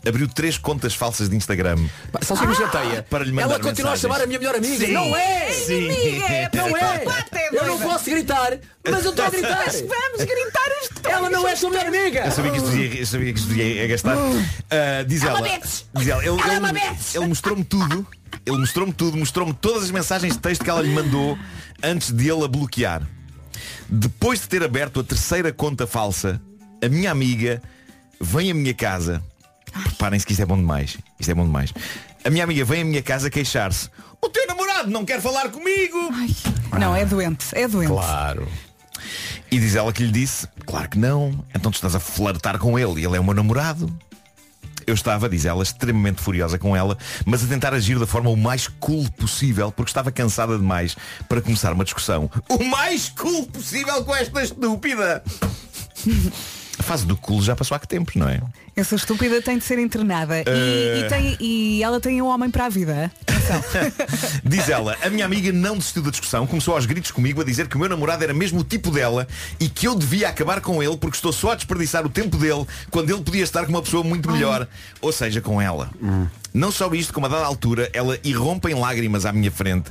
abriu 0.07 0.27
três 0.29 0.57
contas 0.59 0.95
falsas 0.95 1.29
de 1.29 1.37
Instagram. 1.37 1.77
Só 2.23 2.35
se 2.37 2.47
me 2.47 2.55
chateia. 2.55 3.03
Para 3.03 3.25
lhe 3.25 3.33
mandar 3.33 3.55
Ela 3.55 3.61
continua 3.61 3.91
mensagens. 3.93 4.05
a 4.05 4.09
chamar 4.09 4.23
a 4.23 4.27
minha 4.27 4.39
melhor 4.39 4.55
amiga. 4.57 4.87
Sim. 4.87 4.93
Não 4.93 5.17
é! 5.17 5.51
Sim. 5.53 5.89
Não 6.55 6.77
é! 6.77 7.05
Eu 7.53 7.67
não 7.67 7.79
posso 7.81 8.05
gritar, 8.09 8.59
mas 8.89 9.05
eu 9.05 9.11
estou 9.11 9.25
a 9.25 9.29
gritar. 9.31 9.65
Mas 9.67 9.81
vamos 9.81 10.25
gritar 10.25 10.69
os 10.83 10.89
dois. 11.01 11.15
Ela 11.15 11.29
não 11.31 11.47
é 11.49 11.55
tua 11.57 11.71
melhor 11.71 11.87
amiga. 11.87 12.21
Eu 12.27 12.31
sabia 12.31 12.51
que 12.53 12.57
isto 12.59 12.77
ia, 12.77 13.01
eu 13.01 13.07
sabia 13.07 13.33
que 13.33 13.39
isto 13.41 13.53
ia 13.55 13.87
gastar. 13.89 14.17
Ah, 14.71 15.03
diz 15.07 15.23
Ela 15.23 15.41
diz 15.43 15.85
ela, 16.09 16.23
ele, 16.25 16.41
Ela 16.41 16.69
ele- 16.71 16.81
ele 17.15 17.27
mostrou-me 17.27 17.65
tudo. 17.65 18.07
Ele 18.47 18.57
mostrou-me 18.59 18.93
tudo, 18.93 19.17
mostrou-me 19.19 19.53
todas 19.53 19.85
as 19.85 19.91
mensagens 19.91 20.35
de 20.35 20.39
texto 20.39 20.63
que 20.65 20.71
ela 20.71 20.81
lhe 20.81 20.89
mandou 20.95 21.37
antes 21.83 22.11
de 22.13 22.29
ele 22.31 22.45
a 22.45 22.49
bloquear. 22.49 23.03
Depois 23.89 24.41
de 24.41 24.49
ter 24.49 24.63
aberto 24.63 25.01
a 25.01 25.05
terceira 25.05 25.53
conta 25.53 25.87
falsa, 25.87 26.41
a 26.83 26.89
minha 26.89 27.11
amiga 27.11 27.61
vem 28.21 28.51
à 28.51 28.55
minha 28.55 28.73
casa. 28.75 29.23
Reparem-se 29.73 30.27
que 30.27 30.33
isto 30.33 30.43
é 30.43 30.47
bom 30.47 30.57
demais. 30.57 30.97
Isto 31.19 31.31
é 31.31 31.35
bom 31.35 31.45
demais. 31.45 31.73
A 32.25 32.31
minha 32.31 32.45
amiga 32.45 32.65
vem 32.65 32.83
à 32.83 32.85
minha 32.85 33.03
casa 33.03 33.31
queixar-se. 33.31 33.89
O 34.21 34.29
teu 34.29 34.47
namorado 34.47 34.91
não 34.91 35.05
quer 35.05 35.21
falar 35.21 35.49
comigo. 35.49 35.97
Não, 36.79 36.95
é 36.95 37.05
doente. 37.05 37.47
É 37.53 37.67
doente. 37.67 37.89
Claro. 37.89 38.47
E 39.51 39.59
diz 39.59 39.75
ela 39.75 39.93
que 39.93 40.05
lhe 40.05 40.13
disse, 40.13 40.47
claro 40.65 40.89
que 40.89 40.99
não, 40.99 41.45
então 41.55 41.73
tu 41.73 41.75
estás 41.75 41.95
a 41.95 42.01
flertar 42.01 42.59
com 42.59 42.79
ele 42.79 43.01
e 43.01 43.05
ele 43.05 43.17
é 43.17 43.21
o 43.21 43.25
meu 43.25 43.35
namorado. 43.35 43.93
Eu 44.87 44.95
estava, 44.95 45.29
diz 45.29 45.45
ela, 45.45 45.63
extremamente 45.63 46.21
furiosa 46.21 46.59
com 46.59 46.77
ela, 46.77 46.97
mas 47.25 47.45
a 47.45 47.47
tentar 47.47 47.75
agir 47.75 47.99
da 47.99 48.07
forma 48.07 48.31
o 48.31 48.37
mais 48.37 48.69
cool 48.69 49.09
possível, 49.13 49.73
porque 49.73 49.91
estava 49.91 50.11
cansada 50.13 50.57
demais 50.57 50.97
para 51.29 51.41
começar 51.41 51.73
uma 51.73 51.85
discussão. 51.85 52.31
O 52.49 52.65
mais 52.65 53.09
cool 53.09 53.47
possível 53.47 54.05
com 54.05 54.15
esta 54.15 54.43
estúpida! 54.43 55.23
A 56.79 56.83
fase 56.83 57.05
do 57.07 57.17
cool 57.17 57.43
já 57.43 57.55
passou 57.55 57.75
há 57.75 57.79
que 57.79 57.87
tempos, 57.87 58.15
não 58.17 58.29
é? 58.29 58.41
Essa 58.75 58.95
estúpida 58.95 59.43
tem 59.43 59.59
de 59.59 59.65
ser 59.65 59.79
internada. 59.79 60.39
E, 60.41 60.45
Eh. 60.47 61.03
e 61.05 61.09
tem- 61.09 61.37
e 61.39 61.83
ela 61.83 62.01
tem 62.01 62.23
um 62.23 62.27
homem 62.27 62.51
para 62.51 62.67
a 62.67 62.69
vida. 62.71 63.13
Diz 64.45 64.69
ela, 64.69 64.97
a 65.03 65.11
minha 65.11 65.25
amiga 65.27 65.53
não 65.53 65.77
desistiu 65.77 66.03
da 66.03 66.11
discussão, 66.11 66.47
começou 66.47 66.75
aos 66.75 66.87
gritos 66.87 67.11
comigo 67.11 67.41
a 67.41 67.45
dizer 67.45 67.69
que 67.69 67.77
o 67.77 67.79
meu 67.79 67.89
namorado 67.89 68.25
era 68.25 68.33
mesmo 68.33 68.61
o 68.61 68.65
tipo 68.65 68.91
dela 68.91 69.27
e 69.59 69.69
que 69.69 69.87
eu 69.87 69.95
devia 69.95 70.29
acabar 70.29 70.61
com 70.61 70.83
ele 70.83 70.97
porque 70.97 71.17
estou 71.17 71.33
só 71.33 71.53
a 71.53 71.55
desperdiçar 71.55 72.07
o 72.07 72.09
tempo 72.09 72.37
dele 72.39 72.65
quando 72.91 73.11
ele 73.11 73.23
podia 73.23 73.43
estar 73.43 73.65
com 73.65 73.71
uma 73.71 73.83
pessoa 73.83 74.03
muito 74.03 74.31
melhor, 74.31 74.67
ou 75.03 75.13
seja, 75.13 75.41
com 75.41 75.61
ela. 75.61 75.91
Não 76.55 76.73
só 76.73 76.93
isto, 76.95 77.13
como 77.13 77.27
a 77.27 77.29
dada 77.29 77.45
altura, 77.45 77.91
ela 77.93 78.19
irrompe 78.25 78.69
em 78.71 78.75
lágrimas 78.75 79.27
à 79.27 79.33
minha 79.33 79.51
frente, 79.51 79.91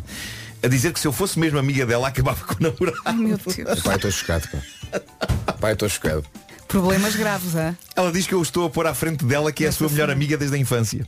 a 0.63 0.67
dizer 0.67 0.91
que 0.91 0.99
se 0.99 1.07
eu 1.07 1.11
fosse 1.13 1.37
mesmo 1.37 1.59
amiga 1.59 1.85
dela, 1.85 2.07
acabava 2.07 2.43
com 2.45 2.55
o 2.55 2.57
namorado. 2.63 2.97
Ai, 3.05 3.13
meu 3.15 3.37
Deus. 3.37 3.79
Pai, 3.81 3.95
estou 3.95 4.11
chocado, 4.11 4.47
pá. 4.49 5.53
Pai, 5.59 5.73
estou 5.73 5.87
chocado. 5.87 6.25
Problemas 6.69 7.15
graves, 7.15 7.55
hã? 7.55 7.75
Ela 7.95 8.11
diz 8.11 8.25
que 8.27 8.33
eu 8.33 8.41
estou 8.41 8.65
a 8.65 8.69
pôr 8.69 8.85
à 8.87 8.93
frente 8.93 9.25
dela, 9.25 9.51
que 9.51 9.65
é 9.65 9.67
a 9.69 9.71
sua 9.71 9.89
melhor 9.89 10.09
amiga 10.09 10.37
desde 10.37 10.55
a 10.55 10.59
infância. 10.59 11.03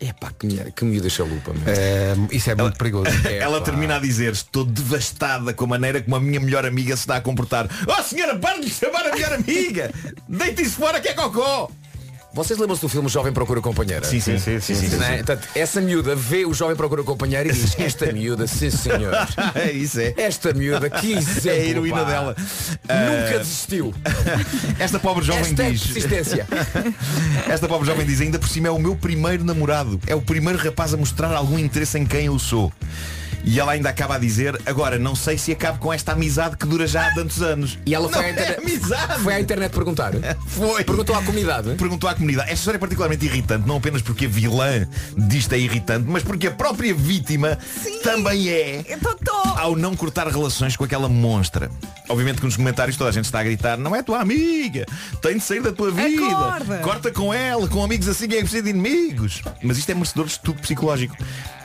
Epá, 0.00 0.32
que, 0.36 0.46
mulher- 0.46 0.72
que 0.72 0.82
miúda 0.86 1.10
chalupa. 1.10 1.52
meu. 1.52 1.62
É, 1.66 2.14
isso 2.32 2.50
é 2.50 2.54
muito 2.54 2.78
perigoso. 2.78 3.04
Ela 3.38 3.60
termina 3.60 3.96
a 3.96 3.98
dizer 3.98 4.32
Estou 4.32 4.64
devastada 4.64 5.52
com 5.52 5.64
a 5.66 5.68
maneira 5.68 6.00
como 6.00 6.16
a 6.16 6.20
minha 6.20 6.40
melhor 6.40 6.64
amiga 6.64 6.96
se 6.96 7.02
está 7.02 7.16
a 7.16 7.20
comportar 7.20 7.68
Oh 7.86 8.02
senhora, 8.02 8.38
para 8.38 8.58
de 8.58 8.70
chamar 8.70 9.06
a 9.06 9.12
melhor 9.14 9.34
amiga 9.34 9.92
Deite 10.26 10.62
isso 10.62 10.76
fora 10.76 10.98
que 11.02 11.08
é 11.08 11.12
cocó 11.12 11.70
Vocês 12.32 12.56
lembram-se 12.60 12.80
do 12.82 12.88
filme 12.88 13.08
Jovem 13.08 13.32
Procura 13.32 13.60
Companheira? 13.60 14.04
Sim, 14.04 14.20
sim, 14.20 14.38
sim, 14.38 14.60
sim, 14.60 14.74
sim, 14.74 14.96
Não 14.96 15.04
é? 15.04 15.08
sim. 15.10 15.16
Portanto, 15.24 15.48
essa 15.52 15.80
miúda 15.80 16.14
vê 16.14 16.44
o 16.46 16.54
Jovem 16.54 16.76
Procura 16.76 17.02
Companheira 17.02 17.48
e 17.48 17.52
diz 17.52 17.74
Esta 17.78 18.06
miúda, 18.12 18.46
sim 18.46 18.70
senhor 18.70 19.12
É 19.54 19.72
isso 19.72 19.98
é 20.00 20.14
Esta 20.16 20.52
miúda, 20.52 20.88
que 20.88 21.12
exemplo, 21.12 21.50
É 21.50 21.52
a 21.54 21.56
heroína 21.66 21.96
pá. 21.96 22.04
dela 22.04 22.36
Nunca 22.38 23.34
Ah, 23.34 23.38
desistiu 23.38 23.92
Esta 24.78 25.00
pobre 25.00 25.24
jovem 25.24 25.42
Hashtag 25.42 25.72
diz 25.72 25.82
persistência. 25.88 26.46
Esta 27.50 27.66
pobre 27.66 27.86
jovem 27.86 28.06
diz 28.06 28.20
Ainda 28.20 28.38
por 28.38 28.48
cima 28.48 28.68
é 28.68 28.70
o 28.70 28.78
meu 28.78 28.94
primeiro 28.94 29.42
namorado 29.44 30.00
É 30.06 30.14
o 30.14 30.22
primeiro 30.22 30.58
rapaz 30.58 30.94
a 30.94 30.96
mostrar 30.96 31.34
algum 31.34 31.58
interesse 31.58 31.98
em 31.98 32.06
quem 32.06 32.26
eu 32.26 32.38
sou 32.38 32.72
e 33.44 33.58
ela 33.58 33.72
ainda 33.72 33.88
acaba 33.88 34.16
a 34.16 34.18
dizer 34.18 34.60
Agora, 34.66 34.98
não 34.98 35.14
sei 35.14 35.38
se 35.38 35.52
acabo 35.52 35.78
com 35.78 35.92
esta 35.92 36.12
amizade 36.12 36.56
que 36.56 36.66
dura 36.66 36.86
já 36.86 37.06
há 37.06 37.14
tantos 37.14 37.42
anos 37.42 37.78
E 37.86 37.94
ela 37.94 38.08
foi 38.08 38.18
Não 38.18 38.24
à 38.24 38.28
é 38.28 38.32
internet, 38.32 38.60
amizade 38.60 39.22
foi 39.22 39.34
à 39.34 39.40
internet 39.40 39.72
perguntar 39.72 40.12
Foi 40.46 40.84
Perguntou 40.84 41.16
à 41.16 41.22
comunidade 41.22 41.74
Perguntou 41.74 42.08
à 42.08 42.14
comunidade. 42.14 42.48
Esta 42.50 42.60
história 42.60 42.76
é 42.76 42.80
particularmente 42.80 43.24
irritante, 43.24 43.66
não 43.66 43.76
apenas 43.76 44.02
porque 44.02 44.26
a 44.26 44.28
vilã 44.28 44.86
disto 45.16 45.52
é 45.52 45.58
irritante, 45.58 46.04
mas 46.08 46.22
porque 46.22 46.46
a 46.46 46.50
própria 46.50 46.94
vítima 46.94 47.58
também 48.02 48.48
é 48.48 48.84
ao 49.56 49.76
não 49.76 49.94
cortar 49.96 50.26
relações 50.28 50.76
com 50.76 50.84
aquela 50.84 51.08
monstra. 51.08 51.70
Obviamente 52.08 52.38
que 52.38 52.44
nos 52.46 52.56
comentários 52.56 52.96
toda 52.96 53.10
a 53.10 53.12
gente 53.12 53.24
está 53.26 53.40
a 53.40 53.42
gritar, 53.42 53.76
não 53.76 53.94
é 53.94 54.02
tua 54.02 54.20
amiga, 54.20 54.86
tem 55.22 55.36
de 55.36 55.40
sair 55.44 55.62
da 55.62 55.72
tua 55.72 55.90
vida, 55.90 56.26
Acorda. 56.26 56.78
corta 56.78 57.10
com 57.10 57.32
ela, 57.32 57.68
com 57.68 57.82
amigos 57.82 58.08
assim 58.08 58.24
é 58.24 58.40
preciso 58.40 58.62
de 58.64 58.70
inimigos. 58.70 59.42
Mas 59.62 59.78
isto 59.78 59.90
é 59.90 59.94
merecedor 59.94 60.26
de 60.26 60.32
estudo 60.32 60.60
psicológico. 60.60 61.16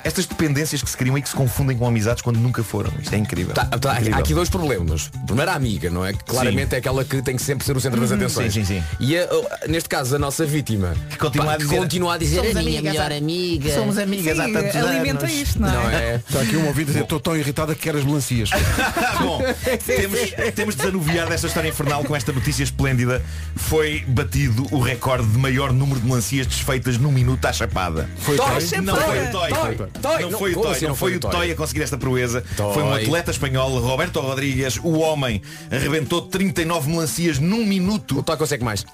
Estas 0.05 0.27
dependências 0.27 0.83
que 0.83 0.89
se 0.89 0.95
criam 0.95 1.17
e 1.17 1.21
que 1.21 1.27
se 1.27 1.35
confundem 1.35 1.75
com 1.75 1.87
amizades 1.87 2.21
quando 2.21 2.37
nunca 2.37 2.63
foram. 2.63 2.93
Isto 3.01 3.15
é 3.15 3.17
incrível. 3.17 3.55
Tá, 3.55 3.65
tá, 3.65 3.91
há 3.91 3.95
Incrível. 3.95 4.19
aqui 4.19 4.33
dois 4.35 4.49
problemas. 4.49 5.09
Primeiro 5.25 5.49
a 5.49 5.55
amiga, 5.55 5.89
não 5.89 6.05
é? 6.05 6.13
Que 6.13 6.23
claramente 6.23 6.75
é 6.75 6.77
aquela 6.77 7.03
que 7.03 7.21
tem 7.23 7.35
que 7.35 7.41
sempre 7.41 7.65
ser 7.65 7.75
o 7.75 7.81
centro 7.81 7.99
das 7.99 8.11
Uhum. 8.11 8.17
atenções. 8.17 8.53
Sim, 8.53 8.63
sim, 8.63 8.81
sim. 8.81 8.83
E 8.99 9.17
a- 9.17 9.27
neste 9.67 9.89
caso 9.89 10.15
a 10.15 10.19
nossa 10.19 10.45
vítima 10.45 10.93
Que 11.09 11.17
continua 11.17 11.47
pá, 11.47 11.53
a 11.53 11.57
dizer, 11.57 11.77
continua 11.77 12.13
a 12.13 12.17
dizer 12.19 12.35
"Somos 12.37 12.55
a 12.55 12.59
minha 12.61 12.79
amigas 12.79 12.93
melhor 12.93 13.11
há- 13.11 13.15
amiga. 13.17 13.73
somos 13.73 13.97
amigas 13.97 14.39
há 14.39 14.45
Sim, 14.45 14.53
tantos 14.53 14.75
alimenta 14.75 15.25
anos. 15.25 15.35
isto, 15.35 15.59
não 15.59 15.69
é? 15.69 15.73
Não 15.73 15.89
é? 15.89 16.15
Está 16.17 16.41
aqui 16.41 16.55
um 16.57 16.67
ouvido 16.67 16.87
a 16.89 16.91
dizer, 16.91 17.03
estou 17.03 17.19
tão 17.19 17.35
irritada 17.35 17.73
que 17.73 17.81
quero 17.81 17.97
as 17.97 18.03
melancias. 18.05 18.49
Bom, 19.19 19.41
temos, 19.85 20.19
temos 20.53 20.75
de 20.75 20.81
desanuviar 20.81 21.27
desta 21.29 21.47
história 21.47 21.69
infernal 21.69 22.03
com 22.03 22.15
esta 22.15 22.31
notícia 22.31 22.63
esplêndida. 22.63 23.23
Foi 23.55 24.03
batido 24.07 24.67
o 24.71 24.79
recorde 24.79 25.27
de 25.27 25.37
maior 25.39 25.73
número 25.73 25.99
de 25.99 26.05
melancias 26.05 26.45
desfeitas 26.45 26.99
num 26.99 27.11
minuto 27.11 27.43
à 27.45 27.51
chapada. 27.51 28.07
Foi 28.19 28.37
Toy, 28.37 28.45
Toy? 28.63 28.81
Não 28.81 28.95
foi 28.95 29.23
o 29.27 29.31
Toy. 29.31 29.87
Toy, 30.01 30.11
Toy. 30.13 30.21
Não 30.23 30.31
Não, 30.31 30.39
foi 30.39 30.51
o 30.51 30.61
Toy. 30.61 30.71
assim 30.71 30.87
Não 30.87 30.95
foi 30.95 31.15
o 31.15 31.19
Toy 31.19 31.51
a 31.51 31.55
conseguir 31.55 31.81
esta 31.83 31.97
proeza. 31.97 32.43
Toy. 32.55 32.73
Foi 32.73 32.83
um 32.83 32.93
atleta 32.93 33.31
espanhol, 33.31 33.79
Roberto 33.79 34.19
Rodrigues. 34.19 34.77
O 34.83 34.99
homem 34.99 35.41
arrebentou 35.71 36.21
39 36.23 36.89
melancias 36.89 37.39
num 37.39 37.63
O 37.63 37.65
minuto, 37.65 38.21
Toy 38.23 38.37
consegue 38.37 38.63
mais. 38.63 38.85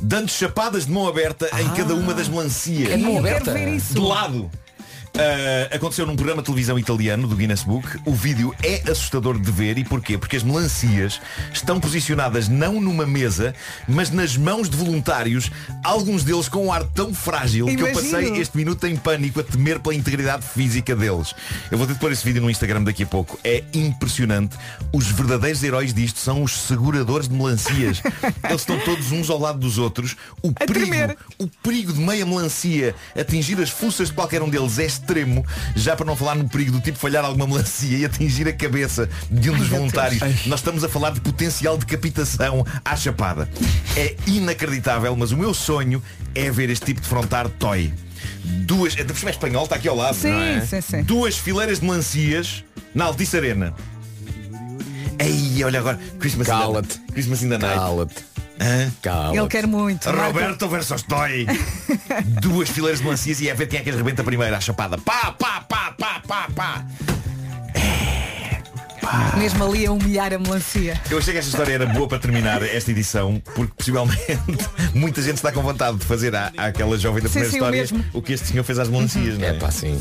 dando 0.00 0.30
chapadas 0.30 0.86
de 0.86 0.92
mão 0.92 1.06
aberta 1.06 1.48
em 1.60 1.68
cada 1.70 1.94
uma 1.94 2.12
das 2.14 2.28
melancias. 2.28 2.90
É 2.90 2.96
de 2.96 3.02
mão 3.02 3.18
aberta. 3.18 3.54
De 3.54 3.98
lado. 4.00 4.50
Ah, 5.16 5.72
aconteceu 5.76 6.04
num 6.04 6.16
programa 6.16 6.42
de 6.42 6.46
televisão 6.46 6.76
italiano 6.76 7.28
do 7.28 7.36
Guinness 7.36 7.62
Book. 7.62 7.86
O 8.04 8.12
vídeo 8.12 8.52
é 8.64 8.82
assustador 8.90 9.38
de 9.38 9.50
ver 9.50 9.78
e 9.78 9.84
porquê? 9.84 10.18
Porque 10.18 10.36
as 10.36 10.42
melancias 10.42 11.20
estão 11.52 11.78
posicionadas 11.78 12.48
não 12.48 12.80
numa 12.80 13.06
mesa, 13.06 13.54
mas 13.86 14.10
nas 14.10 14.36
mãos 14.36 14.68
de 14.68 14.76
voluntários, 14.76 15.52
alguns 15.84 16.24
deles 16.24 16.48
com 16.48 16.66
um 16.66 16.72
ar 16.72 16.82
tão 16.82 17.14
frágil 17.14 17.66
que 17.66 17.74
eu 17.74 17.88
Imagino. 17.88 18.10
passei 18.10 18.40
este 18.40 18.56
minuto 18.56 18.84
em 18.88 18.96
pânico 18.96 19.38
a 19.38 19.44
temer 19.44 19.78
pela 19.78 19.94
integridade 19.94 20.44
física 20.44 20.96
deles. 20.96 21.32
Eu 21.70 21.78
vou 21.78 21.86
ter 21.86 21.92
de 21.92 22.00
pôr 22.00 22.10
esse 22.10 22.24
vídeo 22.24 22.42
no 22.42 22.50
Instagram 22.50 22.82
daqui 22.82 23.04
a 23.04 23.06
pouco. 23.06 23.38
É 23.44 23.62
impressionante. 23.72 24.56
Os 24.92 25.06
verdadeiros 25.06 25.62
heróis 25.62 25.94
disto 25.94 26.18
são 26.18 26.42
os 26.42 26.52
seguradores 26.52 27.28
de 27.28 27.34
melancias. 27.34 28.02
Eles 28.42 28.62
estão 28.62 28.78
todos 28.80 29.12
uns 29.12 29.30
ao 29.30 29.38
lado 29.38 29.60
dos 29.60 29.78
outros. 29.78 30.16
O 30.42 30.52
perigo, 30.52 30.72
tremer. 30.72 31.16
o 31.38 31.46
perigo 31.62 31.92
de 31.92 32.00
meia 32.00 32.26
melancia 32.26 32.96
atingir 33.16 33.60
as 33.60 33.70
fuças 33.70 34.08
de 34.08 34.14
qualquer 34.14 34.42
um 34.42 34.48
deles 34.48 34.76
é 34.80 34.84
extremo, 35.04 35.44
já 35.76 35.94
para 35.94 36.06
não 36.06 36.16
falar 36.16 36.34
no 36.34 36.48
perigo 36.48 36.72
do 36.72 36.80
tipo 36.80 36.98
falhar 36.98 37.24
alguma 37.24 37.46
melancia 37.46 37.96
e 37.98 38.04
atingir 38.04 38.48
a 38.48 38.52
cabeça 38.52 39.08
de 39.30 39.50
um 39.50 39.56
dos 39.56 39.68
voluntários. 39.68 40.20
Nós 40.46 40.60
estamos 40.60 40.82
a 40.82 40.88
falar 40.88 41.10
de 41.10 41.20
potencial 41.20 41.76
decapitação 41.76 42.66
à 42.84 42.96
chapada. 42.96 43.48
É 43.96 44.16
inacreditável, 44.26 45.14
mas 45.14 45.30
o 45.30 45.36
meu 45.36 45.52
sonho 45.52 46.02
é 46.34 46.50
ver 46.50 46.70
este 46.70 46.86
tipo 46.86 47.00
de 47.02 47.06
frontar 47.08 47.48
toy. 47.48 47.92
Duas, 48.44 48.96
é, 48.96 49.02
é 49.02 49.30
espanhol, 49.30 49.64
está 49.64 49.76
aqui 49.76 49.88
ao 49.88 49.96
lado, 49.96 50.16
Sim, 50.16 50.30
não 50.30 50.40
é? 50.40 50.60
sim, 50.64 50.80
sim. 50.80 51.02
Duas 51.02 51.36
fileiras 51.36 51.80
de 51.80 51.84
melancias 51.86 52.64
na 52.94 53.04
Altice 53.04 53.36
Arena. 53.36 53.74
Ei, 55.18 55.62
olha 55.62 55.78
agora, 55.78 55.98
Christmas 56.18 56.48
in 56.48 56.50
the- 56.50 56.56
Cala-te. 56.58 56.98
Christmas 57.12 57.42
in 57.42 57.48
the 57.50 57.58
Night. 57.58 57.74
Cala-te. 57.74 58.33
Hã? 58.60 58.92
Ele 59.32 59.48
quer 59.48 59.66
muito. 59.66 60.06
Marco. 60.08 60.26
Roberto 60.26 60.68
versus 60.68 61.02
Toy. 61.02 61.46
Duas 62.40 62.68
fileiras 62.70 63.00
de 63.00 63.04
melancias 63.04 63.40
e 63.40 63.48
é 63.48 63.54
ver 63.54 63.66
quem 63.66 63.80
é 63.80 63.82
que 63.82 63.90
as 63.90 63.96
rebenta 63.96 64.22
primeiro 64.22 64.54
à 64.54 64.60
chapada. 64.60 64.96
Pá, 64.98 65.32
pá, 65.32 65.60
pá, 65.68 65.94
pá, 65.98 66.22
pá, 66.26 66.48
pá. 66.54 66.86
Mesmo 69.36 69.64
ali 69.64 69.86
a 69.86 69.92
humilhar 69.92 70.32
a 70.32 70.38
melancia. 70.38 71.00
Eu 71.10 71.18
achei 71.18 71.32
que 71.32 71.38
esta 71.38 71.50
história 71.50 71.72
era 71.74 71.86
boa 71.86 72.08
para 72.08 72.18
terminar 72.18 72.62
esta 72.62 72.90
edição, 72.90 73.40
porque 73.54 73.72
possivelmente 73.76 74.38
muita 74.94 75.20
gente 75.22 75.36
está 75.36 75.50
com 75.52 75.62
vontade 75.62 75.98
de 75.98 76.04
fazer 76.04 76.34
à, 76.34 76.52
àquela 76.56 76.96
jovem 76.98 77.22
da 77.22 77.28
Sim, 77.28 77.40
primeira 77.40 77.50
sim, 77.50 77.56
o 77.56 77.58
história 77.58 77.80
mesmo. 77.80 78.04
o 78.12 78.22
que 78.22 78.32
este 78.32 78.48
senhor 78.48 78.64
fez 78.64 78.78
às 78.78 78.88
melancias, 78.88 79.38
não 79.38 79.46
é? 79.46 79.50
É 79.50 79.52
pá, 79.54 79.70
sim. 79.70 80.00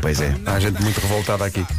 Pois 0.00 0.20
é. 0.20 0.34
Há 0.46 0.58
gente 0.60 0.80
muito 0.82 0.98
revoltada 1.00 1.44
aqui. 1.44 1.64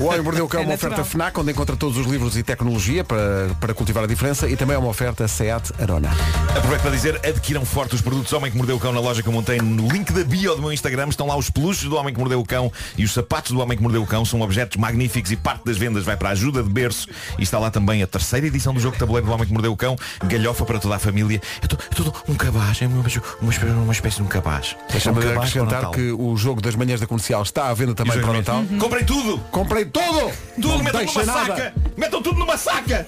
O 0.00 0.04
Homem 0.04 0.18
que 0.18 0.24
Mordeu 0.24 0.44
o 0.44 0.48
Cão 0.48 0.60
é 0.60 0.64
uma 0.64 0.72
É 0.72 0.74
oferta 0.74 0.98
natural. 0.98 1.10
FNAC, 1.10 1.40
onde 1.40 1.50
encontra 1.50 1.74
todos 1.74 1.96
os 1.96 2.06
livros 2.06 2.36
e 2.36 2.42
tecnologia 2.42 3.02
para, 3.02 3.48
para 3.58 3.72
cultivar 3.72 4.04
a 4.04 4.06
diferença 4.06 4.46
e 4.46 4.54
também 4.54 4.76
é 4.76 4.78
uma 4.78 4.88
oferta 4.88 5.26
SEAT 5.26 5.72
Arona. 5.80 6.10
Aproveito 6.54 6.82
para 6.82 6.90
dizer, 6.90 7.18
adquiram 7.26 7.64
forte 7.64 7.94
os 7.94 8.02
produtos 8.02 8.30
Homem 8.34 8.50
que 8.50 8.56
Mordeu 8.58 8.76
o 8.76 8.78
Cão 8.80 8.92
na 8.92 9.00
loja 9.00 9.22
que 9.22 9.28
eu 9.28 9.32
montei 9.32 9.58
no 9.62 9.88
link 9.88 10.12
da 10.12 10.22
bio 10.24 10.54
do 10.54 10.60
meu 10.60 10.72
Instagram. 10.74 11.08
Estão 11.08 11.26
lá 11.26 11.36
os 11.36 11.48
peluches 11.48 11.84
do 11.88 11.96
Homem 11.96 12.12
que 12.12 12.20
Mordeu 12.20 12.38
o 12.38 12.44
Cão 12.44 12.70
e 12.98 13.04
os 13.04 13.12
sapatos 13.14 13.52
do 13.52 13.60
Homem 13.60 13.78
que 13.78 13.82
Mordeu 13.82 14.02
o 14.02 14.06
Cão. 14.06 14.26
São 14.26 14.42
objetos 14.42 14.76
magníficos 14.76 15.32
e 15.32 15.36
parte 15.36 15.57
das 15.64 15.76
vendas 15.76 16.04
vai 16.04 16.16
para 16.16 16.30
a 16.30 16.32
ajuda 16.32 16.62
de 16.62 16.68
berço. 16.68 17.08
E 17.38 17.42
está 17.42 17.58
lá 17.58 17.70
também 17.70 18.02
a 18.02 18.06
terceira 18.06 18.46
edição 18.46 18.72
do 18.74 18.80
jogo 18.80 18.94
de 18.94 19.00
tabuleiro 19.00 19.26
do 19.26 19.32
Homem 19.32 19.46
que 19.46 19.52
Mordeu 19.52 19.72
o 19.72 19.76
Cão. 19.76 19.96
Galhofa 20.24 20.64
para 20.64 20.78
toda 20.78 20.96
a 20.96 20.98
família. 20.98 21.40
Eu 21.62 21.78
estou 21.90 22.14
um 22.28 22.34
cabaz, 22.34 22.80
é 22.82 22.86
uma, 22.86 23.00
uma, 23.00 23.08
espécie- 23.52 23.72
uma 23.72 23.92
espécie 23.92 24.16
de 24.16 24.22
um 24.22 24.26
cabaz. 24.26 24.76
Deixa-me 24.90 25.24
É 25.24 25.28
um 25.28 25.38
acrescentar 25.38 25.90
que 25.90 26.12
o 26.12 26.36
jogo 26.36 26.60
das 26.60 26.74
manhãs 26.74 27.00
da 27.00 27.06
comercial 27.06 27.42
está 27.42 27.68
à 27.68 27.74
venda 27.74 27.94
também 27.94 28.20
para 28.20 28.30
o 28.30 28.32
Natal. 28.32 28.62
mesmo. 28.62 28.78
Comprei 28.78 29.04
tudo! 29.04 29.38
Comprei 29.50 29.84
tudo! 29.84 30.30
Tudo, 30.54 30.68
Não 30.68 30.78
metam 30.84 31.04
numa 31.04 31.24
nada. 31.24 31.46
saca! 31.56 31.74
Metam 31.96 32.22
tudo 32.22 32.38
numa 32.38 32.56
saca! 32.56 33.06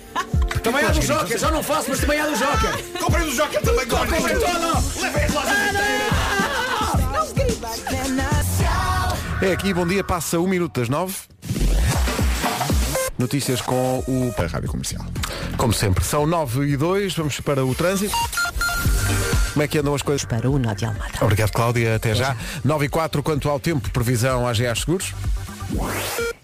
Também 0.62 0.84
há 0.84 0.88
do 0.90 1.00
Joker, 1.00 1.38
já 1.38 1.50
não 1.50 1.62
faço, 1.62 1.86
mas 1.88 2.00
também 2.00 2.20
há 2.20 2.26
do 2.26 2.36
Joker. 2.36 2.84
Comprei 3.02 3.24
do 3.24 3.32
Joker 3.34 3.62
também! 3.62 3.86
Comprei 3.86 4.20
Comprei 4.20 4.34
tudo! 4.36 5.00
Levei 5.02 5.24
as 5.24 5.32
lojas 5.32 5.50
É 9.42 9.52
aqui, 9.52 9.72
bom 9.72 9.86
dia, 9.86 10.04
passa 10.04 10.38
um 10.38 10.46
minuto 10.46 10.78
das 10.80 10.88
nove. 10.88 11.14
Notícias 13.20 13.60
com 13.60 14.02
o. 14.08 14.34
A 14.38 14.46
Rádio 14.46 14.70
Comercial. 14.70 15.04
Como 15.58 15.74
sempre, 15.74 16.02
são 16.02 16.26
nove 16.26 16.66
e 16.66 16.76
dois, 16.76 17.14
vamos 17.14 17.38
para 17.40 17.62
o 17.64 17.74
trânsito. 17.74 18.16
Como 19.52 19.62
é 19.62 19.68
que 19.68 19.78
andam 19.78 19.94
as 19.94 20.00
coisas? 20.00 20.24
Para 20.24 20.48
o 20.48 20.58
Nó 20.58 20.72
de 20.72 20.86
Almada. 20.86 21.12
Obrigado, 21.20 21.50
Cláudia. 21.52 21.96
Até 21.96 22.14
já. 22.14 22.34
9 22.64 22.86
e 22.86 22.88
4, 22.88 23.22
quanto 23.22 23.50
ao 23.50 23.60
tempo, 23.60 23.90
previsão 23.90 24.48
AGA 24.48 24.74
Seguros. 24.74 25.12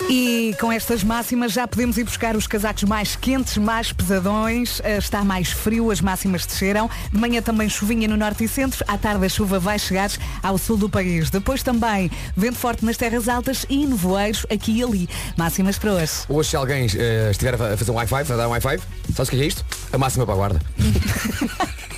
E 0.09 0.55
com 0.61 0.71
estas 0.71 1.03
máximas 1.03 1.53
já 1.53 1.67
podemos 1.67 1.99
ir 1.99 2.05
buscar 2.05 2.37
os 2.37 2.47
casacos 2.47 2.85
mais 2.85 3.17
quentes, 3.17 3.57
mais 3.57 3.93
pesadões. 3.93 4.81
Eh, 4.85 4.99
Está 4.99 5.25
mais 5.25 5.51
frio, 5.51 5.91
as 5.91 6.01
máximas 6.01 6.47
desceram. 6.47 6.89
De 7.13 7.19
manhã 7.19 7.43
também 7.43 7.69
chuvinha 7.69 8.07
no 8.07 8.17
norte 8.17 8.45
e 8.45 8.49
centro. 8.49 8.85
À 8.87 8.97
tarde 8.97 9.27
a 9.27 9.29
chuva 9.29 9.59
vai 9.59 9.79
chegar 9.79 10.11
ao 10.43 10.57
sul 10.59 10.77
do 10.77 10.89
país. 10.89 11.29
Depois 11.29 11.63
também 11.63 12.09
vento 12.37 12.57
forte 12.57 12.85
nas 12.85 12.97
terras 12.97 13.29
altas 13.29 13.67
e 13.69 13.85
nevoeiros 13.85 14.47
aqui 14.49 14.79
e 14.79 14.83
ali. 14.85 15.09
Máximas 15.37 15.77
para 15.77 15.93
hoje. 15.95 16.13
Hoje 16.29 16.51
se 16.51 16.57
alguém 16.57 16.87
eh, 16.97 17.29
estiver 17.33 17.55
a 17.55 17.77
fazer 17.77 17.91
um 17.91 17.95
Wi-Fi, 17.95 18.33
a 18.33 18.37
dar 18.37 18.47
um 18.49 18.53
Wi-Fi, 18.53 18.79
sabes 19.13 19.29
o 19.29 19.31
que 19.31 19.43
é 19.43 19.47
isto? 19.47 19.65
A 19.93 19.99
máxima 19.99 20.25
para 20.25 20.35
a 20.35 20.37
guarda. 20.37 20.61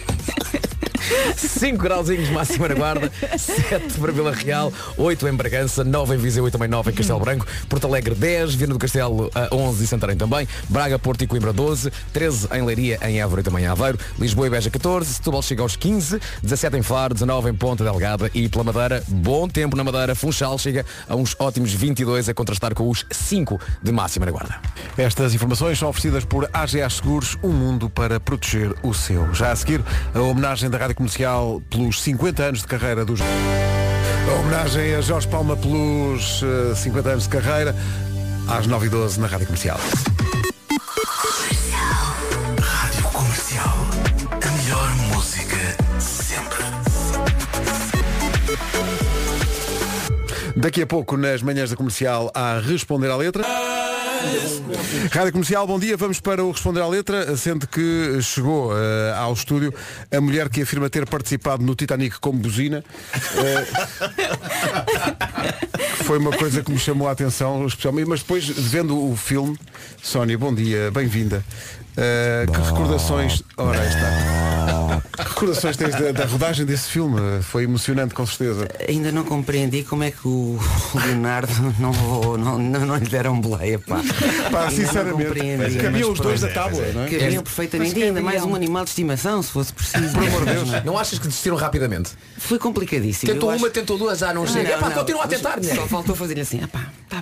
5 1.36 1.78
grauzinhos 1.78 2.28
máxima 2.30 2.68
na 2.68 2.74
guarda, 2.74 3.10
7 3.36 3.98
para 4.00 4.12
Vila 4.12 4.32
Real, 4.32 4.72
8 4.96 5.28
em 5.28 5.32
Bragança, 5.32 5.84
9 5.84 6.14
em 6.14 6.18
Viseu 6.18 6.46
e 6.46 6.50
também 6.50 6.68
9 6.68 6.90
em 6.90 6.94
Castelo 6.94 7.20
Branco, 7.20 7.46
Porto 7.68 7.86
Alegre 7.86 8.14
10, 8.14 8.54
Viana 8.54 8.74
do 8.74 8.78
Castelo 8.78 9.30
ah, 9.34 9.48
11 9.52 9.84
e 9.84 9.86
Santarém 9.86 10.16
também, 10.16 10.46
Braga, 10.68 10.98
Porto 10.98 11.22
e 11.22 11.26
Coimbra 11.26 11.52
12, 11.52 11.90
13 12.12 12.48
em 12.52 12.62
Leiria, 12.62 12.98
em 13.02 13.20
Évora 13.20 13.40
e 13.40 13.44
também 13.44 13.64
em 13.64 13.66
Aveiro, 13.66 13.98
Lisboa 14.18 14.46
e 14.46 14.50
Beja 14.50 14.70
14, 14.70 15.14
Setúbal 15.14 15.42
chega 15.42 15.62
aos 15.62 15.76
15, 15.76 16.20
17 16.42 16.76
em 16.76 16.82
Faro, 16.82 17.14
19 17.14 17.50
em 17.50 17.54
Ponta 17.54 17.84
Delgada 17.84 18.30
e 18.34 18.48
pela 18.48 18.64
Madeira, 18.64 19.02
bom 19.08 19.48
tempo 19.48 19.76
na 19.76 19.84
Madeira, 19.84 20.14
Funchal 20.14 20.58
chega 20.58 20.84
a 21.08 21.14
uns 21.14 21.34
ótimos 21.38 21.72
22 21.72 22.28
a 22.28 22.34
contrastar 22.34 22.74
com 22.74 22.88
os 22.88 23.04
5 23.10 23.60
de 23.82 23.92
máxima 23.92 24.26
na 24.26 24.32
guarda. 24.32 24.60
Estas 24.96 25.34
informações 25.34 25.78
são 25.78 25.88
oferecidas 25.88 26.24
por 26.24 26.48
AGA 26.52 26.88
Seguros, 26.90 27.36
um 27.42 27.50
mundo 27.50 27.88
para 27.88 28.18
proteger 28.20 28.74
o 28.82 28.92
seu. 28.92 29.32
Já 29.34 29.52
a 29.52 29.56
seguir, 29.56 29.82
a 30.14 30.20
homenagem 30.20 30.68
da 30.68 30.78
Rádio 30.78 30.96
Comercial 30.98 31.62
pelos 31.70 32.02
50 32.02 32.42
anos 32.42 32.60
de 32.62 32.66
carreira 32.66 33.04
dos... 33.04 33.20
A 33.20 34.40
homenagem 34.40 34.96
a 34.96 35.00
Jorge 35.00 35.28
Palma 35.28 35.56
pelos 35.56 36.42
eh, 36.42 36.74
50 36.74 37.08
anos 37.08 37.22
de 37.22 37.28
carreira, 37.28 37.72
às 38.48 38.66
9h12 38.66 39.18
na 39.18 39.28
Rádio 39.28 39.46
Comercial. 39.46 39.78
Rádio 42.60 43.04
Comercial. 43.12 43.97
Daqui 50.58 50.82
a 50.82 50.86
pouco, 50.86 51.16
nas 51.16 51.40
manhãs 51.40 51.70
da 51.70 51.76
comercial, 51.76 52.32
a 52.34 52.58
responder 52.58 53.08
à 53.08 53.16
letra. 53.16 53.44
Rádio 55.12 55.32
Comercial, 55.32 55.64
bom 55.64 55.78
dia. 55.78 55.96
Vamos 55.96 56.18
para 56.18 56.44
o 56.44 56.50
Responder 56.50 56.80
à 56.80 56.88
Letra, 56.88 57.36
sendo 57.36 57.68
que 57.68 58.18
chegou 58.20 58.76
eh, 58.76 59.14
ao 59.16 59.32
estúdio 59.32 59.72
a 60.10 60.20
mulher 60.20 60.48
que 60.48 60.62
afirma 60.62 60.90
ter 60.90 61.08
participado 61.08 61.62
no 61.62 61.76
Titanic 61.76 62.18
como 62.18 62.40
buzina. 62.40 62.82
Eh, 63.14 63.66
foi 66.02 66.18
uma 66.18 66.32
coisa 66.32 66.60
que 66.60 66.72
me 66.72 66.78
chamou 66.78 67.06
a 67.06 67.12
atenção, 67.12 67.64
especialmente, 67.64 68.08
mas 68.08 68.20
depois, 68.20 68.48
vendo 68.48 68.98
o 68.98 69.16
filme, 69.16 69.56
Sónia, 70.02 70.36
bom 70.36 70.52
dia, 70.52 70.90
bem-vinda. 70.90 71.44
Eh, 71.96 72.46
que 72.52 72.60
recordações. 72.60 73.44
Ora, 73.56 73.84
está. 73.86 74.57
Que 75.16 75.22
recordações 75.28 75.76
tens 75.76 75.94
da, 75.94 76.12
da 76.12 76.24
rodagem 76.26 76.64
desse 76.66 76.88
filme? 76.90 77.20
Foi 77.42 77.64
emocionante, 77.64 78.14
com 78.14 78.24
certeza. 78.26 78.68
Ainda 78.88 79.10
não 79.12 79.24
compreendi 79.24 79.82
como 79.82 80.04
é 80.04 80.10
que 80.10 80.26
o 80.26 80.58
Leonardo 80.94 81.52
não, 81.78 81.92
não, 82.38 82.58
não, 82.58 82.86
não 82.86 82.96
lhe 82.96 83.08
deram 83.08 83.40
boleia, 83.40 83.78
pá. 83.78 83.96
Pá, 83.96 84.00
Ainda 84.02 84.60
não 84.64 84.70
sinceramente, 84.70 85.24
compreendi. 85.26 85.78
cabiam 85.78 86.12
os 86.12 86.20
dois 86.20 86.40
da 86.40 86.48
tábua, 86.48 86.82
não 86.94 87.04
é? 87.04 87.08
Cabiam 87.08 87.42
perfeitamente. 87.42 87.98
E 87.98 88.02
ainda 88.04 88.20
mais 88.20 88.42
um 88.44 88.54
animal 88.54 88.84
de 88.84 88.90
estimação, 88.90 89.42
se 89.42 89.50
fosse 89.50 89.72
preciso. 89.72 90.12
Por 90.14 90.22
amor 90.26 90.44
de 90.44 90.52
Deus. 90.52 90.84
Não 90.84 90.98
achas 90.98 91.18
que 91.18 91.26
desistiram 91.26 91.56
rapidamente? 91.56 92.10
Foi 92.36 92.58
complicadíssimo. 92.58 93.32
Tentou 93.32 93.50
Eu 93.50 93.56
uma, 93.56 93.66
acho- 93.66 93.74
tentou 93.74 93.98
duas, 93.98 94.18
já 94.18 94.32
não 94.34 94.46
chega. 94.46 94.74
Epá, 94.74 94.90
continua 94.90 95.22
a 95.22 95.26
mas 95.26 95.36
tentar, 95.36 95.60
né? 95.60 95.74
Só 95.74 95.86
faltou 95.86 96.14
fazer 96.14 96.38
assim, 96.40 96.62
epá, 96.62 96.86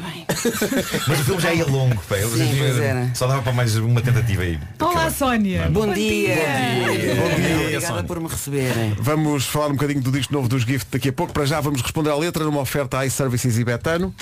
Mas 1.09 1.21
o 1.21 1.25
filme 1.25 1.41
já 1.41 1.53
ia 1.55 1.65
longo, 1.67 1.97
pá. 2.09 2.17
Sim, 2.17 2.29
tinham- 2.51 2.59
pois 2.59 2.79
era. 2.79 3.11
Só 3.15 3.27
dava 3.27 3.43
para 3.43 3.53
mais 3.53 3.77
uma 3.77 4.01
tentativa 4.01 4.43
aí. 4.43 4.59
Olá, 4.81 5.11
Sónia. 5.11 5.69
Bom 5.71 5.93
dia. 5.93 6.37
Bom 6.37 6.93
dia. 6.93 7.36
Obrigada 7.37 8.05
por 8.05 8.21
me 8.21 8.29
receberem. 8.29 8.95
Vamos 8.99 9.47
falar 9.47 9.69
um 9.69 9.73
bocadinho 9.73 10.01
do 10.01 10.11
disco 10.11 10.33
novo 10.33 10.49
dos 10.49 10.63
Gift 10.63 10.89
daqui 10.91 11.09
a 11.11 11.13
pouco. 11.13 11.33
Para 11.33 11.45
já 11.45 11.61
vamos 11.61 11.83
responder 11.83 12.11
à 12.11 12.17
letra 12.17 12.45
numa 12.45 12.61
oferta 12.61 13.05
iServices 13.05 13.59
e 13.59 13.65
Betano. 13.65 14.15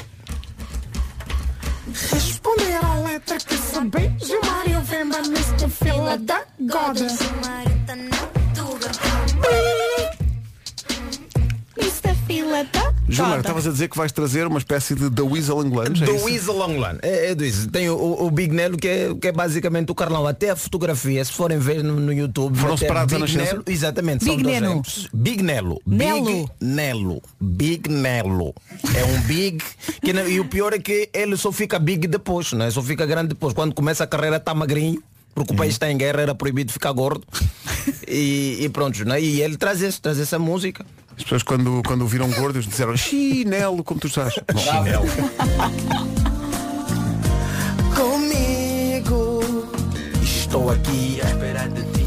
Responder 2.11 2.79
à 2.83 2.95
letra 3.01 3.37
que 3.39 3.57
saber 3.57 4.13
Gilmário 4.19 4.81
Vemba 4.83 5.19
neste 5.23 5.69
fila 5.69 6.19
da 6.19 6.43
goda 6.61 7.07
Mr. 12.45 12.65
Fila 12.65 12.65
da 12.73 12.95
Gilmar, 13.09 13.39
estavas 13.41 13.67
a 13.67 13.71
dizer 13.71 13.89
que 13.89 13.97
vais 13.97 14.13
trazer 14.13 14.47
uma 14.47 14.59
espécie 14.59 14.95
de 14.95 15.11
The 15.11 15.23
Weasel 15.23 15.65
England. 15.65 16.03
É 16.03 16.05
Do 16.07 16.15
isso? 16.17 16.25
Weasel 16.25 16.55
Longland. 16.57 16.99
É, 17.03 17.31
é 17.31 17.35
do 17.35 17.43
Weasel. 17.43 17.71
Tem 17.71 17.89
o, 17.91 18.23
o 18.25 18.31
Big 18.31 18.55
Nelo 18.55 18.77
que 18.77 18.89
é, 18.89 19.15
que 19.15 19.29
é 19.29 19.33
basicamente 19.33 19.91
o 19.91 19.95
Carlão. 19.95 20.27
Até 20.27 20.51
a 20.51 20.57
fotografia, 20.57 21.25
se 21.25 21.33
forem 21.33 21.59
ver 21.59 21.83
no, 21.83 21.95
no 22.01 22.13
YouTube. 22.13 22.57
Foram 22.59 22.77
separados 22.77 23.13
Big 23.13 23.23
nascença? 23.23 23.53
Nelo, 23.53 23.65
Exatamente. 23.67 24.25
Big 24.25 24.35
são 24.35 24.43
dois 24.43 24.61
Nelo. 24.61 24.83
Big 25.13 25.43
Nelo. 25.43 25.83
Nelo. 25.87 26.25
Big 26.25 26.51
Nelo. 26.61 27.23
Big 27.41 27.89
Nelo. 27.91 28.55
É 28.95 29.05
um 29.05 29.21
Big. 29.23 29.63
Que, 30.03 30.13
não- 30.13 30.29
e 30.29 30.41
o 30.41 30.45
pior 30.47 30.73
é 30.73 30.79
que 30.79 31.09
ele 31.13 31.37
só 31.37 31.53
fica 31.53 31.79
big 31.79 32.07
depois, 32.07 32.53
né? 32.53 32.71
Só 32.71 32.83
fica 32.83 33.05
grande 33.07 33.29
depois. 33.29 33.53
Quando 33.55 33.75
começa 33.75 34.05
a 34.05 34.07
carreira 34.07 34.37
está 34.37 34.55
magrinho. 34.55 35.03
Porque 35.35 35.53
o 35.53 35.57
país 35.57 35.73
está 35.75 35.91
em 35.91 35.97
guerra, 35.99 36.21
era 36.23 36.35
proibido 36.35 36.73
ficar 36.73 36.93
gordo. 36.93 37.27
E, 38.07 38.59
e 38.61 38.69
pronto, 38.69 39.05
né? 39.05 39.21
E 39.21 39.43
ele 39.43 39.57
traz, 39.57 39.83
esse, 39.83 40.01
traz 40.01 40.19
essa 40.21 40.39
música. 40.39 40.87
As 41.17 41.23
pessoas 41.23 41.43
quando, 41.43 41.83
quando 41.87 42.03
o 42.03 42.07
viram 42.07 42.31
gordos 42.31 42.67
disseram 42.67 42.97
chinelo, 42.97 43.83
como 43.85 44.01
tu 44.01 44.07
estás. 44.07 44.35
Chinelo. 44.35 45.05
Comigo 47.95 49.41
Estou 50.23 50.71
aqui 50.71 51.21
à 51.23 51.27
espera 51.27 51.69
de 51.69 51.83
ti 51.93 52.05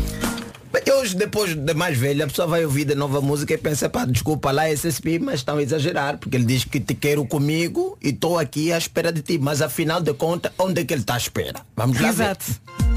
Hoje, 1.08 1.16
depois 1.16 1.55
de 1.55 1.74
mais 1.74 1.97
velha, 1.97 2.26
a 2.26 2.28
pessoa 2.28 2.45
vai 2.47 2.66
ouvir 2.66 2.84
de 2.84 2.93
nova 2.93 3.22
música 3.22 3.53
e 3.53 3.58
pensa, 3.58 3.88
pá, 3.88 4.03
desculpa 4.03 4.51
lá 4.51 4.68
SSP, 4.70 5.20
mas 5.20 5.36
estão 5.36 5.58
a 5.58 5.64
exagerar, 5.64 6.18
porque 6.18 6.36
ele 6.36 6.43
diz 6.43 6.66
que 6.66 6.82
te 6.82 6.93
quero 6.93 7.26
comigo 7.26 7.97
e 8.03 8.10
estou 8.10 8.38
aqui 8.38 8.74
à 8.74 8.78
espera 8.78 9.10
de 9.10 9.22
ti. 9.22 9.39
Mas 9.39 9.62
afinal 9.62 10.01
de 10.01 10.14
contas, 10.14 10.51
onde 10.60 10.82
é 10.82 10.84
que 10.84 10.93
ele 10.93 11.01
está 11.01 11.14
à 11.14 11.18
espera? 11.18 11.62
Vamos 11.78 11.97
lá 12.01 12.12
ver. 12.12 12.38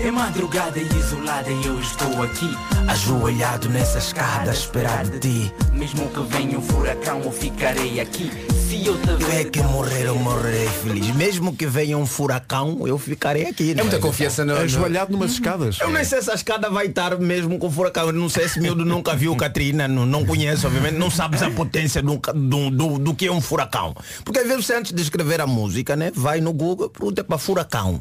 É 0.02 0.10
madrugada 0.10 0.78
e 0.78 0.86
isolada 0.96 1.50
e 1.50 1.66
eu 1.66 1.78
estou 1.78 2.22
aqui 2.22 2.48
Ajoelhado 2.88 3.68
nessa 3.68 3.98
escada 3.98 4.50
a 4.50 4.54
esperar 4.54 5.04
de 5.04 5.18
ti 5.18 5.52
Mesmo 5.72 6.08
que 6.08 6.20
venha 6.22 6.58
um 6.58 6.62
furacão 6.62 7.20
eu 7.22 7.30
ficarei 7.32 8.00
aqui 8.00 8.30
Se 8.68 8.86
eu 8.86 8.96
te 9.00 9.08
Eu 9.10 9.18
ver 9.18 9.40
é 9.40 9.44
que 9.44 9.62
morrer, 9.62 10.06
eu 10.06 10.14
morrerei 10.16 10.68
feliz. 10.68 11.14
Mesmo 11.16 11.54
que 11.54 11.66
venha 11.66 11.98
um 11.98 12.06
furacão, 12.06 12.86
eu 12.86 12.96
ficarei 12.98 13.46
aqui. 13.46 13.72
É 13.72 13.82
muita 13.82 13.98
confiança 13.98 14.44
no- 14.44 14.54
no- 14.54 14.60
Ajoelhado 14.60 15.12
numas 15.12 15.32
escadas. 15.32 15.78
Eu 15.80 15.90
nem 15.90 16.04
sei 16.04 16.22
se 16.22 16.30
a 16.30 16.34
escada 16.34 16.70
vai 16.70 16.86
estar 16.86 17.18
mesmo 17.18 17.58
com 17.58 17.68
furacão. 17.70 18.06
Eu 18.06 18.12
não 18.12 18.28
sei 18.28 18.48
se 18.48 18.60
miúdo 18.60 18.84
nunca 18.84 19.14
viu 19.16 19.34
Katrina, 19.36 19.88
não, 19.88 20.06
não 20.06 20.24
conhece, 20.24 20.64
obviamente, 20.66 20.94
não 20.96 21.10
sabes 21.10 21.42
a 21.42 21.50
potência 21.50 22.00
do, 22.02 22.16
do, 22.34 22.70
do, 22.70 22.98
do 22.98 23.14
que 23.14 23.26
é 23.26 23.32
um 23.32 23.40
furacão. 23.40 23.94
Porque 24.24 24.38
às 24.38 24.46
vezes 24.46 24.64
você 24.64 24.74
antes 24.76 24.92
de 24.92 25.02
escrever 25.02 25.40
a 25.40 25.46
música, 25.48 25.96
né? 25.96 26.12
Vai 26.14 26.40
no 26.40 26.52
Google, 26.52 26.88
pergunta 26.88 27.24
para 27.24 27.38
furacão. 27.38 28.00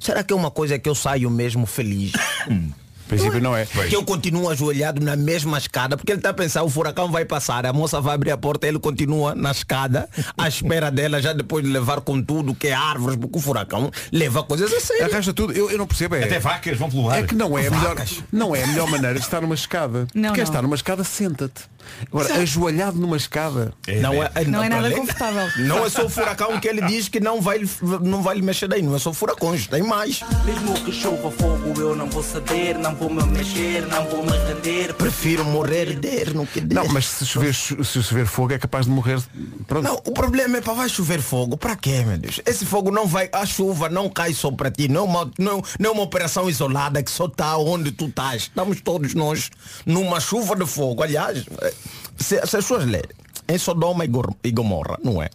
Será 0.00 0.22
que 0.22 0.32
é 0.32 0.36
uma 0.36 0.50
coisa 0.50 0.78
que 0.78 0.88
eu 0.88 0.94
saio 0.94 1.30
mesmo 1.30 1.66
feliz? 1.66 2.12
Em 2.48 2.72
princípio 3.08 3.40
não 3.40 3.56
é. 3.56 3.66
Que 3.66 3.96
eu 3.96 4.04
continuo 4.04 4.48
ajoelhado 4.50 5.02
na 5.02 5.16
mesma 5.16 5.56
escada, 5.58 5.96
porque 5.96 6.12
ele 6.12 6.18
está 6.18 6.30
a 6.30 6.34
pensar, 6.34 6.62
o 6.62 6.68
furacão 6.68 7.10
vai 7.10 7.24
passar, 7.24 7.64
a 7.66 7.72
moça 7.72 8.00
vai 8.00 8.14
abrir 8.14 8.30
a 8.30 8.36
porta, 8.36 8.66
ele 8.66 8.78
continua 8.78 9.34
na 9.34 9.50
escada, 9.50 10.08
à 10.36 10.46
espera 10.46 10.90
dela, 10.90 11.20
já 11.20 11.32
depois 11.32 11.64
de 11.64 11.70
levar 11.70 12.00
com 12.02 12.22
tudo, 12.22 12.54
que 12.54 12.68
é 12.68 12.74
árvores, 12.74 13.16
porque 13.16 13.38
o 13.38 13.40
furacão 13.40 13.90
leva 14.12 14.42
coisas 14.42 14.72
a 14.72 14.80
sério. 14.80 15.06
Arrasta 15.06 15.32
tudo. 15.32 15.52
Eu, 15.52 15.70
eu 15.70 15.78
não 15.78 15.86
percebo. 15.86 16.14
É, 16.16 16.24
Até 16.24 16.38
vacas 16.38 16.76
vão 16.78 16.90
pelo 16.90 17.08
ar. 17.10 17.20
É 17.20 17.22
que 17.26 17.34
não 17.34 17.56
é 17.58 17.66
a 17.66 17.70
melhor, 17.70 17.96
não 18.30 18.54
é 18.54 18.62
a 18.62 18.66
melhor 18.66 18.90
maneira 18.90 19.14
de 19.14 19.24
estar 19.24 19.40
numa 19.40 19.54
escada. 19.54 20.06
Não, 20.14 20.32
Quer 20.32 20.42
não. 20.42 20.44
estar 20.44 20.62
numa 20.62 20.76
escada, 20.76 21.02
senta-te. 21.02 21.62
Agora, 22.06 22.26
Exato. 22.26 22.40
ajoelhado 22.40 22.98
numa 22.98 23.16
escada. 23.16 23.72
Não 24.00 24.22
é, 24.22 24.30
Não 24.46 24.62
é 24.62 24.68
nada 24.68 24.86
além- 24.86 24.98
confortável. 24.98 25.48
Não 25.66 25.84
é 25.84 25.90
só 25.90 26.04
o 26.06 26.08
furacão 26.08 26.58
que 26.60 26.68
ele 26.68 26.82
diz 26.82 27.08
que 27.08 27.20
não 27.20 27.40
vai, 27.40 27.60
não 28.02 28.22
vai 28.22 28.36
lhe 28.36 28.42
mexer 28.42 28.68
daí, 28.68 28.82
não 28.82 28.94
é 28.94 28.98
só 28.98 29.12
furacões, 29.12 29.66
tem 29.66 29.82
mais. 29.82 30.20
Mesmo 30.44 30.74
que 30.84 30.92
chova 30.92 31.30
fogo 31.30 31.80
eu 31.80 31.94
não 31.96 32.08
vou 32.08 32.22
ceder 32.22 32.78
Não 32.78 32.94
vou 32.94 33.10
me 33.10 33.22
mexer, 33.24 33.86
não 33.86 34.04
vou 34.08 34.22
me 34.24 34.32
render 34.32 34.94
Prefiro 34.94 35.44
morrer 35.44 35.94
der 35.98 36.34
no 36.34 36.46
que 36.46 36.60
der. 36.60 36.74
Não, 36.74 36.88
mas 36.88 37.06
se 37.06 37.26
chover, 37.26 37.54
se 37.54 38.02
chover 38.02 38.26
fogo 38.26 38.52
é 38.52 38.58
capaz 38.58 38.86
de 38.86 38.90
morrer. 38.92 39.20
Pronto. 39.66 39.84
Não, 39.84 39.94
o 39.96 40.12
problema 40.12 40.58
é 40.58 40.60
para 40.60 40.72
vai 40.74 40.88
chover 40.88 41.20
fogo. 41.20 41.56
Para 41.56 41.76
quê, 41.76 42.02
meu 42.06 42.18
Deus? 42.18 42.40
Esse 42.46 42.64
fogo 42.64 42.90
não 42.90 43.06
vai, 43.06 43.28
a 43.32 43.44
chuva 43.46 43.88
não 43.88 44.08
cai 44.08 44.32
só 44.32 44.50
para 44.50 44.70
ti. 44.70 44.88
Não 44.88 45.02
é 45.02 45.04
uma, 45.04 45.30
não, 45.38 45.62
não 45.78 45.90
é 45.90 45.92
uma 45.92 46.02
operação 46.02 46.48
isolada 46.48 47.02
que 47.02 47.10
só 47.10 47.26
está 47.26 47.56
onde 47.56 47.90
tu 47.92 48.06
estás. 48.06 48.42
Estamos 48.42 48.80
todos 48.80 49.14
nós 49.14 49.50
numa 49.86 50.20
chuva 50.20 50.54
de 50.56 50.66
fogo. 50.66 51.02
Aliás, 51.02 51.44
eh, 51.60 51.72
se, 52.16 52.34
se 52.34 52.34
as 52.34 52.50
pessoas 52.50 52.84
lerem 52.84 53.16
em 53.48 53.58
Sodoma 53.58 54.04
e 54.44 54.50
Gomorra, 54.50 54.98
não 55.02 55.22
é? 55.22 55.30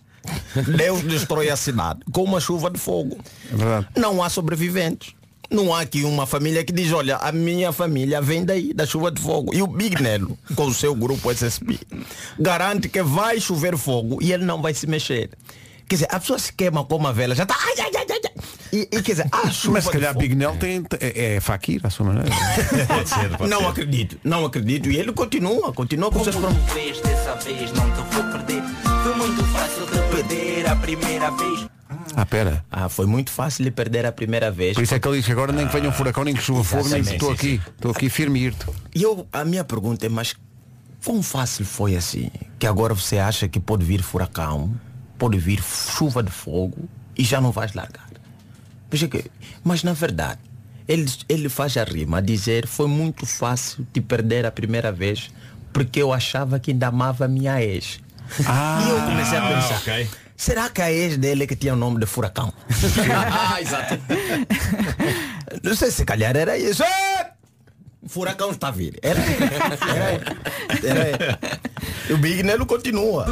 Deus 0.77 1.01
destrói 1.01 1.49
a 1.49 1.55
cidade 1.55 1.99
com 2.11 2.23
uma 2.23 2.39
chuva 2.39 2.69
de 2.69 2.79
fogo. 2.79 3.17
É. 3.51 3.99
Não 3.99 4.23
há 4.23 4.29
sobreviventes. 4.29 5.15
Não 5.49 5.73
há 5.73 5.81
aqui 5.81 6.03
uma 6.03 6.25
família 6.25 6.63
que 6.63 6.73
diz, 6.73 6.91
olha, 6.91 7.17
a 7.17 7.31
minha 7.31 7.71
família 7.71 8.21
vem 8.21 8.43
daí, 8.43 8.73
da 8.73 8.85
chuva 8.85 9.11
de 9.11 9.21
fogo. 9.21 9.53
E 9.53 9.61
o 9.61 9.67
Big 9.67 10.01
Nelo, 10.01 10.37
com 10.55 10.65
o 10.65 10.73
seu 10.73 10.95
grupo 10.95 11.31
SSP, 11.31 11.79
garante 12.39 12.89
que 12.89 13.03
vai 13.03 13.39
chover 13.39 13.77
fogo 13.77 14.17
e 14.21 14.31
ele 14.31 14.45
não 14.45 14.61
vai 14.61 14.73
se 14.73 14.87
mexer. 14.87 15.29
Quer 15.88 15.95
dizer, 15.95 16.07
a 16.09 16.19
pessoa 16.19 16.39
se 16.39 16.51
queima 16.53 16.84
com 16.86 16.95
uma 16.95 17.13
vela, 17.13 17.36
já 17.36 17.43
está. 17.43 17.55
Ai, 17.59 17.73
ai, 17.79 17.91
ai, 17.95 18.05
ai, 18.09 18.19
ai. 18.25 18.43
E, 18.71 18.81
e 18.91 19.01
quer 19.01 19.11
dizer, 19.13 19.27
a 19.31 19.49
chuva 19.51 19.73
Mas 19.73 19.84
se 19.86 19.91
calhar. 19.91 20.17
Big 20.17 20.34
Nel 20.36 20.55
tem, 20.57 20.84
é, 20.99 21.36
é 21.36 21.39
Fakir 21.39 21.79
à 21.86 21.89
sua 21.89 22.07
maneira. 22.07 22.29
Pode 22.88 23.09
ser, 23.09 23.29
pode 23.38 23.49
Não 23.49 23.59
ser. 23.59 23.65
acredito, 23.67 24.19
não 24.23 24.45
acredito. 24.45 24.89
E 24.89 24.97
ele 24.97 25.11
continua, 25.11 25.71
continua 25.73 26.09
com 26.11 26.23
seus 26.23 26.36
Como 26.36 26.47
problemas. 26.47 26.71
tu 26.71 26.75
vês 26.75 26.99
dessa 27.01 27.36
vez 27.36 27.71
não 27.73 27.89
te 27.91 28.15
vou 28.15 28.23
perder 28.31 28.63
Foi 29.03 29.15
muito 29.15 29.43
fácil 29.45 29.86
de 29.86 30.15
perder 30.15 30.67
a 30.67 30.75
primeira 30.75 31.29
vez 31.31 31.67
Ah, 32.15 32.25
pera. 32.25 32.65
Ah, 32.71 32.89
foi 32.89 33.05
muito 33.05 33.29
fácil 33.29 33.63
de 33.63 33.69
perder 33.71 34.05
a 34.07 34.11
primeira 34.11 34.49
vez. 34.49 34.73
Por 34.75 34.84
isso 34.84 34.95
é 34.95 34.99
que 34.99 35.07
ele 35.07 35.17
diz 35.17 35.25
que 35.27 35.31
agora 35.31 35.51
nem 35.51 35.67
que 35.67 35.73
venha 35.73 35.89
um 35.89 35.91
furacão, 35.93 36.23
nem 36.23 36.34
que 36.34 36.41
chuva 36.41 36.63
fogo, 36.63 36.89
nem 36.89 37.01
estou 37.01 37.31
aqui. 37.31 37.61
Estou 37.75 37.91
aqui 37.91 38.09
firme 38.09 38.39
e 38.39 38.43
irto. 38.45 38.73
E 38.95 39.03
eu, 39.03 39.27
a 39.31 39.45
minha 39.45 39.63
pergunta 39.63 40.05
é, 40.05 40.09
mas 40.09 40.34
quão 41.05 41.21
fácil 41.21 41.63
foi 41.65 41.95
assim? 41.95 42.31
Que 42.57 42.65
agora 42.65 42.93
você 42.95 43.19
acha 43.19 43.47
que 43.47 43.59
pode 43.59 43.84
vir 43.86 44.01
furacão, 44.01 44.73
pode 45.18 45.38
vir 45.38 45.61
chuva 45.61 46.22
de 46.24 46.32
fogo 46.32 46.89
e 47.18 47.24
já 47.24 47.39
não 47.39 47.51
vais 47.51 47.74
largar. 47.74 48.07
Veja 48.89 49.07
que, 49.07 49.26
mas 49.64 49.84
na 49.84 49.93
verdade, 49.93 50.39
ele, 50.88 51.09
ele 51.28 51.49
faz 51.49 51.78
a 51.78 51.84
rima 51.84 52.18
a 52.18 52.22
dizer 52.22 52.68
foi 52.68 52.88
muito 52.88 53.26
fácil 53.26 53.88
de 53.91 54.01
perder 54.01 54.45
a 54.45 54.51
primeira 54.51 54.91
vez 54.91 55.32
porque 55.72 56.01
eu 56.01 56.14
achava 56.14 56.59
que 56.59 56.72
ainda 56.72 56.88
amava 56.88 57.26
a 57.26 57.28
minha 57.28 57.61
ex. 57.61 57.99
e 58.39 58.89
eu 58.89 59.01
comecei 59.01 59.38
a 59.38 59.47
pensar, 59.47 59.78
ok. 59.78 60.09
será 60.38 60.70
que 60.70 60.82
a 60.82 60.91
ex 60.91 61.18
dele 61.18 61.43
é 61.43 61.47
que 61.47 61.55
tinha 61.55 61.74
o 61.74 61.78
nome 61.78 61.99
de 61.99 62.05
furacão? 62.05 62.53
ah, 63.11 63.59
exato. 63.59 63.99
Não 65.64 65.76
sei 65.76 65.89
se 65.89 66.05
calhar 66.05 66.36
era 66.36 66.57
isso. 66.57 66.84
É! 67.20 67.32
Furacão 68.07 68.51
está 68.51 68.67
a 68.67 68.71
vir. 68.71 68.99
Era, 69.01 69.19
era, 70.83 70.99
era. 71.01 71.39
O 72.09 72.17
Big 72.17 72.43
Nelo 72.43 72.65
continua. 72.65 73.25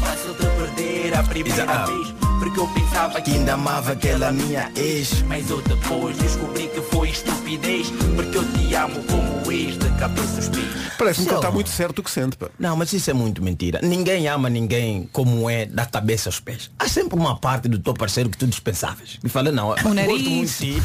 Fácil 0.00 0.34
de 0.34 0.46
perder 0.46 1.14
a 1.14 1.22
primeira 1.22 1.86
vez 1.86 2.14
Porque 2.38 2.60
eu 2.60 2.68
pensava 2.68 3.20
que 3.20 3.30
ainda 3.32 3.54
amava 3.54 3.92
aquela 3.92 4.30
minha 4.30 4.70
ex 4.76 5.22
Mas 5.22 5.48
eu 5.50 5.60
depois 5.62 6.16
descobri 6.18 6.68
que 6.68 6.80
foi 6.82 7.10
estupidez 7.10 7.90
Porque 8.16 8.38
eu 8.38 8.52
te 8.52 8.74
amo 8.74 9.02
como 9.04 9.37
de 9.52 9.90
cabeça 9.98 10.36
aos 10.36 10.48
pés 10.48 10.66
Parece-me 10.98 11.26
que 11.26 11.32
ele 11.32 11.38
está 11.38 11.50
muito 11.50 11.70
certo 11.70 12.00
o 12.00 12.02
que 12.02 12.10
sente. 12.10 12.36
Pá. 12.36 12.48
Não, 12.58 12.76
mas 12.76 12.92
isso 12.92 13.08
é 13.08 13.14
muito 13.14 13.40
mentira. 13.42 13.80
Ninguém 13.82 14.26
ama 14.28 14.50
ninguém 14.50 15.08
como 15.12 15.48
é 15.48 15.64
da 15.64 15.86
cabeça 15.86 16.28
aos 16.28 16.40
pés. 16.40 16.70
Há 16.78 16.88
sempre 16.88 17.16
uma 17.16 17.38
parte 17.38 17.68
do 17.68 17.78
teu 17.78 17.94
parceiro 17.94 18.28
que 18.28 18.36
tu 18.36 18.46
dispensavas. 18.48 19.16
Me 19.22 19.30
fala, 19.30 19.52
não, 19.52 19.70
eu 19.70 19.76
gosto 19.76 20.28
muito 20.28 20.50
de 20.58 20.74
ti. 20.74 20.82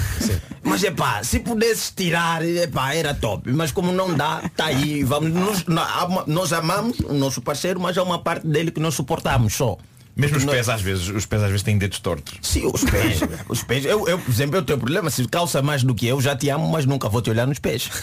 Mas 0.63 0.83
é 0.83 0.91
pá, 0.91 1.23
se 1.23 1.39
pudesses 1.39 1.91
tirar, 1.95 2.45
é 2.47 2.67
pá, 2.67 2.93
era 2.93 3.13
top. 3.13 3.51
Mas 3.51 3.71
como 3.71 3.91
não 3.91 4.13
dá, 4.13 4.49
tá 4.55 4.65
aí. 4.65 5.03
Vamos, 5.03 5.33
nós, 5.33 5.65
nós- 5.65 6.27
nós 6.27 6.53
amamos 6.53 6.99
o 6.99 7.13
nosso 7.13 7.41
parceiro, 7.41 7.79
mas 7.79 7.97
há 7.97 8.03
uma 8.03 8.19
parte 8.19 8.45
dele 8.47 8.69
que 8.71 8.79
nós 8.79 8.93
suportamos 8.93 9.55
só. 9.55 9.77
Mesmo 10.15 10.37
os 10.37 10.43
Porque 10.43 10.57
pés 10.57 10.69
às 10.69 10.79
vezes, 10.81 11.09
os 11.09 11.25
pés 11.25 11.41
às 11.41 11.49
vezes 11.49 11.63
têm 11.63 11.75
dedos 11.77 11.99
tortos. 11.99 12.35
Sim, 12.41 12.69
os 12.71 12.83
pés. 12.83 13.19
os 13.49 13.63
pés. 13.63 13.83
Eu, 13.83 14.07
eu, 14.07 14.19
por 14.19 14.29
exemplo, 14.31 14.57
eu 14.57 14.61
tenho 14.61 14.77
problema. 14.77 15.09
Se 15.09 15.27
calça 15.27 15.59
mais 15.61 15.81
do 15.83 15.95
que 15.95 16.05
eu, 16.05 16.21
já 16.21 16.35
te 16.35 16.49
amo, 16.49 16.67
mas 16.69 16.85
nunca 16.85 17.09
vou 17.09 17.21
te 17.21 17.31
olhar 17.31 17.47
nos 17.47 17.57
pés. 17.59 17.89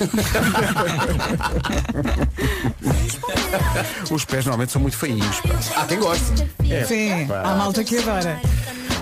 Os 4.11 4.25
pés 4.25 4.45
normalmente 4.45 4.73
são 4.73 4.83
muito 4.83 4.97
feinhos. 4.97 5.41
Há 5.77 5.85
quem 5.85 5.99
goste. 5.99 6.49
É, 6.69 6.85
Sim, 6.85 7.27
pá. 7.29 7.43
há 7.43 7.55
malta 7.55 7.85
que 7.85 7.99
adora. 7.99 8.41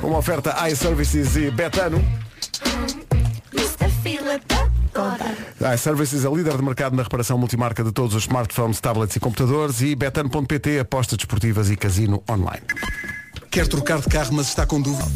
Uma 0.03 0.19
oferta 0.19 0.55
iServices 0.69 1.37
e 1.37 1.51
Betano. 1.51 2.05
A 5.65 5.75
iServices 5.75 6.25
é 6.25 6.29
líder 6.29 6.57
de 6.57 6.63
mercado 6.63 6.97
na 6.97 7.03
reparação 7.03 7.39
multimarca 7.39 7.83
de 7.85 7.93
todos 7.93 8.15
os 8.15 8.23
smartphones, 8.23 8.81
tablets 8.81 9.17
e 9.17 9.21
computadores 9.21 9.81
e 9.81 9.95
betano.pt, 9.95 10.79
apostas 10.81 11.17
desportivas 11.19 11.71
e 11.71 11.77
casino 11.77 12.23
online. 12.29 12.63
Quer 13.51 13.67
trocar 13.67 14.01
de 14.01 14.09
carro, 14.09 14.35
mas 14.35 14.49
está 14.49 14.67
com 14.67 14.81
dúvida? 14.81 15.09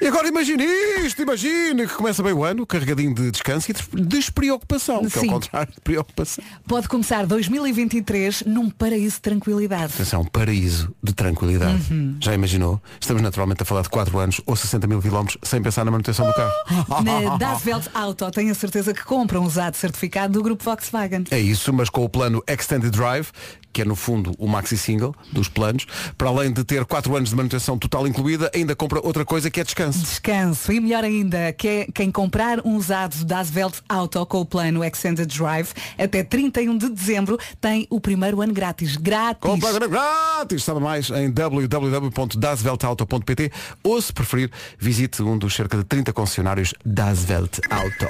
E 0.00 0.06
agora 0.06 0.28
imagine 0.28 0.64
isto, 1.04 1.22
imagine 1.22 1.86
que 1.86 1.94
começa 1.94 2.22
bem 2.22 2.32
o 2.32 2.44
ano, 2.44 2.64
carregadinho 2.64 3.12
de 3.12 3.32
descanso 3.32 3.68
e 3.68 3.74
de 3.74 4.06
despreocupação, 4.06 5.04
que 5.04 5.18
é 5.18 5.20
o 5.20 5.24
Sim. 5.24 5.28
contrário 5.28 5.72
de 5.72 5.80
preocupação. 5.80 6.44
Pode 6.68 6.88
começar 6.88 7.26
2023 7.26 8.44
num 8.46 8.70
paraíso 8.70 9.16
de 9.16 9.22
tranquilidade. 9.22 9.92
Atenção, 9.94 10.24
paraíso 10.24 10.94
de 11.02 11.12
tranquilidade. 11.12 11.92
Uhum. 11.92 12.16
Já 12.20 12.32
imaginou? 12.32 12.80
Estamos 13.00 13.22
naturalmente 13.22 13.62
a 13.62 13.64
falar 13.64 13.82
de 13.82 13.88
4 13.88 14.18
anos 14.18 14.40
ou 14.46 14.54
60 14.54 14.86
mil 14.86 15.02
quilómetros 15.02 15.36
sem 15.42 15.60
pensar 15.60 15.84
na 15.84 15.90
manutenção 15.90 16.26
do 16.26 16.32
carro. 16.32 16.52
Na 17.02 17.36
Dasvelt 17.36 17.88
Auto 17.92 18.30
tenho 18.30 18.52
a 18.52 18.54
certeza 18.54 18.94
que 18.94 19.04
compra 19.04 19.40
um 19.40 19.44
usado 19.44 19.74
certificado 19.74 20.32
do 20.32 20.42
grupo 20.44 20.62
Volkswagen. 20.62 21.24
É 21.32 21.40
isso, 21.40 21.72
mas 21.72 21.90
com 21.90 22.04
o 22.04 22.08
plano 22.08 22.40
Extended 22.46 22.92
Drive, 22.92 23.30
que 23.72 23.82
é 23.82 23.84
no 23.84 23.96
fundo 23.96 24.32
o 24.38 24.46
maxi 24.46 24.76
single 24.76 25.14
dos 25.32 25.48
planos, 25.48 25.86
para 26.16 26.28
além 26.28 26.52
de 26.52 26.62
ter 26.64 26.84
4 26.84 27.16
anos 27.16 27.30
de 27.30 27.36
manutenção 27.36 27.76
total 27.76 28.06
incluída, 28.06 28.50
ainda 28.54 28.76
compra 28.76 29.00
outra 29.04 29.24
coisa 29.24 29.50
que 29.50 29.60
é 29.60 29.64
descanso. 29.64 29.87
Descanso. 29.96 30.72
E 30.72 30.80
melhor 30.80 31.04
ainda, 31.04 31.52
que 31.52 31.68
é 31.68 31.86
quem 31.92 32.10
comprar 32.10 32.66
um 32.66 32.74
usado 32.76 33.24
da 33.24 33.38
Asvelt 33.38 33.76
Auto 33.88 34.26
com 34.26 34.40
o 34.40 34.46
plano 34.46 34.84
Extended 34.84 35.26
Drive 35.26 35.72
até 35.98 36.22
31 36.22 36.76
de 36.76 36.88
dezembro 36.88 37.38
tem 37.60 37.86
o 37.90 38.00
primeiro 38.00 38.40
ano 38.40 38.52
grátis. 38.52 38.96
Grátis. 38.96 39.40
Completamente 39.40 39.90
grátis! 39.90 40.64
Sabe 40.64 40.80
mais 40.80 41.10
em 41.10 41.30
www.dasveltauto.pt 41.30 43.52
ou, 43.82 44.00
se 44.00 44.12
preferir, 44.12 44.50
visite 44.78 45.22
um 45.22 45.36
dos 45.38 45.54
cerca 45.54 45.76
de 45.76 45.84
30 45.84 46.12
concessionários 46.12 46.74
Dasvelt 46.84 47.58
Auto. 47.70 48.06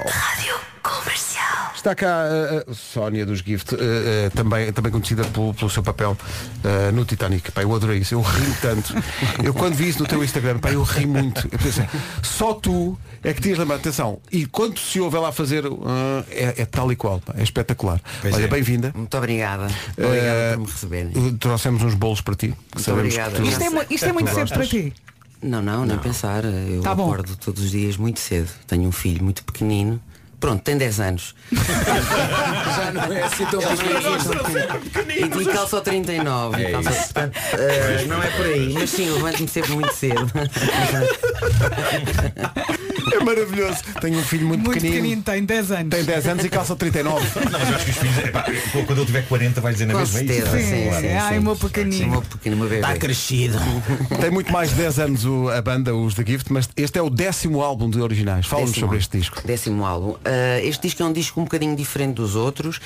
Está 1.75 1.95
cá 1.95 2.07
a, 2.07 2.71
a 2.71 2.73
Sónia 2.73 3.25
dos 3.25 3.39
Gift, 3.39 3.73
eh, 3.73 3.77
eh, 3.79 4.29
também, 4.31 4.71
também 4.73 4.91
conhecida 4.91 5.23
pelo, 5.25 5.53
pelo 5.53 5.69
seu 5.69 5.81
papel 5.81 6.17
eh, 6.63 6.91
no 6.91 7.05
Titanic. 7.05 7.51
Pá, 7.51 7.61
eu 7.63 7.73
adorei 7.73 7.99
isso, 7.99 8.13
eu 8.15 8.21
ri 8.21 8.53
tanto. 8.61 8.93
Eu 9.43 9.53
quando 9.53 9.75
vi 9.75 9.89
isso 9.89 9.99
no 9.99 10.07
teu 10.07 10.23
Instagram, 10.23 10.59
pá, 10.59 10.71
eu 10.71 10.83
ri 10.83 11.05
muito. 11.05 11.47
Eu 11.51 11.57
pensei, 11.59 11.85
só 12.21 12.53
tu 12.53 12.97
é 13.23 13.33
que 13.33 13.41
tinhas 13.41 13.57
lembrado, 13.57 13.79
atenção, 13.79 14.19
e 14.31 14.45
quando 14.45 14.77
se 14.79 14.99
ouve 14.99 15.15
ela 15.17 15.29
a 15.29 15.31
fazer, 15.31 15.63
é, 16.31 16.61
é 16.61 16.65
tal 16.65 16.91
e 16.91 16.95
qual, 16.95 17.19
pá, 17.21 17.33
é 17.37 17.43
espetacular. 17.43 18.01
Olha, 18.25 18.43
é. 18.43 18.47
bem-vinda. 18.47 18.91
Muito 18.95 19.17
obrigada. 19.17 19.67
Eh, 19.97 20.05
Obrigada 20.05 20.53
por 20.57 20.59
me 20.59 20.71
receberem. 20.71 21.37
Trouxemos 21.37 21.81
uns 21.83 21.93
bolos 21.93 22.19
para 22.21 22.35
ti. 22.35 22.47
que 22.71 22.75
Muito 22.77 22.91
obrigada. 22.91 23.31
que 23.31 23.41
tu- 23.41 23.47
Isto 23.47 23.63
é, 23.63 23.85
isto 23.89 24.05
é 24.05 24.11
muito 24.13 24.33
cedo 24.33 24.49
para 24.49 24.65
ti. 24.65 24.93
Não, 25.41 25.61
não, 25.61 25.85
nem 25.85 25.97
pensar. 25.97 26.43
Eu 26.43 26.81
Tá 26.81 26.91
acordo 26.91 27.37
todos 27.37 27.63
os 27.63 27.71
dias 27.71 27.95
muito 27.95 28.19
cedo. 28.19 28.49
Tenho 28.67 28.83
um 28.83 28.91
filho 28.91 29.23
muito 29.23 29.41
pequenino. 29.45 30.01
Pronto, 30.39 30.61
tem 30.63 30.77
10 30.77 30.99
anos. 31.01 31.35
Já 31.51 32.91
não 32.93 33.11
é 33.13 33.23
assim 33.23 33.45
tão 33.45 33.59
E, 35.09 35.41
e 35.41 35.45
calça 35.53 35.81
39. 35.81 36.63
É 36.63 36.69
e 36.69 36.71
calça, 36.71 36.89
isso. 36.91 36.99
portanto, 37.13 37.37
eh, 37.53 38.05
não 38.07 38.23
é 38.23 38.27
por 38.27 38.45
aí. 38.45 38.71
Mas 38.79 38.89
sim, 38.89 39.07
eu 39.07 39.15
levanto-me 39.15 39.47
sempre 39.49 39.71
muito 39.73 39.93
cedo. 39.93 40.31
É 43.11 43.19
maravilhoso. 43.23 43.79
Tenho 44.01 44.19
um 44.19 44.23
filho 44.23 44.45
muito, 44.47 44.61
Muito 44.63 44.75
pequenino. 44.75 45.01
pequenino, 45.01 45.21
tem 45.23 45.43
10 45.43 45.71
anos. 45.71 45.89
Tem 45.89 46.03
10 46.03 46.27
anos 46.27 46.45
e 46.45 46.49
calça 46.49 46.75
39. 46.75 47.25
Não, 47.39 47.51
mas 47.59 47.69
eu 47.69 47.75
acho 47.75 47.85
que 47.85 47.91
os 47.91 47.97
filhos, 47.97 48.17
epá, 48.19 48.43
quando 48.85 48.97
ele 48.99 49.05
tiver 49.05 49.21
40 49.27 49.61
vai 49.61 49.73
dizer 49.73 49.85
na 49.87 49.93
Com 49.93 49.99
mesma 49.99 50.21
isso. 50.21 50.33
certeza, 50.33 50.57
Sim, 50.57 50.63
sim, 50.63 50.91
sim, 51.01 51.13
ai, 51.15 51.33
sim. 51.33 51.39
o 51.39 51.41
meu 51.43 51.55
pequenino. 51.55 52.05
O 52.05 52.09
meu 52.11 52.21
pequeno, 52.21 52.55
o 52.55 52.59
meu 52.59 52.69
bebê. 52.69 52.81
Está 52.81 52.95
crescido. 52.97 53.57
Tem 54.21 54.29
muito 54.29 54.51
mais 54.51 54.69
de 54.69 54.75
10 54.75 54.99
anos 54.99 55.25
o- 55.25 55.49
a 55.49 55.59
banda, 55.61 55.95
os 55.95 56.13
The 56.13 56.23
Gift, 56.25 56.53
mas 56.53 56.69
este 56.77 56.99
é 56.99 57.01
o 57.01 57.09
décimo 57.09 57.61
álbum 57.63 57.89
de 57.89 57.99
originais. 57.99 58.45
Fala-nos 58.45 58.75
sobre 58.75 58.97
este 58.99 59.17
disco. 59.17 59.41
Décimo 59.43 59.83
álbum. 59.85 60.15
Uh, 60.29 60.59
este 60.63 60.83
disco 60.83 61.01
é 61.01 61.05
um 61.05 61.11
disco 61.11 61.39
um 61.41 61.43
bocadinho 61.43 61.75
diferente 61.75 62.15
dos 62.15 62.35
outros. 62.35 62.79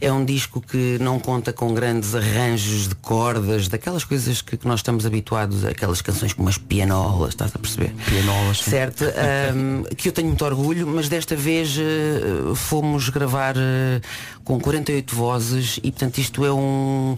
É 0.00 0.12
um 0.12 0.24
disco 0.24 0.60
que 0.60 0.98
não 1.00 1.18
conta 1.18 1.52
com 1.52 1.72
grandes 1.72 2.14
arranjos 2.14 2.88
de 2.88 2.94
cordas, 2.96 3.68
daquelas 3.68 4.04
coisas 4.04 4.42
que, 4.42 4.56
que 4.56 4.66
nós 4.68 4.80
estamos 4.80 5.06
habituados, 5.06 5.64
aquelas 5.64 6.02
canções 6.02 6.34
como 6.34 6.48
as 6.48 6.58
pianolas, 6.58 7.30
estás 7.30 7.52
a 7.54 7.58
perceber? 7.58 7.94
Pianolas. 8.06 8.58
sim. 8.58 8.70
Certo? 8.70 9.04
Um, 9.30 9.84
que 9.96 10.08
eu 10.08 10.12
tenho 10.12 10.28
muito 10.28 10.44
orgulho, 10.44 10.86
mas 10.86 11.08
desta 11.08 11.36
vez 11.36 11.76
uh, 11.76 12.54
fomos 12.54 13.08
gravar 13.08 13.56
uh, 13.56 14.00
com 14.44 14.60
48 14.60 15.14
vozes 15.14 15.78
e 15.82 15.90
portanto 15.90 16.18
isto 16.18 16.44
é 16.44 16.52
um 16.52 17.16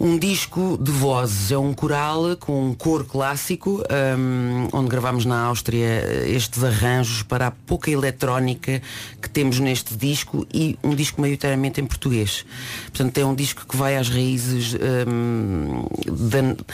um 0.00 0.18
disco 0.18 0.76
de 0.80 0.90
vozes, 0.90 1.52
é 1.52 1.58
um 1.58 1.72
coral 1.72 2.36
com 2.38 2.70
um 2.70 2.74
cor 2.74 3.04
clássico, 3.04 3.82
hum, 4.18 4.68
onde 4.72 4.88
gravámos 4.88 5.24
na 5.24 5.40
Áustria 5.44 6.02
estes 6.26 6.64
arranjos 6.64 7.22
para 7.22 7.46
a 7.46 7.50
pouca 7.50 7.90
eletrónica 7.90 8.82
que 9.22 9.30
temos 9.30 9.60
neste 9.60 9.96
disco 9.96 10.46
e 10.52 10.76
um 10.82 10.94
disco 10.94 11.20
maioritariamente 11.20 11.80
em 11.80 11.86
português. 11.86 12.44
Portanto, 12.86 13.18
é 13.18 13.24
um 13.24 13.34
disco 13.34 13.64
que 13.66 13.76
vai 13.76 13.96
às 13.96 14.08
raízes 14.08 14.74
hum, 15.08 15.86
da- 16.06 16.64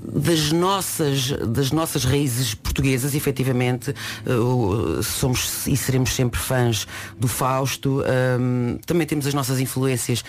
das 0.00 0.52
nossas, 0.52 1.32
das 1.48 1.72
nossas 1.72 2.04
raízes 2.04 2.54
portuguesas, 2.54 3.14
efetivamente, 3.14 3.94
uh, 4.26 5.02
somos 5.02 5.66
e 5.66 5.76
seremos 5.76 6.14
sempre 6.14 6.38
fãs 6.38 6.86
do 7.18 7.26
Fausto. 7.26 8.02
Um, 8.38 8.78
também 8.86 9.06
temos 9.06 9.26
as 9.26 9.34
nossas 9.34 9.58
influências 9.58 10.24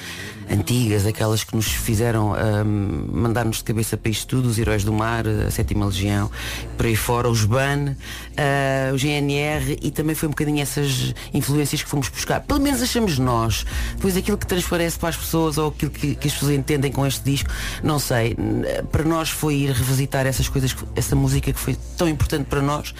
antigas, 0.49 1.05
aquelas 1.05 1.43
que 1.43 1.55
nos 1.55 1.67
fizeram 1.67 2.33
um, 2.33 3.09
mandar-nos 3.11 3.57
de 3.57 3.63
cabeça 3.63 3.95
para 3.95 4.11
isto 4.11 4.27
tudo, 4.27 4.49
os 4.49 4.57
Heróis 4.57 4.83
do 4.83 4.91
Mar, 4.91 5.25
a 5.27 5.51
Sétima 5.51 5.85
Legião, 5.85 6.31
por 6.75 6.85
aí 6.85 6.95
fora, 6.95 7.29
os 7.29 7.45
BAN, 7.45 7.95
uh, 8.39 8.93
o 8.93 8.97
GNR 8.97 9.77
e 9.81 9.91
também 9.91 10.15
foi 10.15 10.27
um 10.27 10.31
bocadinho 10.31 10.61
essas 10.61 11.13
influências 11.33 11.83
que 11.83 11.89
fomos 11.89 12.07
buscar. 12.09 12.39
Pelo 12.41 12.59
menos 12.59 12.81
achamos 12.81 13.19
nós. 13.19 13.65
Pois 13.99 14.15
aquilo 14.15 14.37
que 14.37 14.47
transparece 14.47 14.97
para 14.97 15.09
as 15.09 15.17
pessoas 15.17 15.57
ou 15.57 15.69
aquilo 15.69 15.91
que, 15.91 16.15
que 16.15 16.27
as 16.27 16.33
pessoas 16.33 16.53
entendem 16.53 16.91
com 16.91 17.05
este 17.05 17.23
disco, 17.23 17.49
não 17.83 17.99
sei. 17.99 18.35
Para 18.91 19.03
nós 19.03 19.29
foi 19.29 19.55
ir 19.55 19.71
revisitar 19.71 20.25
essas 20.25 20.47
coisas, 20.47 20.75
essa 20.95 21.15
música 21.15 21.51
que 21.51 21.59
foi 21.59 21.77
tão 21.97 22.07
importante 22.07 22.45
para 22.45 22.61
nós, 22.61 22.93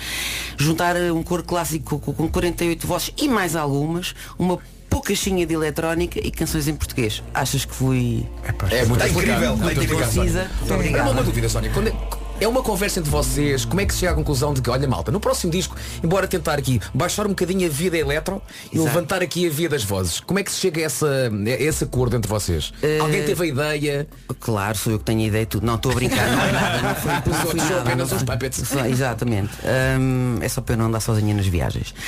juntar 0.58 0.96
um 0.98 1.24
coro 1.24 1.44
clássico 1.44 2.00
com, 2.00 2.14
com 2.14 2.28
48 2.28 2.86
vozes 2.88 3.12
e 3.18 3.28
mais 3.28 3.56
algumas, 3.56 4.14
uma 4.38 4.60
poucachinha 4.90 5.46
de 5.46 5.54
eletrónica 5.54 6.20
e 6.20 6.32
canções 6.32 6.68
em 6.68 6.76
português. 6.76 7.22
Achas 7.34 7.64
que 7.64 7.74
fui 7.74 8.26
É 8.72 8.86
muito 8.86 9.04
Está 9.06 9.08
incrível, 9.20 9.56
muito 9.56 9.72
incrível, 9.84 9.98
Sónia. 10.00 10.16
concisa? 10.16 10.52
Muito 10.60 10.72
É 10.72 10.76
obrigado. 10.76 11.12
uma 11.12 11.24
dúvida, 11.24 11.48
Sónia. 11.50 11.70
Quando 11.72 11.96
é, 12.40 12.44
é 12.44 12.48
uma 12.48 12.62
conversa 12.64 13.00
entre 13.00 13.12
vocês, 13.12 13.66
como 13.66 13.82
é 13.82 13.86
que 13.86 13.94
se 13.94 14.00
chega 14.00 14.12
à 14.12 14.16
conclusão 14.16 14.54
de 14.54 14.62
que, 14.62 14.70
olha 14.70 14.88
malta, 14.88 15.12
no 15.12 15.20
próximo 15.20 15.52
disco, 15.52 15.76
embora 16.04 16.28
tentar 16.28 16.58
aqui 16.58 16.80
baixar 16.94 17.26
um 17.26 17.30
bocadinho 17.30 17.68
a 17.68 17.70
vida 17.70 17.98
eletro 17.98 18.42
e 18.72 18.76
Exato. 18.78 18.84
levantar 18.96 19.22
aqui 19.22 19.48
a 19.48 19.50
via 19.50 19.70
das 19.70 19.84
vozes, 19.84 20.20
como 20.20 20.40
é 20.40 20.44
que 20.44 20.52
se 20.52 20.60
chega 20.60 20.82
a, 20.82 20.84
essa, 20.86 21.08
a 21.08 21.50
esse 21.64 21.84
acordo 21.84 22.16
entre 22.16 22.30
vocês? 22.30 22.74
Eh, 22.82 23.00
Alguém 23.00 23.24
teve 23.24 23.44
a 23.44 23.48
ideia? 23.48 24.08
Claro, 24.40 24.78
sou 24.78 24.94
eu 24.94 25.00
que 25.00 25.06
tenho 25.06 25.22
a 25.22 25.26
ideia 25.26 25.46
de 25.46 25.50
tudo. 25.52 25.66
Não, 25.66 25.76
estou 25.76 25.92
a 25.92 25.96
brincar, 25.96 26.28
não 26.32 26.42
é 26.44 26.52
nada, 26.52 26.82
não 26.82 26.96
foi, 26.96 27.12
não 27.12 27.20
Os 27.38 27.50
foi 27.50 27.54
nada, 27.56 27.82
apenas 27.82 28.24
puppets. 28.24 28.68
Só- 28.68 28.86
Exatamente. 28.86 29.52
Hum, 30.00 30.38
é 30.42 30.50
só 30.50 30.62
para 30.62 30.74
eu 30.74 30.78
não 30.80 30.86
andar 30.86 31.00
sozinha 31.00 31.34
nas 31.34 31.48
viagens. 31.48 31.94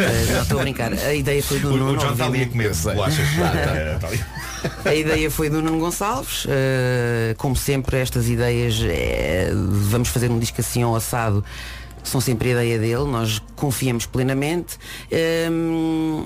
Eh, 0.00 0.32
não, 0.32 0.42
estou 0.42 0.58
a 0.58 0.62
brincar. 0.62 0.92
A 0.92 1.14
ideia 1.14 1.42
foi 1.42 1.58
do 1.58 1.68
O, 1.74 1.76
Nuno. 1.76 1.92
o 1.92 1.96
John 1.96 2.12
está 2.12 2.26
ali 2.26 2.42
a 2.42 2.48
comer 2.48 2.74
bolachas. 2.74 3.26
A 4.84 4.94
ideia 4.94 5.30
foi 5.30 5.48
do 5.48 5.62
Nuno 5.62 5.78
Gonçalves. 5.78 6.44
Uh, 6.44 7.34
como 7.38 7.56
sempre, 7.56 7.96
estas 7.98 8.28
ideias, 8.28 8.78
vamos 9.70 10.08
fazer 10.08 10.30
um 10.30 10.38
disco 10.38 10.60
assim 10.60 10.82
ao 10.82 10.94
assado. 10.94 11.44
São 12.02 12.20
sempre 12.20 12.48
a 12.48 12.52
ideia 12.52 12.78
dele, 12.78 13.04
nós 13.10 13.40
confiamos 13.56 14.06
plenamente. 14.06 14.78
Hum, 15.50 16.24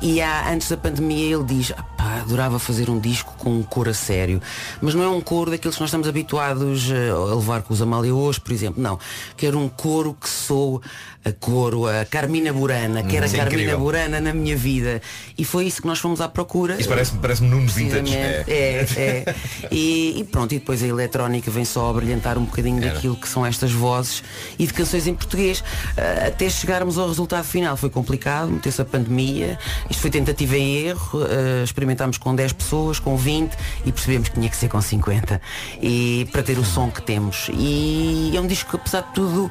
e 0.00 0.20
há, 0.20 0.50
antes 0.50 0.68
da 0.68 0.76
pandemia 0.76 1.34
ele 1.34 1.44
diz, 1.44 1.72
"Ah, 1.76 1.82
pá, 1.82 2.16
adorava 2.20 2.58
fazer 2.58 2.90
um 2.90 2.98
disco 2.98 3.34
com 3.38 3.50
um 3.50 3.62
coro 3.62 3.90
a 3.90 3.94
sério. 3.94 4.40
Mas 4.80 4.94
não 4.94 5.02
é 5.02 5.08
um 5.08 5.20
coro 5.20 5.50
daqueles 5.50 5.76
que 5.76 5.80
nós 5.80 5.88
estamos 5.88 6.08
habituados 6.08 6.90
eh, 6.90 7.10
a 7.10 7.34
levar 7.34 7.62
com 7.62 7.72
os 7.72 7.80
Amália 7.82 8.14
hoje, 8.14 8.40
por 8.40 8.52
exemplo. 8.52 8.82
Não. 8.82 8.98
Quero 9.36 9.58
um 9.58 9.68
coro 9.68 10.16
que 10.20 10.28
sou 10.28 10.80
a 11.24 11.32
coro, 11.32 11.88
a 11.88 12.04
Carmina 12.04 12.52
Burana, 12.52 13.02
quero 13.02 13.24
a 13.24 13.26
Isso 13.26 13.34
é 13.34 13.38
Carmina 13.38 13.62
incrível. 13.62 13.80
Burana 13.80 14.20
na 14.20 14.32
minha 14.32 14.56
vida. 14.56 15.02
E 15.36 15.44
foi 15.44 15.66
isso 15.66 15.80
que 15.82 15.86
nós 15.88 15.98
fomos 15.98 16.20
à 16.20 16.28
procura. 16.28 16.76
Isso 16.78 16.88
parece-me 16.88 17.20
parece 17.20 17.42
Nuno 17.42 17.66
Vintage. 17.66 18.02
Precisamente. 18.02 18.50
É, 18.50 18.86
é. 18.96 19.34
E, 19.72 20.20
e 20.20 20.24
pronto, 20.24 20.52
e 20.54 20.58
depois 20.58 20.82
a 20.82 20.86
eletrónica 20.86 21.50
vem 21.50 21.64
só 21.64 21.90
a 21.90 21.92
brilhantar 21.92 22.38
um 22.38 22.44
bocadinho 22.44 22.80
daquilo 22.80 23.16
que 23.16 23.28
são 23.28 23.44
estas 23.44 23.72
vozes 23.72 24.22
e 24.56 24.66
de 24.66 24.72
canções 24.72 25.06
em 25.08 25.14
português. 25.16 25.62
Ah, 25.96 26.28
até 26.28 26.48
chegarmos 26.48 26.98
ao 26.98 27.08
resultado 27.08 27.44
final 27.44 27.76
foi 27.76 27.90
complicado, 27.90 28.50
meteu-se 28.50 28.80
a 28.80 28.84
pandemia, 28.84 29.58
isto 29.90 30.00
foi 30.00 30.10
tentativa 30.10 30.56
em 30.56 30.86
erro, 30.86 31.22
ah, 31.22 31.64
experimentámos 31.64 32.18
com 32.18 32.34
10 32.34 32.52
pessoas, 32.52 32.98
com 32.98 33.16
20 33.16 33.56
e 33.84 33.92
percebemos 33.92 34.28
que 34.28 34.34
tinha 34.34 34.48
que 34.48 34.56
ser 34.56 34.68
com 34.68 34.80
50 34.80 35.40
e 35.80 36.28
para 36.32 36.42
ter 36.42 36.58
o 36.58 36.64
som 36.64 36.90
que 36.90 37.02
temos. 37.02 37.48
E 37.52 38.32
é 38.34 38.40
um 38.40 38.46
disco 38.46 38.70
que 38.70 38.76
apesar 38.76 39.02
de 39.02 39.12
tudo 39.14 39.50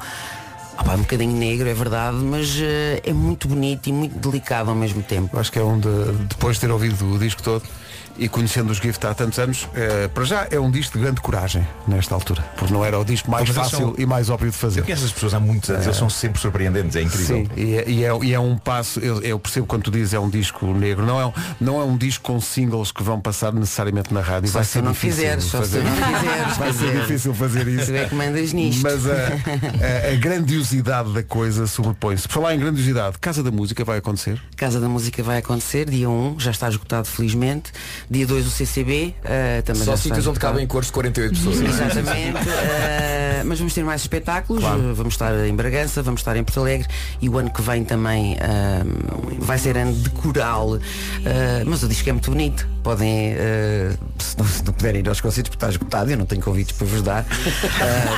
ah, 0.78 0.94
é 0.94 0.96
um 0.96 1.00
bocadinho 1.00 1.36
negro, 1.36 1.70
é 1.70 1.74
verdade, 1.74 2.18
mas 2.18 2.56
ah, 2.60 3.02
é 3.04 3.14
muito 3.14 3.48
bonito 3.48 3.88
e 3.88 3.94
muito 3.94 4.18
delicado 4.18 4.70
ao 4.70 4.76
mesmo 4.76 5.02
tempo. 5.02 5.40
Acho 5.40 5.52
que 5.52 5.60
é 5.60 5.64
um 5.64 5.80
de, 5.80 5.90
depois 6.30 6.58
de 6.58 6.62
ter 6.62 6.72
ouvido 6.72 7.14
o 7.14 7.18
disco 7.20 7.42
todo 7.42 7.64
e 8.18 8.30
conhecendo 8.30 8.70
os 8.72 8.78
Gift 8.78 9.06
há 9.06 9.14
tantos 9.14 9.38
anos, 9.40 9.68
eh, 9.74 10.08
para 10.14 10.24
já 10.24 10.48
é 10.50 10.60
um 10.60 10.72
disco 10.72 10.98
de 10.98 11.04
grande 11.04 11.20
coragem 11.22 11.68
nesta 11.88 12.14
altura, 12.16 12.42
porque 12.58 12.74
não 12.74 12.84
era 12.86 12.98
o 13.00 13.04
disco 13.04 13.30
mais 13.30 13.48
Mas 13.48 13.56
eles 13.58 13.70
fácil 13.72 13.88
são- 13.88 13.96
e 13.98 14.06
mais 14.06 14.30
óbvio 14.30 14.50
de 14.52 14.58
fazer. 14.58 14.80
Eu 14.80 14.84
conheço 14.86 15.06
as 15.06 15.12
pessoas 15.12 15.34
há 15.34 15.40
muitos 15.40 15.70
anos, 15.70 15.86
eles 15.86 15.98
são 15.98 16.10
sempre 16.10 16.40
surpreendentes, 16.42 16.96
é 16.96 17.02
incrível. 17.02 17.38
Sim, 17.38 17.50
e 17.56 17.76
é, 17.76 17.90
e 17.90 18.04
é- 18.06 18.20
e 18.24 18.34
é 18.34 18.40
um 18.40 18.58
passo, 18.58 19.00
eu, 19.00 19.22
eu 19.22 19.38
percebo 19.40 19.66
quando 19.68 19.84
tu 19.84 19.92
dizes 19.92 20.14
é 20.14 20.20
um 20.20 20.30
disco 20.30 20.66
negro, 20.74 21.06
não 21.06 21.20
é 21.20 21.26
um, 21.26 21.34
não 21.60 21.80
é 21.82 21.84
um 21.84 21.98
disco 21.98 22.24
com 22.24 22.40
singles 22.40 22.92
que 22.92 23.04
vão 23.04 23.20
passar 23.20 23.54
necessariamente 23.54 24.14
na 24.14 24.22
rádio. 24.22 24.48
Só 24.50 24.60
vai 24.60 24.66
se 24.66 24.72
ser 24.72 24.80
tu 24.80 24.86
não 24.86 24.92
difícil 24.94 25.16
fizeres, 25.18 25.44
só 25.44 25.64
se 25.64 25.70
fazer. 25.72 25.82
tu 25.82 25.86
não 25.90 26.20
fizeres, 26.20 26.58
vai 26.58 26.74
ser 26.74 27.02
difícil 27.02 27.34
fazer 27.34 27.68
isso. 27.68 27.86
Tu 27.88 27.96
é 27.96 28.06
que 28.06 28.16
mandas 28.16 28.54
nisto. 28.54 28.82
Mas 28.84 29.06
a, 29.08 29.12
a- 29.12 30.14
a 30.14 30.16
grandiosidade 30.20 31.12
da 31.14 31.24
coisa 31.24 31.68
sobrepõe-se. 31.68 32.28
Por 32.28 32.34
falar 32.36 32.56
em 32.56 32.60
grandiosidade, 32.60 33.18
Casa 33.20 33.44
da 33.44 33.52
Música 33.52 33.84
vai 33.84 33.98
acontecer. 33.98 34.42
Casa 34.56 34.80
da 34.80 34.88
Música 34.88 35.22
vai 35.24 35.38
acontecer, 35.40 35.90
dia 35.90 36.10
1, 36.10 36.40
já 36.40 36.52
está 36.52 36.70
esgotado 36.70 37.08
felizmente. 37.08 37.72
Dia 38.10 38.26
2 38.28 38.46
o 38.48 38.50
CCB, 38.50 39.14
eh, 39.24 39.62
também 39.64 39.84
Só 39.84 39.96
sítios 39.98 40.28
onde 40.28 40.40
cabem 40.40 40.66
cores 40.68 40.88
de 40.88 40.94
48 40.94 41.34
pessoas. 41.36 41.62
Exatamente. 41.62 42.38
eh, 42.50 43.42
mas 43.46 43.58
vamos 43.60 43.74
ter 43.74 43.84
mais 43.84 44.02
espetáculos. 44.02 44.62
Claro. 44.64 44.90
eh, 44.92 44.94
Vamos 44.94 45.14
estar 45.16 45.34
em 45.48 45.56
Bragança, 45.56 46.02
vamos 46.04 46.22
estar 46.22 46.36
em 46.38 46.44
Porto 46.44 46.60
Alegre 46.60 46.88
e 47.22 47.30
o 47.30 47.38
ano 47.38 47.50
que 47.52 47.62
vem 47.62 47.84
também 47.84 48.38
vai 49.40 49.58
ser 49.58 49.78
ano 49.78 49.94
de 49.94 50.10
coral. 50.12 50.78
Eh, 51.26 51.64
mas 51.66 51.84
o 51.84 51.88
disco 51.88 52.08
é 52.10 52.12
muito 52.12 52.30
bonito. 52.32 52.68
Podem, 52.84 53.34
se, 54.20 54.38
não, 54.38 54.46
se 54.46 54.64
não 54.64 54.72
puderem 54.74 55.02
ir 55.02 55.10
aos 55.10 55.20
concertos 55.20 55.50
porque 55.50 55.58
está 55.66 55.70
esgotado, 55.70 56.12
eu 56.12 56.18
não 56.18 56.26
tenho 56.28 56.42
convites 56.44 56.78
para 56.78 56.86
vos 56.86 57.02
dar. 57.02 57.26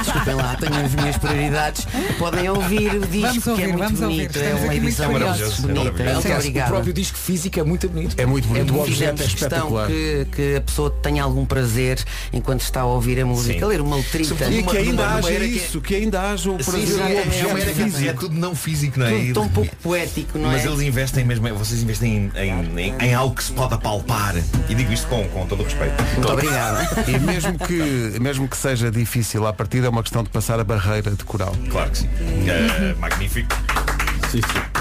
Desculpem 0.04 0.34
lá, 0.36 0.56
tenho 0.60 0.86
as 0.86 0.94
minhas 0.94 1.18
prioridades. 1.18 1.88
Podem 2.20 2.50
ouvir 2.50 2.94
o 2.96 3.08
disco 3.08 3.28
Vamos 3.28 3.44
que 3.44 3.50
ouvir, 3.50 3.64
é 3.64 3.68
muito 3.68 4.04
ouvir. 4.04 4.28
bonito. 4.28 4.38
É 4.40 4.54
uma 4.54 4.60
muito 4.66 4.74
edição 4.86 5.12
curiosos. 5.12 5.60
bonita. 5.62 5.82
Muito 6.04 6.28
Aliás, 6.28 6.46
o 6.46 6.68
próprio 6.68 6.94
disco 6.94 7.18
físico 7.18 7.60
é 7.60 7.64
muito 7.64 7.88
bonito. 7.88 8.16
É 8.20 8.26
muito 8.26 8.48
bonito. 8.48 8.74
o 8.74 8.82
objeto 8.82 9.24
é 9.24 9.26
questão 9.28 9.76
espetacular. 9.84 9.88
que, 9.88 10.25
que 10.36 10.55
a 10.55 10.61
pessoa 10.61 10.89
tenha 10.89 11.23
algum 11.23 11.45
prazer 11.45 12.03
enquanto 12.34 12.61
está 12.61 12.82
a 12.82 12.86
ouvir 12.86 13.19
a 13.19 13.25
música, 13.25 13.63
a 13.65 13.67
ler 13.67 13.82
uma 13.82 13.95
letrita. 13.97 14.34
E 14.49 14.63
que 14.63 14.78
ainda 14.78 14.91
numa 15.03 15.15
haja 15.17 15.28
que- 15.32 15.45
isso, 15.45 15.82
que 15.82 15.95
ainda 15.95 16.21
haja 16.21 16.49
o 16.51 16.63
Sim, 16.63 16.71
prazer 16.71 16.88
sim, 16.88 17.01
é, 17.01 18.05
é, 18.07 18.09
é 18.09 18.13
tudo 18.13 18.36
não 18.36 18.55
físico, 18.55 18.99
não 18.99 19.05
é? 19.05 19.19
Tudo 19.19 19.34
tão 19.34 19.49
pouco 19.49 19.75
poético, 19.78 20.38
não 20.38 20.49
Mas 20.51 20.63
é? 20.65 20.67
eles 20.67 20.82
investem 20.82 21.23
mesmo, 21.25 21.47
vocês 21.55 21.82
investem 21.82 22.32
em, 22.36 22.41
em, 22.41 22.80
em- 22.80 22.95
em 23.07 23.13
algo 23.13 23.36
que 23.36 23.43
se 23.43 23.51
pode 23.51 23.73
apalpar. 23.73 24.36
E 24.69 24.75
digo 24.75 24.91
isto 24.91 25.07
com, 25.07 25.28
com 25.30 25.45
todo 25.45 25.61
o 25.61 25.63
respeito. 25.63 25.95
Muito 26.13 26.32
obrigado. 26.32 26.88
E 27.07 27.19
mesmo 27.19 27.57
que, 27.57 28.19
mesmo 28.19 28.47
que 28.47 28.57
seja 28.57 28.89
difícil 28.91 29.45
à 29.47 29.53
partida, 29.53 29.88
é 29.88 29.89
uma 29.89 30.01
questão 30.03 30.23
de 30.23 30.30
passar 30.30 30.59
a 30.59 30.63
barreira 30.63 31.11
de 31.11 31.23
coral. 31.23 31.55
Claro 31.69 31.89
que 31.91 31.97
sim. 31.99 32.09
É, 32.47 32.93
magnífico. 32.95 33.47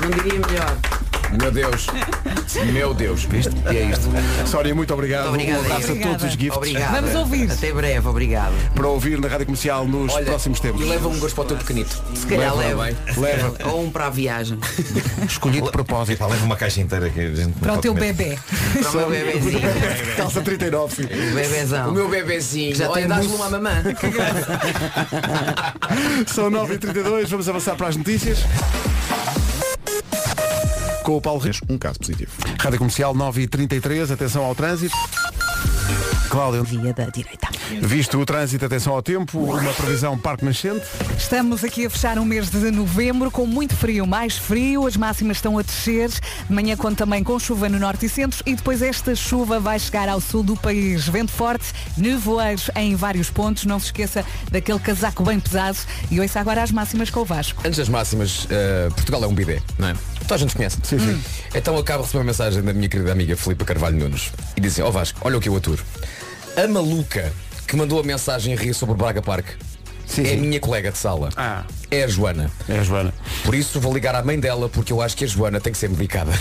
Não 0.03 0.11
diria 0.11 0.41
melhor. 0.47 0.77
Meu 1.41 1.51
Deus. 1.51 1.87
Meu 2.73 2.95
Deus. 2.95 3.25
Viste? 3.25 3.53
E 3.71 3.77
é 3.77 3.85
isto. 3.91 4.05
Sónia, 4.47 4.75
muito 4.75 4.93
obrigado. 4.95 5.29
Muito 5.31 5.43
obrigado 5.43 5.63
um 5.63 5.67
abraço 5.67 5.93
a 5.93 5.97
todos 5.97 6.25
os 6.25 6.33
gifts. 6.33 6.57
Obrigado. 6.57 6.93
Vamos 6.93 7.15
ouvir. 7.15 7.51
Até 7.51 7.73
breve, 7.73 8.09
obrigado. 8.09 8.55
Para 8.75 8.87
ouvir 8.89 9.21
na 9.21 9.29
Rádio 9.29 9.47
Comercial 9.47 9.87
nos 9.87 10.15
Olha, 10.15 10.25
próximos 10.25 10.61
tempos. 10.61 10.81
E 10.81 10.85
leva 10.85 11.09
um 11.09 11.19
gosto 11.19 11.35
para 11.35 11.45
o 11.45 11.47
teu 11.49 11.57
pequenito. 11.57 12.03
Se 12.15 12.27
calhar 12.27 12.57
Leva, 12.57 12.85
leva. 12.85 12.97
Leva. 13.17 13.69
Ou 13.71 13.85
um 13.85 13.91
para 13.91 14.07
a 14.07 14.11
viagem. 14.11 14.59
Escolhido 15.27 15.67
de 15.67 15.73
propósito. 15.73 16.19
Pá, 16.19 16.27
leva 16.27 16.45
uma 16.45 16.57
caixa 16.57 16.81
inteira 16.81 17.11
que 17.11 17.21
a 17.21 17.35
gente 17.35 17.53
Para 17.59 17.75
o 17.75 17.79
teu 17.79 17.95
comer. 17.95 18.13
bebê. 18.13 18.39
Para 18.81 18.91
o 18.91 18.95
meu 18.97 19.11
bebezinho. 19.11 19.61
Calça 20.17 20.41
39, 20.41 20.95
sim. 20.95 21.03
O 21.05 21.35
bebezão. 21.35 21.91
O 21.91 21.93
meu 21.93 22.09
bebezinho. 22.09 22.75
Já 22.75 22.89
Olha, 22.89 23.01
tem 23.01 23.09
dás-lhe 23.09 23.35
uma 23.35 23.51
mamã. 23.51 23.83
São 26.27 26.51
9h32, 26.51 27.27
vamos 27.29 27.49
avançar 27.49 27.77
para 27.77 27.89
as 27.89 27.97
notícias. 27.97 28.39
Com 31.07 31.19
o 31.19 31.21
Paulo 31.21 31.39
Reis. 31.39 31.61
Um 31.69 31.79
caso 31.79 32.01
positivo. 32.01 32.33
Rádio 32.59 32.79
Comercial 32.79 33.15
9h33, 33.15 34.13
atenção 34.13 34.45
ao 34.45 34.57
trânsito. 34.57 34.93
Cláudia, 36.29 36.65
Via 36.65 36.93
da 36.93 37.05
direita. 37.05 37.47
visto 37.81 38.19
o 38.19 38.27
trânsito, 38.27 38.65
atenção 38.65 38.93
ao 38.93 39.01
tempo, 39.01 39.39
uma 39.39 39.73
previsão 39.73 40.19
Parque 40.19 40.45
Nascente. 40.45 40.85
Estamos 41.17 41.63
aqui 41.63 41.87
a 41.87 41.91
fechar 41.91 42.19
o 42.19 42.25
mês 42.25 42.51
de 42.51 42.73
novembro 42.73 43.31
com 43.31 43.47
muito 43.47 43.77
frio, 43.77 44.05
mais 44.05 44.37
frio, 44.37 44.85
as 44.85 44.97
máximas 44.97 45.37
estão 45.37 45.57
a 45.57 45.63
descer, 45.63 46.11
de 46.11 46.53
manhã 46.53 46.77
conta 46.77 47.05
também 47.05 47.23
com 47.23 47.39
chuva 47.39 47.69
no 47.69 47.79
norte 47.79 48.07
e 48.07 48.09
centro 48.09 48.43
e 48.45 48.57
depois 48.57 48.83
esta 48.83 49.15
chuva 49.15 49.61
vai 49.61 49.79
chegar 49.79 50.09
ao 50.09 50.21
sul 50.21 50.43
do 50.43 50.57
país. 50.57 51.07
Vento 51.07 51.31
forte, 51.31 51.73
nevoeiros 51.97 52.69
em 52.75 52.97
vários 52.97 53.31
pontos, 53.31 53.65
não 53.65 53.79
se 53.79 53.87
esqueça 53.87 54.25
daquele 54.51 54.81
casaco 54.81 55.23
bem 55.23 55.39
pesado 55.39 55.79
e 56.11 56.21
ouça 56.21 56.41
agora 56.41 56.65
as 56.65 56.73
máximas 56.73 57.11
com 57.11 57.21
o 57.21 57.25
Vasco. 57.25 57.63
Antes 57.65 57.79
das 57.79 57.89
máximas, 57.89 58.49
eh, 58.51 58.89
Portugal 58.93 59.23
é 59.23 59.27
um 59.29 59.35
bidé, 59.35 59.63
não 59.79 59.87
é? 59.87 59.95
Toda 60.27 60.35
a 60.35 60.39
gente 60.39 60.57
conhece. 60.57 60.79
Sim, 60.83 60.99
sim. 60.99 61.23
Então 61.55 61.79
acabo 61.79 62.01
de 62.01 62.07
receber 62.07 62.19
uma 62.19 62.25
mensagem 62.25 62.63
da 62.63 62.73
minha 62.73 62.89
querida 62.89 63.13
amiga 63.13 63.37
Filipa 63.37 63.65
Carvalho 63.65 63.97
Nunes 63.97 64.33
e 64.57 64.61
dizem, 64.61 64.85
ó 64.85 64.91
Vasco, 64.91 65.21
olha 65.23 65.39
o 65.39 65.41
que 65.41 65.49
eu 65.49 65.57
aturo. 65.57 65.83
A 66.57 66.67
maluca 66.67 67.33
que 67.67 67.77
mandou 67.77 68.01
a 68.01 68.03
mensagem 68.03 68.55
a 68.55 68.57
rir 68.57 68.75
sobre 68.75 68.95
o 68.95 68.97
Braga 68.97 69.23
Park 69.23 69.47
é 70.19 70.35
a 70.35 70.37
minha 70.37 70.61
colega 70.61 70.91
de 70.91 70.99
sala. 70.99 71.31
Ah. 71.37 71.65
É 71.91 72.03
a 72.05 72.09
Joana. 72.09 72.51
É 72.69 72.79
a 72.79 72.83
Joana. 72.83 73.15
Por 73.45 73.55
isso 73.55 73.81
vou 73.81 73.93
ligar 73.95 74.15
à 74.15 74.23
mãe 74.23 74.39
dela 74.41 74.69
porque 74.69 74.93
eu 74.93 75.01
acho 75.01 75.17
que 75.17 75.25
a 75.25 75.27
Joana 75.27 75.61
tem 75.61 75.73
que 75.73 75.79
ser 75.79 75.89
medicada. 75.89 76.33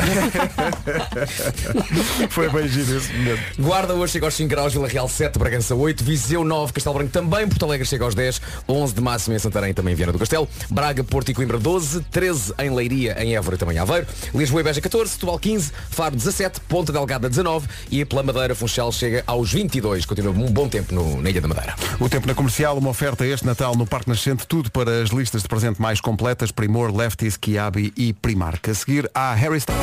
Foi 2.29 2.49
bem 2.49 2.67
giro 2.67 2.97
esse 2.97 3.13
momento. 3.13 3.41
Guarda 3.59 3.93
hoje 3.93 4.13
chega 4.13 4.25
aos 4.25 4.33
5 4.33 4.49
graus, 4.49 4.73
Vila 4.73 4.87
Real 4.87 5.07
7, 5.07 5.37
Bragança 5.37 5.75
8, 5.75 6.03
Viseu 6.03 6.43
9, 6.43 6.73
Castelo 6.73 6.95
Branco 6.95 7.11
também, 7.11 7.47
Porto 7.47 7.65
Alegre 7.65 7.85
chega 7.87 8.03
aos 8.05 8.15
10, 8.15 8.41
11 8.67 8.93
de 8.93 9.01
máximo 9.01 9.35
em 9.35 9.39
Santarém 9.39 9.73
também 9.73 9.93
em 9.93 9.95
Viana 9.95 10.11
do 10.11 10.19
Castelo, 10.19 10.47
Braga, 10.69 11.03
Porto 11.03 11.29
e 11.29 11.33
Coimbra 11.33 11.57
12, 11.59 12.01
13 12.11 12.53
em 12.59 12.69
Leiria, 12.73 13.15
em 13.23 13.35
Évora 13.35 13.57
também 13.57 13.77
Aveiro, 13.77 14.07
Lisboa 14.33 14.61
e 14.61 14.63
Beja 14.63 14.81
14, 14.81 15.11
Setúbal 15.11 15.39
15, 15.39 15.71
Faro 15.89 16.15
17, 16.15 16.59
Ponta 16.61 16.91
Delgada 16.91 17.29
19 17.29 17.67
e 17.91 18.03
pela 18.05 18.23
Madeira 18.23 18.55
Funchal 18.55 18.91
chega 18.91 19.23
aos 19.27 19.51
22. 19.53 20.05
Continua 20.05 20.31
um 20.33 20.51
bom 20.51 20.67
tempo 20.67 20.93
no- 20.93 21.21
na 21.21 21.29
Ilha 21.29 21.41
da 21.41 21.47
Madeira. 21.47 21.75
O 21.99 22.09
tempo 22.09 22.27
na 22.27 22.33
comercial, 22.33 22.77
uma 22.77 22.89
oferta 22.89 23.25
este 23.25 23.45
Natal 23.45 23.75
no 23.75 23.85
Parque 23.85 24.09
Nascente, 24.09 24.45
tudo 24.47 24.71
para 24.71 25.01
as 25.01 25.09
listas 25.09 25.34
de 25.41 25.47
presente 25.47 25.81
mais 25.81 26.01
completas, 26.01 26.51
Primor, 26.51 26.95
Lefties, 26.95 27.37
Kiabi 27.37 27.93
e 27.95 28.13
Primark. 28.13 28.69
A 28.69 28.73
seguir 28.73 29.09
há 29.13 29.33
Harry 29.33 29.57
Styles. 29.57 29.81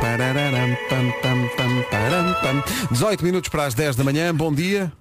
Pararam, 0.00 0.76
pam, 0.88 1.12
pam, 1.22 1.48
pam, 1.56 1.82
param, 1.90 2.34
pam. 2.40 2.64
18 2.90 3.24
minutos 3.24 3.48
para 3.48 3.64
as 3.64 3.74
10 3.74 3.96
da 3.96 4.04
manhã, 4.04 4.34
bom 4.34 4.52
dia. 4.52 4.92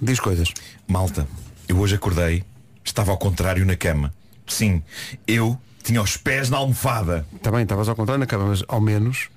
Diz 0.00 0.20
coisas. 0.20 0.52
Malta, 0.86 1.26
eu 1.68 1.78
hoje 1.78 1.94
acordei, 1.94 2.44
estava 2.84 3.10
ao 3.10 3.18
contrário 3.18 3.64
na 3.64 3.76
cama. 3.76 4.12
Sim, 4.46 4.82
eu 5.26 5.58
tinha 5.82 6.02
os 6.02 6.16
pés 6.16 6.50
na 6.50 6.56
almofada. 6.56 7.26
Também 7.42 7.62
estavas 7.62 7.88
ao 7.88 7.94
contrário 7.94 8.20
na 8.20 8.26
cama, 8.26 8.46
mas 8.46 8.64
ao 8.68 8.80
menos, 8.80 9.28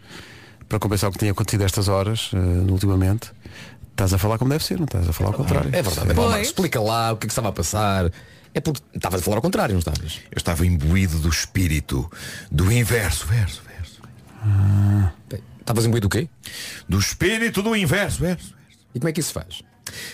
para 0.68 0.80
compensar 0.80 1.10
o 1.10 1.14
que 1.14 1.20
tinha 1.20 1.32
acontecido 1.32 1.64
estas 1.64 1.88
horas, 1.88 2.32
eh, 2.34 2.72
ultimamente, 2.72 3.32
estás 3.92 4.14
a 4.14 4.18
falar 4.18 4.38
como 4.38 4.50
deve 4.50 4.64
ser, 4.64 4.78
não 4.78 4.86
estás 4.86 5.08
a 5.08 5.14
falar 5.14 5.32
ao 5.32 5.36
contrário. 5.36 5.70
É 5.74 5.82
verdade. 5.82 6.12
É 6.12 6.14
Marcos, 6.14 6.48
explica 6.48 6.80
lá 6.80 7.12
o 7.12 7.18
que 7.18 7.26
é 7.26 7.28
que 7.28 7.32
estava 7.32 7.50
a 7.50 7.52
passar. 7.52 8.12
É 8.58 8.60
porque 8.60 8.82
estavas 8.92 9.22
a 9.22 9.24
falar 9.24 9.38
ao 9.38 9.42
contrário, 9.44 9.74
não 9.74 9.80
estavas? 9.80 10.20
Eu 10.32 10.38
estava 10.38 10.66
imbuído 10.66 11.20
do 11.20 11.30
espírito, 11.30 12.12
do 12.50 12.72
inverso, 12.72 13.28
verso, 13.28 13.62
verso. 13.68 14.02
Estavas 15.60 15.86
imbuído 15.86 16.08
do 16.08 16.12
quê? 16.12 16.28
Do 16.90 16.98
espírito 16.98 17.62
do 17.62 17.76
inverso, 17.76 18.20
verso. 18.20 18.56
E 18.96 19.00
como 19.00 19.10
é 19.10 19.14
que 19.14 19.20
isso 19.20 19.28
se 19.28 19.34
faz? 19.36 19.62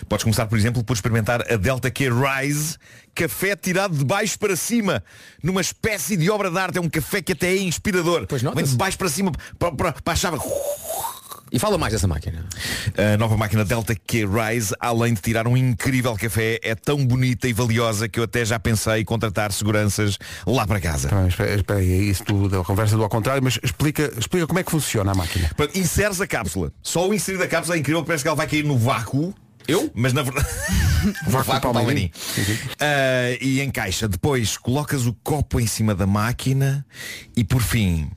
Podes 0.09 0.25
começar, 0.25 0.45
por 0.47 0.57
exemplo, 0.57 0.83
por 0.83 0.91
experimentar 0.91 1.49
a 1.49 1.55
Delta 1.55 1.89
Q 1.89 2.09
Rise, 2.09 2.77
café 3.15 3.55
tirado 3.55 3.95
de 3.95 4.03
baixo 4.03 4.37
para 4.37 4.57
cima, 4.57 5.01
numa 5.41 5.61
espécie 5.61 6.17
de 6.17 6.29
obra 6.29 6.51
de 6.51 6.57
arte. 6.57 6.77
É 6.77 6.81
um 6.81 6.89
café 6.89 7.21
que 7.21 7.31
até 7.31 7.47
é 7.47 7.61
inspirador. 7.61 8.27
Pois 8.27 8.41
Vem 8.41 8.65
de 8.65 8.75
baixo 8.75 8.97
para 8.97 9.07
cima, 9.07 9.31
para, 9.57 9.71
para, 9.71 9.93
para 9.93 10.13
a 10.13 10.15
chave. 10.17 10.37
E 11.53 11.59
fala 11.59 11.77
mais 11.77 11.93
dessa 11.93 12.07
máquina. 12.07 12.43
A 12.97 13.15
nova 13.15 13.37
máquina 13.37 13.63
Delta 13.63 13.93
Q 13.93 14.25
Rise, 14.25 14.73
além 14.79 15.13
de 15.13 15.21
tirar 15.21 15.47
um 15.47 15.55
incrível 15.55 16.15
café, 16.15 16.59
é 16.63 16.73
tão 16.73 17.05
bonita 17.05 17.47
e 17.47 17.53
valiosa 17.53 18.09
que 18.09 18.19
eu 18.19 18.23
até 18.23 18.43
já 18.43 18.57
pensei 18.57 19.01
em 19.01 19.05
contratar 19.05 19.51
seguranças 19.51 20.17
lá 20.47 20.65
para 20.65 20.81
casa. 20.81 21.09
Bem, 21.09 21.27
espera, 21.27 21.53
espera 21.53 21.79
aí, 21.79 21.91
é 21.91 21.97
isso 21.97 22.23
tudo, 22.23 22.59
a 22.59 22.65
conversa 22.65 22.97
do 22.97 23.03
ao 23.03 23.09
contrário, 23.09 23.43
mas 23.43 23.59
explica, 23.61 24.11
explica 24.17 24.47
como 24.47 24.57
é 24.57 24.63
que 24.63 24.71
funciona 24.71 25.11
a 25.11 25.15
máquina. 25.15 25.51
Inseres 25.75 26.19
a 26.19 26.25
cápsula. 26.25 26.73
Só 26.81 27.07
o 27.07 27.13
inserir 27.13 27.37
da 27.37 27.47
cápsula 27.47 27.77
é 27.77 27.79
incrível, 27.79 28.03
parece 28.03 28.23
que 28.23 28.27
ela 28.27 28.35
vai 28.35 28.47
cair 28.47 28.65
no 28.65 28.75
vácuo. 28.75 29.31
Eu? 29.67 29.91
Mas 29.93 30.11
na 30.11 30.23
verdade. 30.23 30.47
Vácuo 31.27 31.71
Palmeirim. 31.71 32.11
Ah, 32.79 33.37
e 33.39 33.61
encaixa. 33.61 34.07
Depois 34.07 34.57
colocas 34.57 35.05
o 35.05 35.13
copo 35.23 35.59
em 35.59 35.67
cima 35.67 35.93
da 35.93 36.07
máquina 36.07 36.83
e 37.37 37.43
por 37.43 37.61
fim 37.61 38.09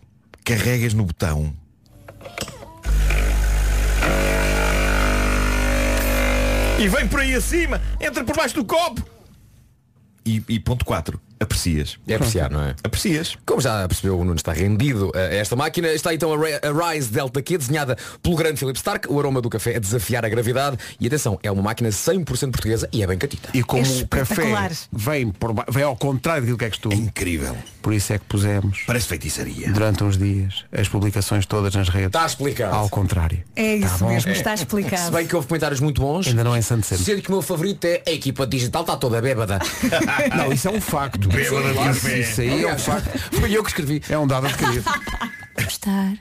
carregas 0.43 0.95
no 0.95 1.05
botão. 1.05 1.55
E 6.79 6.89
vem 6.89 7.09
por 7.09 7.21
aí 7.21 7.35
acima, 7.35 7.81
entra 7.99 8.23
por 8.23 8.37
baixo 8.37 8.55
do 8.55 8.65
copo. 8.65 9.03
E, 10.27 10.43
e 10.49 10.61
ponto 10.61 10.85
4, 10.85 11.19
aprecias. 11.39 11.97
É 12.07 12.17
apreciar, 12.17 12.51
não 12.51 12.61
é? 12.63 12.75
Aprecias. 12.83 13.37
Como 13.47 13.61
já 13.61 13.87
percebeu, 13.87 14.19
o 14.19 14.25
Nuno 14.25 14.35
está 14.37 14.53
rendido 14.53 15.11
a 15.15 15.21
esta 15.21 15.55
máquina. 15.55 15.89
Está 15.89 16.13
então 16.13 16.33
a 16.33 16.93
Rise 16.93 17.11
Delta 17.11 17.41
Q, 17.41 17.59
desenhada 17.59 17.97
pelo 18.23 18.37
grande 18.37 18.59
Philip 18.59 18.77
Stark. 18.77 19.11
O 19.11 19.19
aroma 19.19 19.41
do 19.41 19.49
café 19.49 19.75
é 19.75 19.81
desafiar 19.81 20.25
a 20.25 20.29
gravidade. 20.29 20.77
E 21.01 21.07
atenção, 21.07 21.39
é 21.43 21.51
uma 21.51 21.63
máquina 21.63 21.89
100% 21.89 22.51
portuguesa 22.51 22.89
e 22.93 23.03
é 23.03 23.07
bem 23.07 23.17
catita. 23.17 23.49
E 23.55 23.63
como 23.63 23.83
o 23.83 24.09
café 24.09 24.69
vem, 24.93 25.31
por 25.31 25.55
vem 25.71 25.85
ao 25.85 25.97
contrário 25.97 26.43
daquilo 26.43 26.59
que 26.59 26.65
é 26.65 26.69
costume. 26.69 26.97
incrível. 26.97 27.57
Por 27.87 27.95
isso 27.95 28.13
é 28.13 28.19
que 28.19 28.25
pusemos. 28.25 28.83
Parece 28.85 29.07
feitiçaria. 29.07 29.71
Durante 29.71 30.03
uns 30.03 30.19
dias, 30.19 30.65
as 30.73 30.89
publicações 30.89 31.47
todas 31.47 31.73
nas 31.73 31.89
redes. 31.89 32.09
Está 32.09 32.27
explicado. 32.27 32.75
Ao 32.75 32.89
contrário. 32.89 33.45
É 33.55 33.77
isso 33.77 33.99
bom. 34.01 34.09
mesmo, 34.09 34.29
É. 34.33 34.35
está 34.35 34.55
explicado. 34.55 35.05
Se 35.05 35.11
bem 35.13 35.25
que 35.25 35.37
houve 35.37 35.47
comentários 35.47 35.79
muito 35.79 36.01
bons. 36.01 36.27
Ainda 36.27 36.43
não 36.43 36.53
é 36.53 36.59
ensandecendo. 36.59 37.05
Sendo 37.05 37.23
que 37.23 37.29
o 37.29 37.31
meu 37.35 37.43
favorito 37.43 37.85
é 37.85 38.03
a 38.05 38.11
equipa 38.11 38.45
digital 38.45 38.83
está 38.83 38.97
toda 38.97 39.23
bêbada. 39.23 39.61
Não, 40.37 40.53
isso 40.53 40.67
é 40.67 40.73
um 40.73 40.81
facto. 40.81 41.29
Bêbada 41.29 41.69
de 41.73 41.79
café. 41.79 42.19
Isso 42.19 42.41
aí 42.41 42.65
é 42.65 42.75
um 42.75 42.77
facto. 42.77 43.17
Foi 43.39 43.53
eu 43.57 43.63
que 43.63 43.69
escrevi. 43.71 44.03
É 44.09 44.19
um 44.19 44.27
dado 44.27 44.49
adquirido. 44.49 44.85
Estar. 45.57 46.15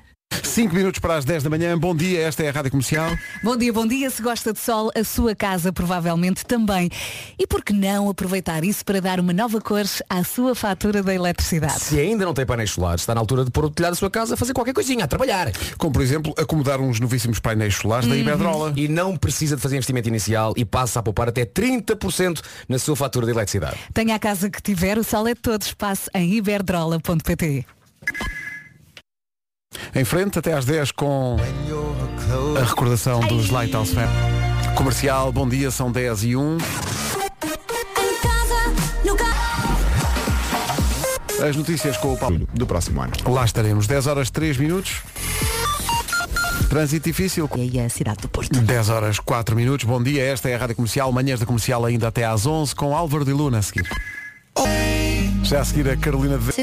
5 0.55 0.73
minutos 0.73 1.01
para 1.01 1.15
as 1.17 1.25
10 1.25 1.43
da 1.43 1.49
manhã. 1.49 1.77
Bom 1.77 1.93
dia, 1.93 2.21
esta 2.21 2.41
é 2.41 2.47
a 2.47 2.51
Rádio 2.53 2.71
Comercial. 2.71 3.11
Bom 3.43 3.57
dia, 3.57 3.73
bom 3.73 3.85
dia. 3.85 4.09
Se 4.09 4.21
gosta 4.21 4.53
de 4.53 4.59
sol, 4.59 4.89
a 4.95 5.03
sua 5.03 5.35
casa 5.35 5.73
provavelmente 5.73 6.45
também. 6.45 6.89
E 7.37 7.45
por 7.45 7.61
que 7.61 7.73
não 7.73 8.07
aproveitar 8.09 8.63
isso 8.63 8.85
para 8.85 9.01
dar 9.01 9.19
uma 9.19 9.33
nova 9.33 9.59
cor 9.59 9.83
à 10.09 10.23
sua 10.23 10.55
fatura 10.55 11.03
da 11.03 11.13
eletricidade? 11.13 11.81
Se 11.81 11.99
ainda 11.99 12.23
não 12.23 12.33
tem 12.33 12.45
painéis 12.45 12.71
solares, 12.71 13.01
está 13.01 13.13
na 13.13 13.19
altura 13.19 13.43
de 13.43 13.51
pôr 13.51 13.65
o 13.65 13.69
telhado 13.69 13.91
da 13.91 13.97
sua 13.97 14.09
casa 14.09 14.35
a 14.35 14.37
fazer 14.37 14.53
qualquer 14.53 14.73
coisinha, 14.73 15.03
a 15.03 15.07
trabalhar. 15.09 15.51
Como 15.77 15.91
por 15.91 16.01
exemplo, 16.01 16.33
acomodar 16.37 16.79
uns 16.79 17.01
novíssimos 17.01 17.37
painéis 17.37 17.75
solares 17.75 18.07
da 18.07 18.15
Iberdrola. 18.15 18.71
E 18.77 18.87
não 18.87 19.17
precisa 19.17 19.57
de 19.57 19.61
fazer 19.61 19.75
investimento 19.75 20.07
inicial 20.07 20.53
e 20.55 20.63
passa 20.63 21.01
a 21.01 21.03
poupar 21.03 21.27
até 21.27 21.43
30% 21.43 22.39
na 22.69 22.79
sua 22.79 22.95
fatura 22.95 23.25
de 23.25 23.33
eletricidade. 23.33 23.75
Tenha 23.93 24.15
a 24.15 24.19
casa 24.19 24.49
que 24.49 24.61
tiver, 24.61 24.97
o 24.97 25.03
sol 25.03 25.27
é 25.27 25.33
de 25.33 25.41
todos. 25.41 25.73
Passe 25.73 26.09
em 26.13 26.33
iberdrola.pt. 26.35 27.65
Em 29.93 30.03
frente, 30.03 30.39
até 30.39 30.53
às 30.53 30.65
10 30.65 30.91
com 30.91 31.37
a 32.59 32.63
recordação 32.63 33.19
dos 33.21 33.49
Lighthouse 33.49 33.93
Fam. 33.93 34.07
Comercial, 34.75 35.31
bom 35.31 35.47
dia, 35.47 35.71
são 35.71 35.91
10 35.91 36.23
e 36.23 36.35
1. 36.35 36.57
As 41.47 41.55
notícias 41.55 41.97
com 41.97 42.13
o 42.13 42.17
Paulo. 42.17 42.47
Do 42.53 42.65
próximo 42.65 43.01
ano. 43.01 43.13
Lá 43.27 43.45
estaremos, 43.45 43.87
10 43.87 44.07
horas 44.07 44.29
3 44.29 44.57
minutos. 44.57 45.01
Trânsito 46.69 47.07
difícil. 47.07 47.49
E 47.55 47.79
a 47.79 47.89
cidade 47.89 48.21
do 48.21 48.29
Porto. 48.29 48.59
10 48.59 48.89
horas 48.89 49.19
4 49.19 49.55
minutos. 49.55 49.85
Bom 49.85 50.01
dia, 50.01 50.23
esta 50.23 50.49
é 50.49 50.55
a 50.55 50.57
Rádio 50.57 50.75
Comercial. 50.75 51.11
Manhãs 51.11 51.39
da 51.39 51.45
Comercial 51.45 51.85
ainda 51.85 52.07
até 52.07 52.25
às 52.25 52.45
11 52.45 52.73
com 52.75 52.95
Álvaro 52.95 53.23
de 53.23 53.31
Luna 53.31 53.59
a 53.59 53.61
seguir. 53.61 53.87
Já 55.45 55.61
a 55.61 55.65
seguir 55.65 55.87
a 55.89 55.95
Carolina 55.95 56.37
de... 56.39 56.61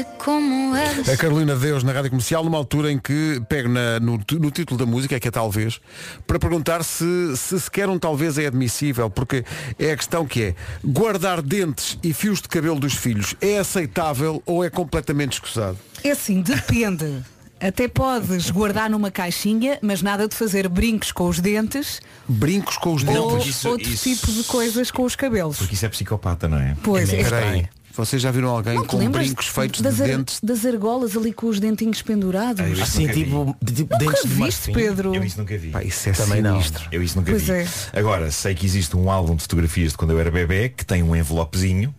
A 1.09 1.17
Carolina 1.17 1.55
de 1.55 1.61
Deus 1.61 1.83
na 1.83 1.93
Rádio 1.93 2.09
Comercial 2.09 2.43
numa 2.43 2.57
altura 2.57 2.91
em 2.91 2.97
que 2.99 3.41
pego 3.47 3.69
na- 3.69 3.97
no, 3.99 4.17
no 4.17 4.51
título 4.51 4.77
da 4.77 4.85
música, 4.85 5.17
que 5.19 5.27
é 5.27 5.31
talvez, 5.31 5.79
para 6.27 6.37
perguntar 6.37 6.83
se, 6.83 7.05
se 7.37 7.59
sequer 7.61 7.87
um 7.87 7.97
talvez 7.97 8.37
é 8.37 8.45
admissível, 8.47 9.09
porque 9.09 9.45
é 9.79 9.91
a 9.93 9.97
questão 9.97 10.25
que 10.25 10.41
é, 10.43 10.55
guardar 10.83 11.41
dentes 11.41 11.97
e 12.03 12.13
fios 12.13 12.41
de 12.41 12.49
cabelo 12.49 12.77
dos 12.79 12.93
filhos 12.93 13.35
é 13.39 13.57
aceitável 13.57 14.43
ou 14.45 14.63
é 14.65 14.69
completamente 14.69 15.33
escusado? 15.33 15.77
É 16.03 16.11
assim, 16.11 16.41
depende. 16.41 17.23
Até 17.61 17.87
podes 17.87 18.49
guardar 18.51 18.89
numa 18.89 19.09
caixinha, 19.09 19.79
mas 19.81 20.01
nada 20.01 20.27
de 20.27 20.35
fazer 20.35 20.67
brincos 20.67 21.13
com 21.13 21.29
os 21.29 21.39
dentes 21.39 22.01
Brincos 22.27 22.77
com 22.77 22.93
os 22.93 23.03
ou 23.05 23.31
dentes. 23.37 23.55
isso- 23.55 23.69
outro 23.69 23.87
isso- 23.89 24.03
tipo 24.03 24.29
de 24.29 24.43
coisas 24.43 24.91
com 24.91 25.03
os 25.03 25.15
cabelos. 25.15 25.57
Porque 25.57 25.73
isso 25.73 25.85
é 25.85 25.89
psicopata, 25.89 26.49
não 26.49 26.57
é? 26.57 26.75
Pois 26.83 27.13
é. 27.13 27.21
é. 27.21 27.69
Vocês 27.95 28.21
já 28.21 28.31
viram 28.31 28.49
alguém 28.49 28.75
Não 28.75 28.85
com 28.85 29.09
brincos 29.09 29.47
feitos 29.47 29.81
das, 29.81 29.95
de 29.97 30.01
ar- 30.03 30.07
dentes? 30.07 30.39
das 30.41 30.65
argolas 30.65 31.15
ali 31.15 31.31
com 31.33 31.47
os 31.47 31.59
dentinhos 31.59 32.01
pendurados? 32.01 32.59
Ah, 32.61 32.69
isso 32.69 32.81
Assim, 32.83 33.07
tipo, 33.07 33.55
de, 33.61 33.73
tipo 33.73 33.93
Nunca 33.93 34.05
dentes 34.05 34.21
de 34.23 34.27
viste, 34.29 34.39
marfim. 34.39 34.73
Pedro? 34.73 35.15
Eu 35.15 35.23
isso 35.23 35.39
nunca 35.39 35.57
vi. 35.57 35.69
Pá, 35.69 35.83
isso 35.83 36.09
é 36.09 36.11
Também 36.13 36.41
não. 36.41 36.53
sinistro. 36.53 36.83
Eu 36.91 37.03
isso 37.03 37.17
nunca 37.17 37.31
Pois 37.31 37.43
vi. 37.43 37.51
é. 37.51 37.67
Agora, 37.93 38.31
sei 38.31 38.55
que 38.55 38.65
existe 38.65 38.95
um 38.97 39.09
álbum 39.11 39.35
de 39.35 39.41
fotografias 39.43 39.91
de 39.91 39.97
quando 39.97 40.11
eu 40.11 40.19
era 40.19 40.31
bebê 40.31 40.69
que 40.69 40.85
tem 40.85 41.03
um 41.03 41.15
envelopezinho 41.15 41.93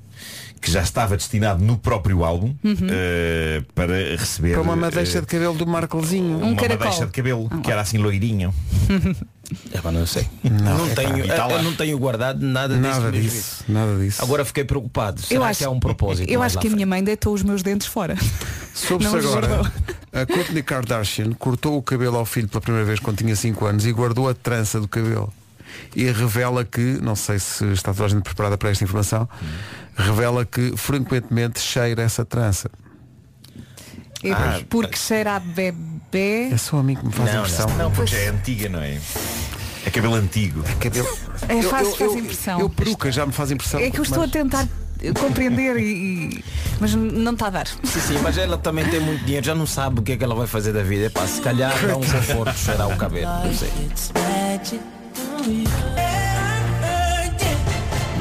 que 0.61 0.71
já 0.71 0.81
estava 0.81 1.15
destinado 1.15 1.63
no 1.63 1.77
próprio 1.77 2.25
álbum 2.25 2.55
eh, 2.65 3.63
para 3.75 4.17
receber 4.17 4.53
Para 4.55 4.63
uma 4.63 4.75
madeixa 4.75 5.19
eh, 5.19 5.21
de 5.21 5.27
cabelo 5.27 5.55
do 5.55 5.67
Marcozinho. 5.67 6.39
uma 6.39 6.53
madeixa 6.55 7.05
de 7.05 7.13
cabelo 7.13 7.51
que 7.63 7.71
era 7.71 7.83
assim 7.83 7.99
loirinho. 7.99 8.53
É, 9.73 9.81
mas 9.83 9.93
não 9.95 10.07
sei. 10.07 10.27
Não, 10.43 10.89
tenho, 10.95 11.25
E 11.25 11.29
tá 11.29 11.47
lá. 11.47 11.55
eu 11.55 11.63
não 11.63 11.75
tenho 11.75 11.99
guardado 11.99 12.41
nada, 12.45 12.77
Nada 12.77 13.13
disso. 13.13 13.31
disso, 13.35 13.65
nada 13.69 13.97
disso. 13.99 14.23
Agora 14.23 14.45
fiquei 14.45 14.65
preocupado. 14.65 15.21
Será 15.21 15.55
que 15.55 15.63
há 15.65 15.71
um 15.71 15.79
propósito? 15.79 16.31
Eu 16.31 16.43
acho 16.43 16.55
que 16.55 16.67
a 16.67 16.71
frente? 16.71 16.75
minha 16.77 16.87
mãe 16.87 17.05
deitou 17.05 17.35
os 17.35 17.43
meus 17.43 17.63
dentes 17.63 17.87
fora. 17.87 18.17
Soube-se 18.75 19.11
Não 19.13 19.19
agora, 19.19 19.73
a 20.13 20.27
Kourtney 20.27 20.63
Kardashian 20.63 21.33
cortou 21.35 21.77
o 21.77 21.83
cabelo 21.83 22.17
ao 22.17 22.25
filho 22.25 22.49
pela 22.49 22.61
primeira 22.61 22.87
vez 22.87 22.99
quando 23.01 23.19
tinha 23.19 23.37
5 23.37 23.65
anos 23.67 23.87
e 23.87 23.93
guardou 23.93 24.29
a 24.29 24.35
trança 24.35 24.81
do 24.81 24.89
cabelo. 24.89 25.33
E 25.95 26.05
revela 26.11 26.65
que, 26.65 26.81
não 27.03 27.15
sei 27.15 27.39
se 27.39 27.65
está 27.73 27.93
toda 27.93 28.07
a 28.07 28.09
gente 28.09 28.23
preparada 28.23 28.57
para 28.57 28.71
esta 28.71 28.83
informação, 28.83 29.29
revela 29.97 30.45
que 30.45 30.77
frequentemente 30.77 31.61
cheira 31.61 32.03
essa 32.03 32.25
trança. 32.25 32.71
É 34.23 34.33
Ah, 34.33 34.61
porque 34.71 34.97
cheira 34.97 35.37
a 35.37 35.41
bebê. 35.41 35.94
É 36.19 36.57
só 36.57 36.79
a 36.79 36.83
mim 36.83 36.95
que 36.97 37.05
me 37.07 37.13
faz 37.13 37.33
Não, 37.33 37.41
impressão. 37.41 37.67
não, 37.71 37.77
não, 37.77 37.91
porque 37.91 38.15
é 38.15 38.29
antiga, 38.29 38.69
não 38.69 38.81
é? 38.81 38.99
É 39.87 39.91
cabelo 39.91 40.15
antigo. 40.15 40.63
cabelo. 40.81 41.09
É, 41.49 41.63
faz, 41.63 41.89
eu- 41.89 41.95
faz 41.97 42.13
impressão. 42.15 42.61
Eu 42.61 42.71
peruca 42.71 43.13
já 43.13 43.27
me 43.27 43.33
faz 43.33 43.51
impressão. 43.51 43.81
É 43.81 43.91
que 43.91 43.99
eu 43.99 44.03
estou 44.03 44.19
mas- 44.21 44.29
a 44.29 44.33
tentar 44.33 44.69
compreender 45.21 45.77
e, 45.77 45.83
e- 46.39 46.45
mas 46.81 46.95
não 46.95 47.33
está 47.33 47.49
a 47.49 47.51
dar. 47.51 47.67
Sim, 47.67 48.01
sim, 48.01 48.19
mas 48.23 48.39
ela 48.39 48.57
também 48.57 48.85
tem 48.87 49.01
muito 49.01 49.25
dinheiro, 49.25 49.45
já 49.45 49.55
não 49.55 49.67
sabe 49.67 50.01
o 50.01 50.03
que 50.03 50.13
é 50.13 50.17
que 50.17 50.25
ela 50.25 50.35
vai 50.35 50.47
fazer 50.47 50.73
da 50.73 50.83
vida. 50.83 51.07
É 51.07 51.09
para 51.11 51.27
se 51.27 51.41
calhar 51.43 51.73
dá 51.87 51.97
um 51.97 52.01
conforto 52.01 52.55
cheirar 52.57 52.89
o 52.89 52.97
cabelo. 52.97 53.31
Não 53.45 53.53
sei. 53.55 53.71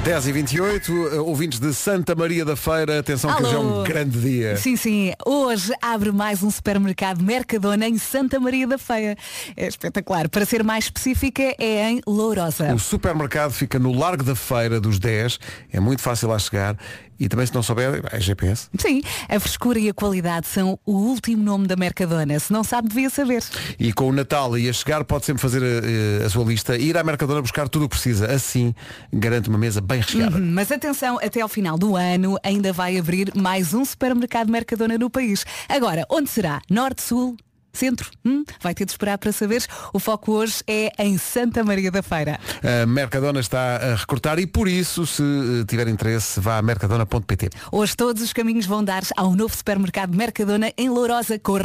10 0.04 0.28
e 0.28 0.32
28, 0.34 0.92
uh, 0.92 1.26
ouvintes 1.26 1.60
de 1.60 1.74
Santa 1.74 2.14
Maria 2.14 2.44
da 2.44 2.58
Feira, 2.58 3.00
atenção 3.00 3.34
que 3.34 3.42
hoje 3.42 3.56
é 3.56 3.58
um 3.58 3.76
Alô. 3.76 3.84
grande 3.84 4.20
dia. 4.20 4.58
Sim, 4.58 4.76
sim. 4.76 5.14
Hoje 5.26 5.72
abre 5.82 6.12
mais 6.12 6.44
um 6.44 6.52
supermercado 6.52 7.24
Mercadona 7.24 7.88
em 7.88 7.98
Santa 7.98 8.38
Maria 8.38 8.68
da 8.68 8.78
Feia. 8.78 9.16
É 9.56 9.66
espetacular. 9.66 10.28
Para 10.28 10.46
ser 10.46 10.62
mais 10.62 10.86
específica, 10.86 11.56
é 11.58 11.90
em 11.90 12.02
Lourosa. 12.06 12.74
O 12.76 12.80
supermercado 12.80 13.54
fica 13.54 13.80
no 13.80 13.98
Largo 13.98 14.26
da 14.26 14.36
Feira 14.36 14.78
dos 14.78 15.00
10, 15.00 15.40
é 15.72 15.80
muito 15.80 16.02
fácil 16.02 16.28
lá 16.28 16.38
chegar 16.38 16.78
e 17.20 17.28
também 17.30 17.46
se 17.46 17.54
não 17.54 17.64
souber, 17.64 18.02
é 18.12 18.20
GPS. 18.20 18.68
Sim, 18.78 19.02
a 19.30 19.40
frescura 19.40 19.80
e 19.80 19.90
a 19.90 19.94
qualidade 19.94 20.48
são 20.48 20.80
o 20.86 20.94
último 20.94 21.44
nome 21.44 21.68
da 21.68 21.76
Mercadona. 21.76 22.40
Se 22.40 22.52
não 22.52 22.64
sabe, 22.64 22.90
devia 22.90 23.10
saber. 23.10 23.44
E 23.80 23.92
com 23.94 24.10
o 24.10 24.12
Natal 24.12 24.58
e 24.58 24.70
a 24.70 24.74
chegar 24.74 25.04
pode 25.04 25.26
sempre 25.26 25.42
fazer 25.42 25.62
a, 25.64 26.26
a 26.26 26.30
sua 26.30 26.44
lista 26.44 26.78
e 26.78 26.90
ir 26.90 26.98
à 26.98 27.04
Mercadona 27.04 27.42
buscar 27.42 27.68
tudo 27.70 27.86
o 27.86 27.90
que 27.90 27.96
precisa. 27.96 28.32
Assim 28.32 28.74
garante 29.12 29.50
uma 29.50 29.58
mesa 29.58 29.82
bem 29.82 30.00
recheada. 30.00 30.38
Uhum, 30.38 30.52
Mas 30.52 30.72
atenção, 30.72 31.20
até 31.22 31.42
ao 31.42 31.50
final 31.50 31.78
do 31.78 31.96
ano 31.96 32.38
ainda 32.44 32.74
vai 32.74 32.98
abrir 32.98 33.32
mais 33.36 33.74
um 33.74 33.84
supermercado 33.86 34.50
Mercadona 34.50 34.98
no 34.98 35.10
país. 35.10 35.46
Agora, 35.70 36.06
onde 36.10 36.30
será? 36.30 36.62
Norte, 36.70 37.02
Sul? 37.02 37.38
Centro? 37.76 38.12
Hum? 38.24 38.44
Vai 38.62 38.76
ter 38.76 38.86
de 38.86 38.92
esperar 38.92 39.18
para 39.18 39.32
saber. 39.32 39.66
O 39.92 40.00
foco 40.00 40.32
hoje 40.34 40.64
é 40.68 40.92
em 41.00 41.18
Santa 41.18 41.64
Maria 41.64 41.90
da 41.90 42.04
Feira. 42.04 42.40
A 42.62 42.86
Mercadona 42.86 43.40
está 43.40 43.78
a 43.78 43.96
recrutar 43.96 44.38
e 44.38 44.46
por 44.46 44.68
isso, 44.68 45.08
se 45.08 45.24
eh, 45.24 45.66
tiver 45.68 45.88
interesse, 45.88 46.40
vá 46.40 46.60
a 46.60 46.62
mercadona.pt. 46.62 47.50
Hoje 47.72 47.96
todos 47.98 48.22
os 48.22 48.32
caminhos 48.32 48.68
vão 48.68 48.84
dar 48.84 49.02
ao 49.18 49.36
novo 49.36 49.56
supermercado 49.56 50.16
Mercadona 50.16 50.72
em 50.78 50.88
Lourosa. 50.88 51.40
Corra! 51.40 51.64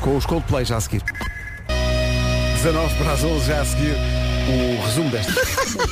Com 0.00 0.16
os 0.16 0.24
Coldplay 0.24 0.64
já 0.64 0.76
a 0.76 0.80
seguir. 0.80 1.02
19 2.62 2.94
para 2.96 3.12
as 3.12 3.24
11 3.24 3.44
já 3.46 3.60
a 3.60 3.64
seguir 3.64 3.96
o 4.48 4.86
resumo 4.86 5.10
desta. 5.10 5.32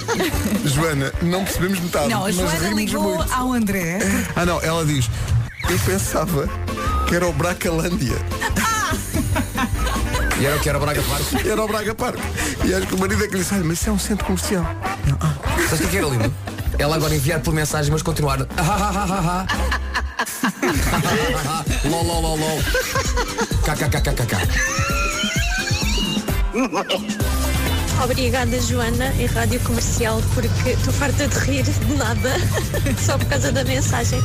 Joana, 0.68 1.12
não 1.20 1.42
percebemos 1.44 1.80
metade. 1.80 2.08
Não, 2.10 2.24
a 2.24 2.30
Joana 2.30 2.68
ligou 2.70 3.02
muito. 3.16 3.32
ao 3.32 3.52
André. 3.52 3.98
Ah 4.36 4.46
não, 4.46 4.60
ela 4.62 4.84
diz, 4.84 5.10
eu 5.68 5.78
pensava 5.80 6.48
que 7.06 7.14
era 7.14 7.26
o 7.26 7.32
Bracalândia. 7.32 8.16
E 10.38 10.44
era 10.44 10.56
o 10.56 10.60
que 10.60 10.68
era 10.68 10.76
o 10.76 10.80
Braga 10.80 11.02
Parque? 11.02 11.48
Era 11.48 11.64
o 11.64 11.66
Braga 11.68 11.94
Parque. 11.94 12.22
E 12.64 12.74
acho 12.74 12.86
que 12.86 12.94
o 12.94 12.98
marido 12.98 13.24
é 13.24 13.26
que 13.26 13.34
lhe 13.34 13.40
disse, 13.40 13.54
"Olha, 13.54 13.64
mas 13.64 13.80
isso 13.80 13.88
é 13.88 13.92
um 13.92 13.98
centro 13.98 14.26
comercial. 14.26 14.64
Sabes 15.68 15.72
o 15.72 15.76
que 15.78 15.84
é 15.84 15.88
que 15.88 15.96
era 15.96 16.06
lindo? 16.06 16.34
Ela 16.78 16.96
agora 16.96 17.14
enviar 17.14 17.40
por 17.40 17.54
mensagem, 17.54 17.90
mas 17.90 18.02
continuar. 18.02 18.38
lol, 21.84 22.04
lol, 22.04 22.20
lol, 22.20 22.36
lol. 22.38 22.58
KKKKK. 23.64 24.36
Obrigada, 28.02 28.60
Joana, 28.60 29.12
e 29.18 29.26
Rádio 29.26 29.58
Comercial, 29.60 30.22
porque 30.34 30.70
estou 30.70 30.92
farta 30.92 31.26
de 31.26 31.38
rir 31.38 31.62
de 31.62 31.94
nada, 31.94 32.36
só 33.04 33.16
por 33.18 33.26
causa 33.26 33.50
da 33.50 33.64
mensagem 33.64 34.20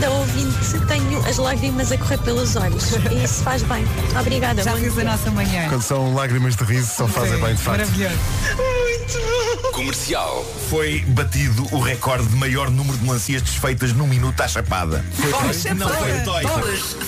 da 0.00 0.10
ouvinte. 0.10 0.78
Tenho 0.88 1.18
as 1.26 1.36
lágrimas 1.36 1.92
a 1.92 1.98
correr 1.98 2.18
pelos 2.18 2.56
olhos 2.56 2.92
e 3.10 3.24
isso 3.24 3.42
faz 3.42 3.62
bem. 3.62 3.84
Obrigada. 4.18 4.62
Já 4.62 4.72
bom 4.72 4.78
fiz 4.78 4.98
a 4.98 5.04
nossa 5.04 5.30
manhã. 5.30 5.68
Quando 5.68 5.82
são 5.82 6.14
lágrimas 6.14 6.56
de 6.56 6.64
riso, 6.64 6.90
só 6.96 7.06
fazem 7.06 7.38
bem 7.40 7.54
de 7.54 7.62
facto. 7.62 7.78
Maravilhoso. 7.78 8.18
Comercial. 9.72 10.44
Foi 10.68 11.00
batido 11.08 11.66
o 11.72 11.80
recorde 11.80 12.26
de 12.26 12.36
maior 12.36 12.70
número 12.70 12.96
de 12.98 13.04
melancias 13.04 13.42
desfeitas 13.42 13.92
num 13.92 14.06
minuto 14.06 14.40
à 14.40 14.48
chapada. 14.48 15.04
Foi 15.12 15.74
Não 15.74 15.88
foi 15.88 16.12
o 16.12 16.24
toy. 16.24 16.42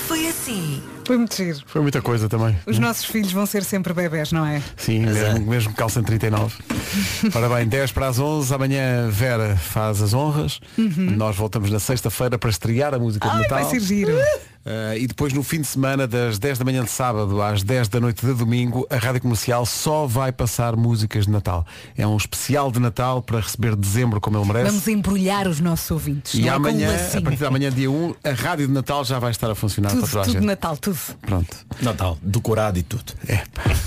Foi 0.07 0.27
assim. 0.27 0.81
Foi 1.05 1.17
muito 1.17 1.35
giro. 1.35 1.59
Foi 1.65 1.81
muita 1.81 2.01
coisa 2.01 2.29
também. 2.29 2.57
Os 2.65 2.79
nossos 2.79 3.05
filhos 3.05 3.31
vão 3.31 3.45
ser 3.45 3.63
sempre 3.63 3.93
bebés, 3.93 4.31
não 4.31 4.45
é? 4.45 4.61
Sim, 4.77 4.99
mesmo, 5.05 5.45
mesmo 5.49 5.73
calça 5.73 5.99
em 5.99 6.03
39. 6.03 6.55
Ora 7.35 7.49
bem, 7.49 7.67
10 7.67 7.91
para 7.91 8.07
as 8.07 8.19
11, 8.19 8.53
amanhã 8.53 9.09
Vera 9.09 9.55
faz 9.57 10.01
as 10.01 10.13
honras. 10.13 10.59
Nós 10.77 11.35
voltamos 11.35 11.69
na 11.71 11.79
sexta-feira 11.79 12.37
para 12.37 12.49
estrear 12.49 12.93
a 12.93 12.99
música 12.99 13.27
de 13.27 13.33
Uhum. 13.33 13.37
Ai, 13.37 13.43
Natal. 13.49 13.59
vai 13.61 13.69
ser 13.69 13.79
giro. 13.79 14.13
Uh, 14.65 14.97
e 14.97 15.07
depois 15.07 15.33
no 15.33 15.43
fim 15.43 15.59
de 15.59 15.67
semana, 15.67 16.07
das 16.07 16.39
10 16.39 16.59
da 16.59 16.65
manhã 16.65 16.83
de 16.83 16.89
sábado 16.89 17.41
às 17.41 17.63
10 17.63 17.89
da 17.89 17.99
noite 17.99 18.25
de 18.25 18.33
domingo, 18.33 18.87
a 18.89 18.95
Rádio 18.95 19.21
Comercial 19.21 19.65
só 19.65 20.07
vai 20.07 20.31
passar 20.31 20.75
músicas 20.75 21.25
de 21.25 21.31
Natal. 21.31 21.65
É 21.97 22.07
um 22.07 22.15
especial 22.15 22.71
de 22.71 22.79
Natal 22.79 23.21
para 23.21 23.41
receber 23.41 23.75
dezembro 23.75 24.21
como 24.21 24.37
ele 24.37 24.45
merece. 24.45 24.69
Vamos 24.69 24.87
embrulhar 24.87 25.47
os 25.49 25.59
nossos 25.59 25.91
ouvintes. 25.91 26.33
E 26.33 26.41
não 26.41 26.47
é? 26.47 26.51
Amanhã, 26.51 26.89
a 26.89 27.21
partir 27.21 27.37
de 27.37 27.45
amanhã, 27.45 27.71
dia 27.71 27.91
1, 27.91 28.15
a 28.23 28.31
Rádio 28.31 28.67
de 28.67 28.73
Natal 28.73 29.03
já 29.03 29.19
vai 29.19 29.31
estar 29.31 29.51
a 29.51 29.55
funcionar 29.55 29.89
Tudo, 29.89 30.01
para 30.01 30.09
toda 30.09 30.21
a 30.21 30.25
tudo 30.25 30.33
gente. 30.33 30.45
Natal, 30.45 30.77
tudo. 30.77 30.99
Pronto. 31.21 31.57
Natal, 31.81 32.17
decorado 32.21 32.79
e 32.79 32.83
tudo. 32.83 33.13
É. 33.27 33.43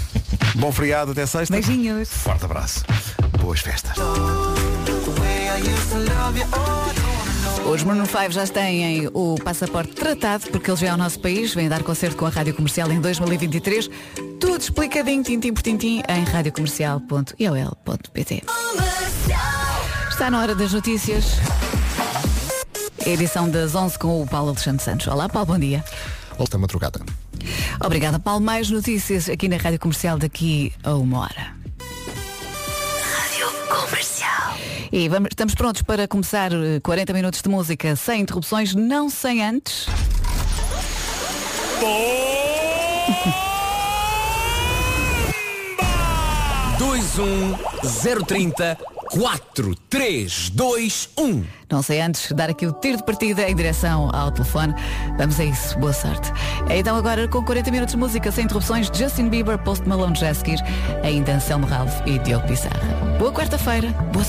Bom 0.57 0.71
feriado, 0.73 1.13
até 1.13 1.25
sexta. 1.25 1.53
Beijinhos. 1.55 2.09
Forte 2.09 2.45
abraço. 2.45 2.85
Boas 3.41 3.61
festas. 3.61 3.97
Os 7.71 7.83
Maroon 7.83 8.07
5 8.07 8.31
já 8.31 8.47
têm 8.47 9.09
o 9.13 9.35
passaporte 9.43 9.93
tratado 9.93 10.47
porque 10.51 10.71
eles 10.71 10.81
vêm 10.81 10.91
ao 10.91 10.97
nosso 10.97 11.19
país, 11.19 11.53
vêm 11.53 11.69
dar 11.69 11.83
concerto 11.83 12.17
com 12.17 12.25
a 12.25 12.29
Rádio 12.29 12.55
Comercial 12.55 12.89
em 12.93 13.01
2023. 13.01 13.91
Tudo 14.39 14.61
explicadinho, 14.61 15.25
tintim 15.25 15.53
por 15.53 15.63
tintim, 15.63 16.01
em 16.09 16.23
radiocomercial.iol.pt 16.25 18.43
Está 20.09 20.31
na 20.31 20.41
hora 20.41 20.55
das 20.55 20.73
notícias. 20.73 21.33
Edição 23.05 23.51
das 23.51 23.75
11 23.75 23.99
com 23.99 24.23
o 24.23 24.27
Paulo 24.27 24.51
Alexandre 24.51 24.85
Santos. 24.85 25.09
Olá, 25.09 25.29
Paulo, 25.29 25.47
bom 25.47 25.59
dia. 25.59 25.85
Volta 26.39 26.57
madrugada. 26.59 27.01
Obrigada, 27.85 28.19
Paulo. 28.19 28.41
Mais 28.41 28.71
notícias 28.71 29.29
aqui 29.29 29.47
na 29.49 29.57
Rádio 29.57 29.81
Comercial 29.81 30.19
daqui 30.19 30.73
a 30.85 30.95
uma 30.95 31.21
hora. 31.21 31.66
E 34.97 35.11
vamos, 35.11 35.29
estamos 35.31 35.55
prontos 35.55 35.83
para 35.83 36.09
começar 36.09 36.51
eh, 36.55 36.81
40 36.83 37.13
minutos 37.13 37.43
de 37.43 37.51
música 37.51 37.95
sem 37.97 38.23
interrupções, 38.23 38.75
não 38.75 39.11
sem 39.11 39.45
antes. 39.45 39.87
21 47.17 47.57
030 48.25 48.79
4321. 49.11 51.45
Não 51.71 51.83
sei 51.83 52.01
antes 52.01 52.33
dar 52.33 52.51
aqui 52.51 52.67
o 52.67 52.73
tiro 52.73 52.97
de 52.99 53.05
partida 53.05 53.49
em 53.49 53.55
direção 53.55 54.11
ao 54.15 54.31
telefone. 54.31 54.75
Vamos 55.17 55.41
a 55.41 55.45
isso. 55.45 55.79
Boa 55.79 55.93
sorte. 55.93 56.33
Então 56.69 56.97
agora 56.97 57.29
com 57.29 57.43
40 57.43 57.71
minutos 57.71 57.95
de 57.95 57.99
música 57.99 58.31
sem 58.31 58.45
interrupções, 58.45 58.91
Justin 58.93 59.29
Bieber, 59.29 59.59
Post 59.59 59.89
Malone 59.89 60.17
Jaskir, 60.17 60.59
ainda 61.03 61.35
Anselmo 61.35 61.67
Ralph 61.67 61.95
e 62.07 62.19
Diogo 62.19 62.47
Pissarra. 62.47 63.17
Boa 63.19 63.33
quarta-feira. 63.33 63.89
Boa 64.13 64.25